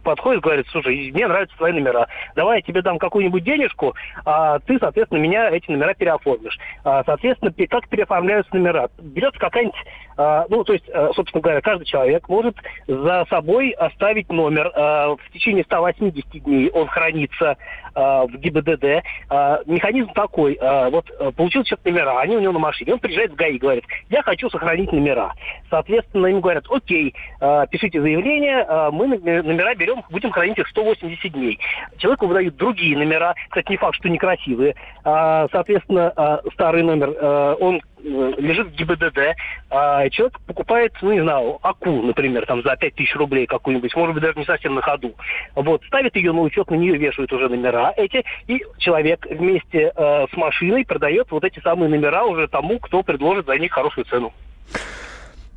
подходит 0.02 0.42
говорит, 0.42 0.66
слушай, 0.70 1.10
мне 1.12 1.26
нравятся 1.26 1.56
твои 1.56 1.72
номера, 1.72 2.06
давай 2.34 2.58
я 2.58 2.62
тебе 2.62 2.82
дам 2.82 2.98
какую-нибудь 2.98 3.44
денежку, 3.44 3.94
а 4.24 4.58
ты, 4.60 4.78
соответственно, 4.78 5.18
меня 5.18 5.50
эти 5.50 5.70
номера 5.70 5.94
переоформишь. 5.94 6.58
А, 6.84 7.02
соответственно, 7.04 7.52
как 7.68 7.88
переоформляются 7.88 8.54
номера? 8.54 8.88
Берется 8.98 9.38
какая-нибудь, 9.40 9.76
а, 10.16 10.46
ну, 10.48 10.64
то 10.64 10.72
есть, 10.72 10.88
а, 10.90 11.10
собственно 11.14 11.42
говоря, 11.42 11.60
каждый 11.60 11.84
человек 11.84 12.28
может 12.28 12.56
за 12.86 13.26
собой 13.28 13.70
оставить 13.70 14.30
номер. 14.30 14.70
А, 14.74 15.16
в 15.16 15.32
течение 15.32 15.64
180 15.64 16.42
дней 16.44 16.70
он 16.70 16.86
хранится 16.86 17.56
а, 17.94 18.26
в 18.26 18.36
ГИБДД. 18.36 19.04
А, 19.28 19.60
механизм 19.66 20.12
такой, 20.12 20.58
а, 20.60 20.90
вот 20.90 21.06
получил 21.36 21.64
человек 21.64 21.84
номера, 21.84 22.20
они 22.20 22.36
у 22.36 22.40
него 22.40 22.52
на 22.52 22.58
машине, 22.58 22.94
он 22.94 22.98
приезжает 22.98 23.32
в 23.32 23.36
ГАИ 23.36 23.56
и 23.56 23.58
говорит, 23.58 23.84
я 24.10 24.22
хочу 24.22 24.48
сохранить 24.50 24.92
номера. 24.92 25.32
Соответственно, 25.70 26.26
ему 26.26 26.40
говорят, 26.40 26.64
окей, 26.70 27.14
а, 27.40 27.66
пишите 27.66 28.00
заявление, 28.00 28.64
а, 28.68 28.90
мы 28.90 29.08
номера 29.08 29.71
берем, 29.74 30.02
будем 30.10 30.30
хранить 30.30 30.58
их 30.58 30.68
180 30.68 31.32
дней. 31.32 31.58
Человеку 31.98 32.26
выдают 32.26 32.56
другие 32.56 32.96
номера, 32.96 33.34
кстати, 33.48 33.70
не 33.70 33.76
факт, 33.76 33.96
что 33.96 34.08
некрасивые. 34.08 34.74
А, 35.04 35.46
соответственно, 35.50 36.12
а, 36.16 36.40
старый 36.52 36.82
номер, 36.82 37.14
а, 37.20 37.54
он 37.54 37.76
э, 37.76 38.32
лежит 38.38 38.68
в 38.68 38.74
ГИБДД, 38.74 39.36
а 39.70 40.08
человек 40.10 40.40
покупает, 40.46 40.92
ну, 41.02 41.12
не 41.12 41.20
знаю, 41.20 41.58
АКУ, 41.62 42.02
например, 42.02 42.46
там 42.46 42.62
за 42.62 42.76
5 42.76 42.94
тысяч 42.94 43.14
рублей 43.16 43.46
какую-нибудь, 43.46 43.94
может 43.94 44.14
быть, 44.14 44.22
даже 44.22 44.38
не 44.38 44.44
совсем 44.44 44.74
на 44.74 44.82
ходу. 44.82 45.14
Вот, 45.54 45.84
ставит 45.84 46.16
ее 46.16 46.32
на 46.32 46.40
учет, 46.40 46.70
на 46.70 46.74
нее 46.74 46.96
вешают 46.96 47.32
уже 47.32 47.48
номера 47.48 47.92
эти, 47.96 48.24
и 48.46 48.62
человек 48.78 49.26
вместе 49.26 49.92
э, 49.94 50.26
с 50.32 50.36
машиной 50.36 50.84
продает 50.84 51.30
вот 51.30 51.44
эти 51.44 51.60
самые 51.60 51.88
номера 51.88 52.24
уже 52.24 52.48
тому, 52.48 52.78
кто 52.78 53.02
предложит 53.02 53.46
за 53.46 53.58
них 53.58 53.72
хорошую 53.72 54.04
цену. 54.04 54.32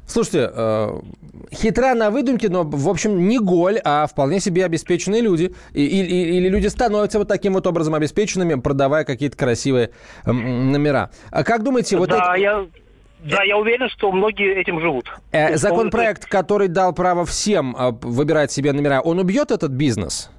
Слушайте, 0.08 0.52
э, 0.54 1.00
хитра 1.52 1.96
на 1.96 2.12
выдумке, 2.12 2.50
но, 2.50 2.64
в 2.64 2.90
общем, 2.90 3.28
не 3.28 3.40
голь, 3.40 3.80
а 3.84 4.06
вполне 4.08 4.40
себе 4.40 4.66
обеспеченные 4.66 5.22
люди. 5.22 5.54
И, 5.74 5.84
и, 5.84 6.38
или 6.38 6.48
люди 6.48 6.68
становятся 6.68 7.20
вот 7.20 7.28
таким 7.28 7.54
вот 7.54 7.66
образом 7.66 7.96
обеспеченными, 7.96 8.56
продавая 8.56 9.04
какие-то 9.04 9.36
красивые 9.36 9.92
э, 10.26 10.32
номера. 10.32 11.10
А 11.32 11.44
как 11.44 11.64
думаете, 11.64 11.98
вот 11.98 12.10
да, 12.10 12.36
это... 12.36 12.42
я... 12.42 12.66
Да, 13.24 13.42
я 13.42 13.58
уверен, 13.58 13.90
что 13.90 14.12
многие 14.12 14.56
этим 14.56 14.80
живут. 14.80 15.12
Э, 15.32 15.58
законопроект, 15.58 16.26
который 16.26 16.68
дал 16.68 16.94
право 16.94 17.26
всем 17.26 17.76
э, 17.76 17.92
выбирать 18.02 18.52
себе 18.52 18.72
номера, 18.72 19.02
он 19.02 19.18
убьет 19.18 19.50
этот 19.50 19.72
бизнес? 19.72 20.30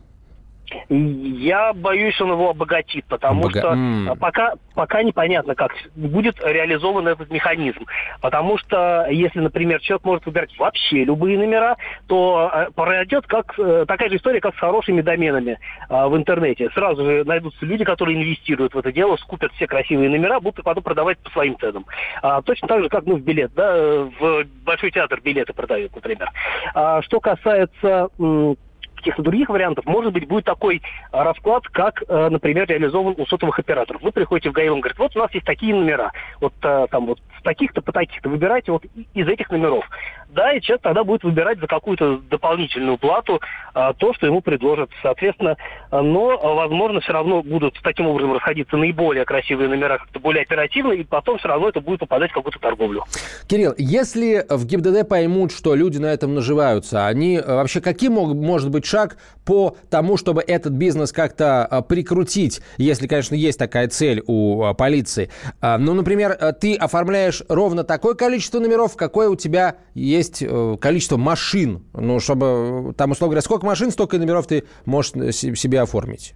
Я 0.89 1.73
боюсь, 1.73 2.21
он 2.21 2.33
его 2.33 2.51
обогатит, 2.51 3.05
потому 3.07 3.43
Обога... 3.43 3.61
что 3.61 3.73
mm. 3.73 4.19
пока, 4.19 4.55
пока 4.75 5.03
непонятно, 5.03 5.55
как 5.55 5.73
будет 5.95 6.37
реализован 6.45 7.09
этот 7.09 7.31
механизм. 7.31 7.87
Потому 8.21 8.59
что 8.59 9.07
если, 9.11 9.41
например, 9.41 9.81
человек 9.81 10.05
может 10.05 10.27
выбирать 10.27 10.57
вообще 10.59 11.05
любые 11.05 11.39
номера, 11.39 11.77
то 12.07 12.51
э, 12.53 12.71
пройдет 12.75 13.27
как, 13.27 13.59
э, 13.59 13.85
такая 13.87 14.09
же 14.11 14.17
история, 14.17 14.41
как 14.41 14.55
с 14.55 14.59
хорошими 14.59 15.01
доменами 15.01 15.59
а, 15.89 16.09
в 16.09 16.17
интернете. 16.17 16.71
Сразу 16.71 17.05
же 17.05 17.25
найдутся 17.25 17.65
люди, 17.65 17.85
которые 17.85 18.17
инвестируют 18.17 18.75
в 18.75 18.79
это 18.79 18.93
дело, 18.93 19.17
скупят 19.17 19.53
все 19.53 19.67
красивые 19.67 20.11
номера, 20.11 20.41
будут 20.41 20.65
потом 20.65 20.83
продавать 20.83 21.19
по 21.19 21.31
своим 21.31 21.59
ценам. 21.59 21.87
А, 22.23 22.43
точно 22.43 22.69
так 22.69 22.83
же, 22.83 22.89
как 22.89 23.07
ну, 23.07 23.17
в 23.17 23.21
билет, 23.21 23.53
да, 23.55 24.05
в 24.19 24.45
Большой 24.65 24.91
театр 24.91 25.21
билеты 25.23 25.53
продают, 25.53 25.95
например. 25.95 26.29
А, 26.75 27.03
что 27.03 27.21
касается 27.21 28.09
каких-то 29.07 29.23
других 29.23 29.49
вариантов, 29.49 29.85
может 29.87 30.13
быть, 30.13 30.27
будет 30.27 30.45
такой 30.45 30.83
а, 31.13 31.23
расклад, 31.23 31.63
как, 31.69 32.03
э, 32.09 32.29
например, 32.29 32.67
реализован 32.67 33.15
у 33.17 33.27
сотовых 33.27 33.59
операторов. 33.59 34.03
Вы 34.03 34.11
приходите 34.11 34.51
в 34.51 34.53
ГАИ, 34.53 34.69
он 34.69 34.81
говорит, 34.81 34.99
вот 34.99 35.17
у 35.17 35.21
нас 35.21 35.33
есть 35.33 35.47
такие 35.47 35.75
номера, 35.75 36.11
вот 36.41 36.55
э, 36.63 36.87
там 36.91 37.07
вот 37.07 37.21
с 37.39 37.43
таких-то 37.43 37.83
по 37.83 37.93
таких-то, 37.93 38.29
выбирайте 38.29 38.73
вот 38.73 38.85
из 39.15 39.29
этих 39.29 39.51
номеров. 39.51 39.85
Да, 40.31 40.53
и 40.53 40.61
человек 40.61 40.83
тогда 40.83 41.05
будет 41.05 41.23
выбирать 41.23 41.61
за 41.61 41.67
какую-то 41.67 42.19
дополнительную 42.29 42.99
плату 42.99 43.41
а, 43.73 43.95
то, 43.95 44.13
что 44.13 44.27
ему 44.27 44.41
предложат. 44.41 44.91
Соответственно, 45.03 45.57
но, 45.91 46.37
возможно, 46.57 47.01
все 47.01 47.13
равно 47.13 47.43
будут 47.43 47.79
таким 47.83 48.07
образом 48.09 48.35
расходиться 48.35 48.77
наиболее 48.77 49.25
красивые 49.25 49.69
номера 49.69 49.99
как-то 49.99 50.19
более 50.19 50.43
оперативно, 50.43 50.93
и 50.93 51.05
потом 51.05 51.39
все 51.39 51.49
равно 51.49 51.69
это 51.69 51.81
будет 51.81 52.01
попадать 52.01 52.33
в 52.33 52.35
какую-то 52.35 52.59
торговлю. 52.59 53.05
Кирилл, 53.47 53.73
если 53.79 54.45
в 54.51 54.67
ГИБДД 54.67 55.09
поймут, 55.09 55.53
что 55.53 55.75
люди 55.75 55.99
на 55.99 56.07
этом 56.07 56.35
наживаются, 56.35 57.07
они 57.07 57.41
вообще 57.41 57.81
каким 57.81 58.15
мог, 58.15 58.35
может 58.35 58.71
быть 58.71 58.85
шаг 58.97 59.19
по 59.45 59.77
тому, 59.91 60.17
чтобы 60.17 60.43
этот 60.43 60.73
бизнес 60.73 61.13
как-то 61.13 61.67
а, 61.67 61.83
прикрутить, 61.83 62.63
если, 62.79 63.07
конечно, 63.07 63.35
есть 63.35 63.59
такая 63.59 63.89
цель 63.89 64.23
у 64.27 64.63
а, 64.63 64.73
полиции. 64.73 65.29
А, 65.61 65.77
ну, 65.77 65.93
например, 65.93 66.35
ты 66.61 66.75
оформляешь 66.75 67.43
ровно 67.49 67.85
такое 67.85 68.15
количество 68.15 68.59
номеров, 68.59 68.97
какое 68.97 69.29
у 69.29 69.37
тебя 69.37 69.77
есть 69.95 70.43
э, 70.43 70.77
количество 70.81 71.19
машин. 71.19 71.85
Ну, 71.93 72.21
чтобы 72.21 72.95
там, 72.97 73.11
условно 73.11 73.33
говоря, 73.33 73.43
сколько 73.43 73.67
машин, 73.67 73.91
столько 73.91 74.19
номеров 74.19 74.47
ты 74.47 74.65
можешь 74.87 75.13
себе 75.13 75.81
оформить 75.81 76.35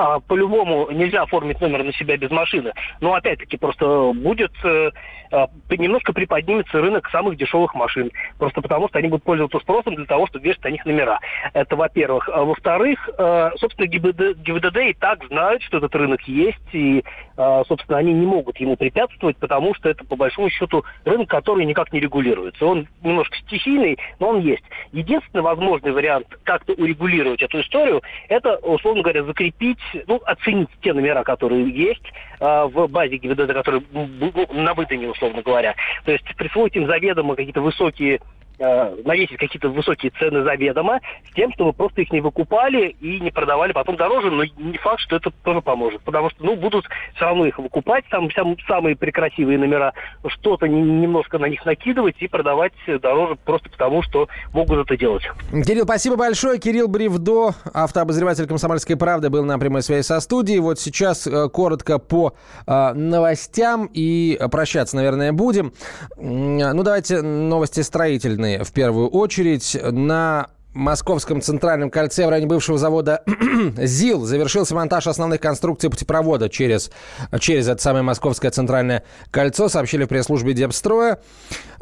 а, 0.00 0.18
по-любому 0.20 0.90
нельзя 0.90 1.22
оформить 1.22 1.60
номер 1.60 1.84
на 1.84 1.92
себя 1.92 2.16
без 2.16 2.30
машины. 2.30 2.72
Но 3.02 3.12
опять-таки 3.12 3.58
просто 3.58 4.12
будет 4.14 4.52
э, 4.64 4.90
э, 5.30 5.46
немножко 5.76 6.14
приподнимется 6.14 6.80
рынок 6.80 7.10
самых 7.10 7.36
дешевых 7.36 7.74
машин. 7.74 8.10
Просто 8.38 8.62
потому 8.62 8.88
что 8.88 8.98
они 8.98 9.08
будут 9.08 9.24
пользоваться 9.24 9.58
спросом 9.58 9.96
для 9.96 10.06
того, 10.06 10.26
чтобы 10.26 10.46
вешать 10.46 10.64
на 10.64 10.68
них 10.68 10.86
номера. 10.86 11.20
Это 11.52 11.76
во-первых. 11.76 12.30
А 12.32 12.44
во-вторых, 12.44 13.10
э, 13.18 13.50
собственно, 13.58 13.86
ГИБД, 13.86 14.38
ГИБДД 14.38 14.76
и 14.88 14.94
так 14.94 15.22
знают, 15.26 15.62
что 15.64 15.76
этот 15.76 15.94
рынок 15.94 16.22
есть, 16.22 16.58
и, 16.72 17.04
э, 17.36 17.62
собственно, 17.68 17.98
они 17.98 18.14
не 18.14 18.24
могут 18.24 18.58
ему 18.58 18.76
препятствовать, 18.76 19.36
потому 19.36 19.74
что 19.74 19.90
это, 19.90 20.02
по 20.06 20.16
большому 20.16 20.48
счету, 20.48 20.82
рынок, 21.04 21.28
который 21.28 21.66
никак 21.66 21.92
не 21.92 22.00
регулируется. 22.00 22.64
Он 22.64 22.88
немножко 23.02 23.36
стихийный, 23.36 23.98
но 24.18 24.30
он 24.30 24.40
есть. 24.40 24.64
Единственный 24.92 25.42
возможный 25.42 25.92
вариант 25.92 26.26
как-то 26.44 26.72
урегулировать 26.72 27.42
эту 27.42 27.60
историю, 27.60 28.00
это, 28.28 28.56
условно 28.56 29.02
говоря, 29.02 29.24
закрепить 29.24 29.78
ну, 30.06 30.20
оценить 30.24 30.68
те 30.82 30.92
номера, 30.92 31.22
которые 31.22 31.68
есть 31.70 32.12
э, 32.40 32.64
в 32.64 32.86
базе 32.88 33.16
ГИБДД, 33.16 33.52
которые 33.52 33.82
ну, 33.92 34.32
на 34.52 34.74
выдане, 34.74 35.08
условно 35.08 35.42
говоря. 35.42 35.74
То 36.04 36.12
есть 36.12 36.24
присвоить 36.36 36.76
им 36.76 36.86
заведомо 36.86 37.36
какие-то 37.36 37.60
высокие 37.60 38.20
навесить 38.60 39.38
какие-то 39.38 39.68
высокие 39.68 40.12
цены 40.18 40.44
заведомо, 40.44 41.00
с 41.30 41.34
тем, 41.34 41.52
чтобы 41.54 41.72
просто 41.72 42.02
их 42.02 42.12
не 42.12 42.20
выкупали 42.20 42.94
и 43.00 43.18
не 43.20 43.30
продавали 43.30 43.72
потом 43.72 43.96
дороже, 43.96 44.30
но 44.30 44.44
не 44.44 44.78
факт, 44.78 45.00
что 45.00 45.16
это 45.16 45.30
тоже 45.30 45.62
поможет, 45.62 46.02
потому 46.02 46.30
что, 46.30 46.44
ну, 46.44 46.56
будут 46.56 46.84
все 47.14 47.24
равно 47.24 47.46
их 47.46 47.58
выкупать, 47.58 48.04
там 48.10 48.30
сам, 48.32 48.56
самые 48.68 48.96
прекрасивые 48.96 49.58
номера, 49.58 49.94
что-то 50.26 50.66
немножко 50.66 51.38
на 51.38 51.46
них 51.46 51.64
накидывать 51.64 52.16
и 52.20 52.28
продавать 52.28 52.72
дороже 52.86 53.36
просто 53.44 53.70
потому, 53.70 54.02
что 54.02 54.28
могут 54.52 54.78
это 54.86 54.96
делать. 54.96 55.22
Кирилл, 55.50 55.84
спасибо 55.84 56.16
большое. 56.16 56.58
Кирилл 56.58 56.88
Бревдо, 56.88 57.52
автообозреватель 57.72 58.46
«Комсомольской 58.46 58.96
правды», 58.96 59.30
был 59.30 59.44
на 59.44 59.58
прямой 59.58 59.82
связи 59.82 60.02
со 60.02 60.20
студией. 60.20 60.58
Вот 60.58 60.78
сейчас 60.78 61.26
э, 61.26 61.48
коротко 61.48 61.98
по 61.98 62.34
э, 62.66 62.92
новостям 62.92 63.88
и 63.92 64.38
прощаться, 64.50 64.96
наверное, 64.96 65.32
будем. 65.32 65.72
Ну, 66.16 66.82
давайте 66.82 67.22
новости 67.22 67.80
строительные 67.80 68.49
в 68.58 68.72
первую 68.72 69.08
очередь. 69.08 69.76
На 69.82 70.48
Московском 70.72 71.40
центральном 71.40 71.90
кольце 71.90 72.26
в 72.26 72.30
районе 72.30 72.46
бывшего 72.46 72.78
завода 72.78 73.24
ЗИЛ 73.76 74.24
завершился 74.24 74.74
монтаж 74.74 75.08
основных 75.08 75.40
конструкций 75.40 75.90
путепровода 75.90 76.48
через, 76.48 76.92
через 77.40 77.66
это 77.66 77.82
самое 77.82 78.04
Московское 78.04 78.52
центральное 78.52 79.02
кольцо, 79.32 79.68
сообщили 79.68 80.04
в 80.04 80.08
пресс-службе 80.08 80.52
Депстроя. 80.52 81.18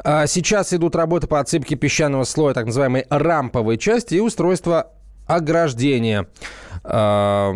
А 0.03 0.25
сейчас 0.25 0.73
идут 0.73 0.95
работы 0.95 1.27
по 1.27 1.39
отсыпке 1.39 1.75
песчаного 1.75 2.23
слоя 2.23 2.55
так 2.55 2.65
называемой 2.65 3.05
рамповой 3.09 3.77
части 3.77 4.15
и 4.15 4.19
устройства 4.19 4.91
ограждения. 5.27 6.27
А, 6.83 7.53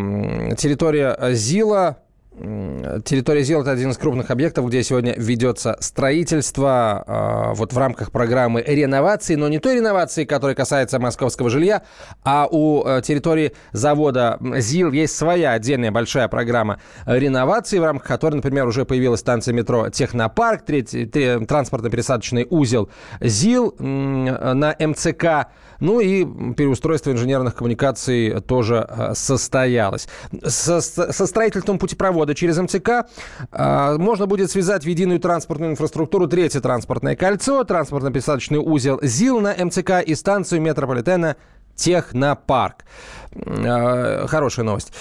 территория 0.55 1.17
ЗИЛа 1.33 1.97
Территория 2.35 3.43
ЗИЛ– 3.43 3.61
это 3.61 3.71
один 3.71 3.91
из 3.91 3.97
крупных 3.97 4.31
объектов, 4.31 4.67
где 4.67 4.81
сегодня 4.81 5.13
ведется 5.15 5.77
строительство 5.79 7.03
э, 7.05 7.55
вот 7.55 7.73
в 7.73 7.77
рамках 7.77 8.11
программы 8.11 8.63
реновации, 8.65 9.35
но 9.35 9.47
не 9.49 9.59
той 9.59 9.75
реновации, 9.75 10.25
которая 10.25 10.55
касается 10.55 10.97
московского 10.97 11.51
жилья, 11.51 11.83
а 12.23 12.47
у 12.49 12.83
э, 12.85 13.01
территории 13.03 13.53
завода 13.71 14.39
ЗИЛ 14.41 14.93
есть 14.93 15.15
своя 15.15 15.51
отдельная 15.51 15.91
большая 15.91 16.27
программа 16.27 16.79
реновации, 17.05 17.77
в 17.77 17.83
рамках 17.83 18.07
которой, 18.07 18.35
например, 18.35 18.65
уже 18.65 18.83
появилась 18.83 19.19
станция 19.19 19.53
метро 19.53 19.89
«Технопарк», 19.89 20.65
третий, 20.65 21.05
транспортно-пересадочный 21.05 22.47
узел 22.49 22.89
ЗИЛ 23.21 23.75
э, 23.77 23.83
на 23.83 24.75
МЦК, 24.79 25.49
ну 25.83 25.99
и 25.99 26.25
переустройство 26.53 27.11
инженерных 27.11 27.55
коммуникаций 27.55 28.39
тоже 28.41 28.87
э, 28.87 29.13
состоялось. 29.15 30.07
Со, 30.45 30.79
со 30.79 31.27
строительством 31.27 31.77
путепровода 31.77 32.33
через 32.33 32.57
МЦК 32.57 33.05
э, 33.51 33.97
можно 33.97 34.25
будет 34.25 34.49
связать 34.49 34.85
в 34.85 34.87
единую 34.87 35.19
транспортную 35.19 35.73
инфраструктуру 35.73 36.27
третье 36.27 36.61
транспортное 36.61 37.17
кольцо, 37.17 37.61
транспортно-пересадочный 37.65 38.59
узел 38.59 38.99
ЗИЛ 39.01 39.41
на 39.41 39.53
МЦК 39.53 40.01
и 40.05 40.15
станцию 40.15 40.61
метрополитена 40.61 41.35
Технопарк. 41.75 42.85
Э, 43.33 44.25
хорошая 44.27 44.65
новость. 44.65 44.93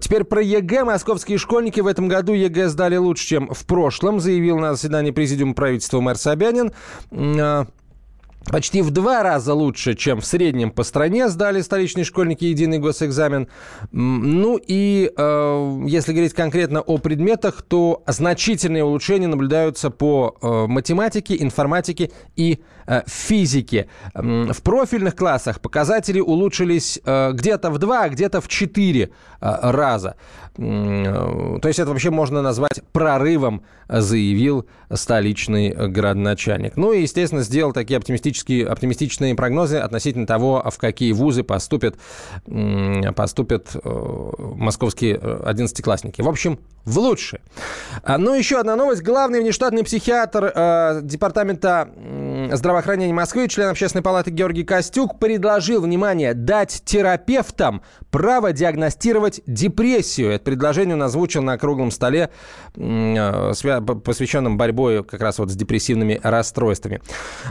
Теперь 0.00 0.22
про 0.22 0.40
ЕГЭ. 0.42 0.84
Московские 0.84 1.38
школьники 1.38 1.80
в 1.80 1.88
этом 1.88 2.06
году 2.06 2.34
ЕГЭ 2.34 2.68
сдали 2.68 2.96
лучше, 2.96 3.26
чем 3.26 3.48
в 3.52 3.66
прошлом, 3.66 4.20
заявил 4.20 4.58
на 4.60 4.74
заседании 4.74 5.10
президиума 5.10 5.54
правительства 5.54 6.00
мэр 6.00 6.16
Собянин 6.16 6.70
почти 8.46 8.82
в 8.82 8.90
два 8.90 9.22
раза 9.22 9.54
лучше, 9.54 9.94
чем 9.94 10.20
в 10.20 10.26
среднем 10.26 10.70
по 10.70 10.82
стране 10.82 11.28
сдали 11.28 11.60
столичные 11.60 12.04
школьники 12.04 12.44
единый 12.44 12.78
госэкзамен. 12.78 13.48
Ну 13.92 14.60
и 14.66 15.10
э, 15.14 15.82
если 15.86 16.12
говорить 16.12 16.34
конкретно 16.34 16.80
о 16.80 16.98
предметах, 16.98 17.62
то 17.62 18.02
значительные 18.06 18.84
улучшения 18.84 19.28
наблюдаются 19.28 19.90
по 19.90 20.36
э, 20.40 20.66
математике, 20.66 21.36
информатике 21.40 22.10
и 22.36 22.60
э, 22.86 23.02
физике. 23.06 23.88
В 24.14 24.62
профильных 24.62 25.16
классах 25.16 25.60
показатели 25.60 26.20
улучшились 26.20 27.00
э, 27.04 27.32
где-то 27.32 27.70
в 27.70 27.78
два, 27.78 28.08
где-то 28.08 28.40
в 28.40 28.48
четыре 28.48 29.10
э, 29.40 29.70
раза. 29.70 30.16
То 30.56 31.60
есть 31.64 31.78
это 31.78 31.90
вообще 31.90 32.10
можно 32.10 32.42
назвать 32.42 32.82
прорывом, 32.92 33.62
заявил 33.88 34.66
столичный 34.92 35.70
градоначальник. 35.70 36.76
Ну 36.76 36.92
и, 36.92 37.02
естественно, 37.02 37.42
сделал 37.42 37.72
такие 37.72 37.96
оптимистические, 37.96 38.66
оптимистичные 38.66 39.34
прогнозы 39.34 39.78
относительно 39.78 40.26
того, 40.26 40.62
в 40.68 40.76
какие 40.78 41.12
вузы 41.12 41.44
поступят, 41.44 41.96
поступят 43.16 43.74
московские 43.84 45.16
одиннадцатиклассники. 45.16 46.20
В 46.20 46.28
общем, 46.28 46.58
в 46.84 46.98
лучшие. 46.98 47.40
А, 48.02 48.18
ну, 48.18 48.34
еще 48.34 48.58
одна 48.58 48.76
новость. 48.76 49.02
Главный 49.02 49.40
внештатный 49.40 49.84
психиатр 49.84 50.52
э, 50.54 51.00
Департамента 51.02 51.88
здравоохранения 52.52 53.12
Москвы, 53.12 53.48
член 53.48 53.68
Общественной 53.68 54.02
палаты 54.02 54.30
Георгий 54.30 54.64
Костюк, 54.64 55.18
предложил, 55.18 55.82
внимание, 55.82 56.34
дать 56.34 56.82
терапевтам 56.84 57.82
право 58.10 58.52
диагностировать 58.52 59.42
депрессию. 59.46 60.30
Это 60.30 60.44
предложение 60.44 60.94
он 60.94 61.02
озвучил 61.02 61.42
на 61.42 61.58
круглом 61.58 61.90
столе, 61.90 62.30
э, 62.76 63.52
посвященном 64.04 64.56
борьбе 64.56 65.02
как 65.02 65.20
раз 65.20 65.38
вот 65.38 65.50
с 65.50 65.54
депрессивными 65.54 66.20
расстройствами. 66.22 67.00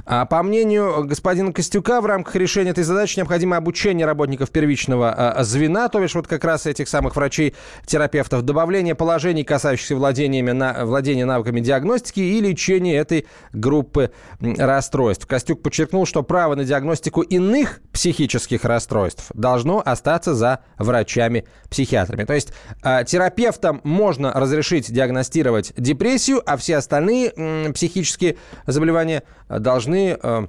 А 0.06 0.26
по 0.26 0.42
мнению 0.44 1.04
господина 1.06 1.54
Костюка, 1.54 2.02
в 2.02 2.06
рамках 2.06 2.36
решения 2.36 2.72
этой 2.72 2.84
задачи 2.84 3.18
необходимо 3.18 3.58
обучение 3.58 4.06
работников 4.06 4.50
первичного 4.50 5.36
э, 5.38 5.44
звена, 5.44 5.88
то 5.90 6.00
бишь 6.00 6.16
вот 6.16 6.28
как 6.28 6.44
раз 6.44 6.66
этих 6.66 6.88
самых 6.90 7.16
врачей-терапевтов, 7.16 8.42
добавление 8.42 8.96
положений, 9.20 9.44
касающихся 9.44 9.98
владениями 9.98 10.52
на, 10.52 10.86
владения 10.86 11.26
навыками 11.26 11.60
диагностики 11.60 12.22
и 12.22 12.40
лечения 12.40 12.96
этой 12.96 13.26
группы 13.52 14.12
расстройств. 14.40 15.28
Костюк 15.28 15.62
подчеркнул, 15.62 16.06
что 16.06 16.24
право 16.24 16.56
на 16.56 16.64
диагностику 16.64 17.22
иных 17.22 17.82
психических 17.92 18.64
расстройств 18.64 19.26
должно 19.34 19.84
остаться 19.86 20.36
за 20.36 20.60
врачами-психиатрами. 20.78 22.24
То 22.24 22.34
есть 22.34 22.54
э, 22.82 23.04
терапевтам 23.06 23.82
можно 23.84 24.32
разрешить 24.32 24.90
диагностировать 24.90 25.74
депрессию, 25.76 26.42
а 26.46 26.56
все 26.56 26.78
остальные 26.78 27.34
психические 27.74 28.38
заболевания 28.68 29.24
должны 29.50 30.18
э, 30.18 30.20
Э, 30.24 30.48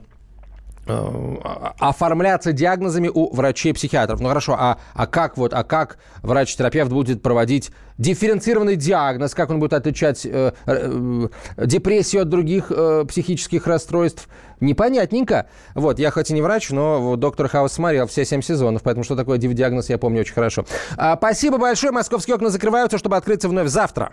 оформляться 0.86 2.52
диагнозами 2.52 3.10
у 3.12 3.34
врачей-психиатров. 3.34 4.20
Ну 4.20 4.28
хорошо, 4.28 4.56
а, 4.58 4.78
а 4.94 5.06
как 5.06 5.36
вот, 5.36 5.52
а 5.54 5.62
как 5.62 5.98
врач-терапевт 6.22 6.90
будет 6.90 7.22
проводить 7.22 7.70
дифференцированный 7.98 8.76
диагноз, 8.76 9.34
как 9.34 9.50
он 9.50 9.60
будет 9.60 9.74
отличать 9.74 10.24
э, 10.24 10.52
э, 10.66 11.28
депрессию 11.58 12.22
от 12.22 12.28
других 12.28 12.72
э, 12.74 13.04
психических 13.06 13.66
расстройств? 13.66 14.28
Непонятненько. 14.60 15.46
Вот, 15.74 15.98
я 15.98 16.10
хоть 16.10 16.30
и 16.30 16.34
не 16.34 16.42
врач, 16.42 16.70
но 16.70 17.16
доктор 17.16 17.48
Хаус 17.48 17.72
смотрел 17.72 18.06
все 18.06 18.24
семь 18.24 18.42
сезонов, 18.42 18.82
поэтому 18.82 19.04
что 19.04 19.16
такое 19.16 19.38
диагноз 19.38 19.88
я 19.90 19.98
помню 19.98 20.20
очень 20.20 20.34
хорошо. 20.34 20.64
А, 20.96 21.16
спасибо 21.16 21.58
большое. 21.58 21.92
Московские 21.92 22.36
окна 22.36 22.50
закрываются, 22.50 22.98
чтобы 22.98 23.16
открыться 23.16 23.48
вновь 23.48 23.68
завтра. 23.68 24.12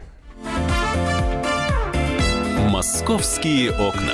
Московские 2.69 3.71
окна. 3.71 4.13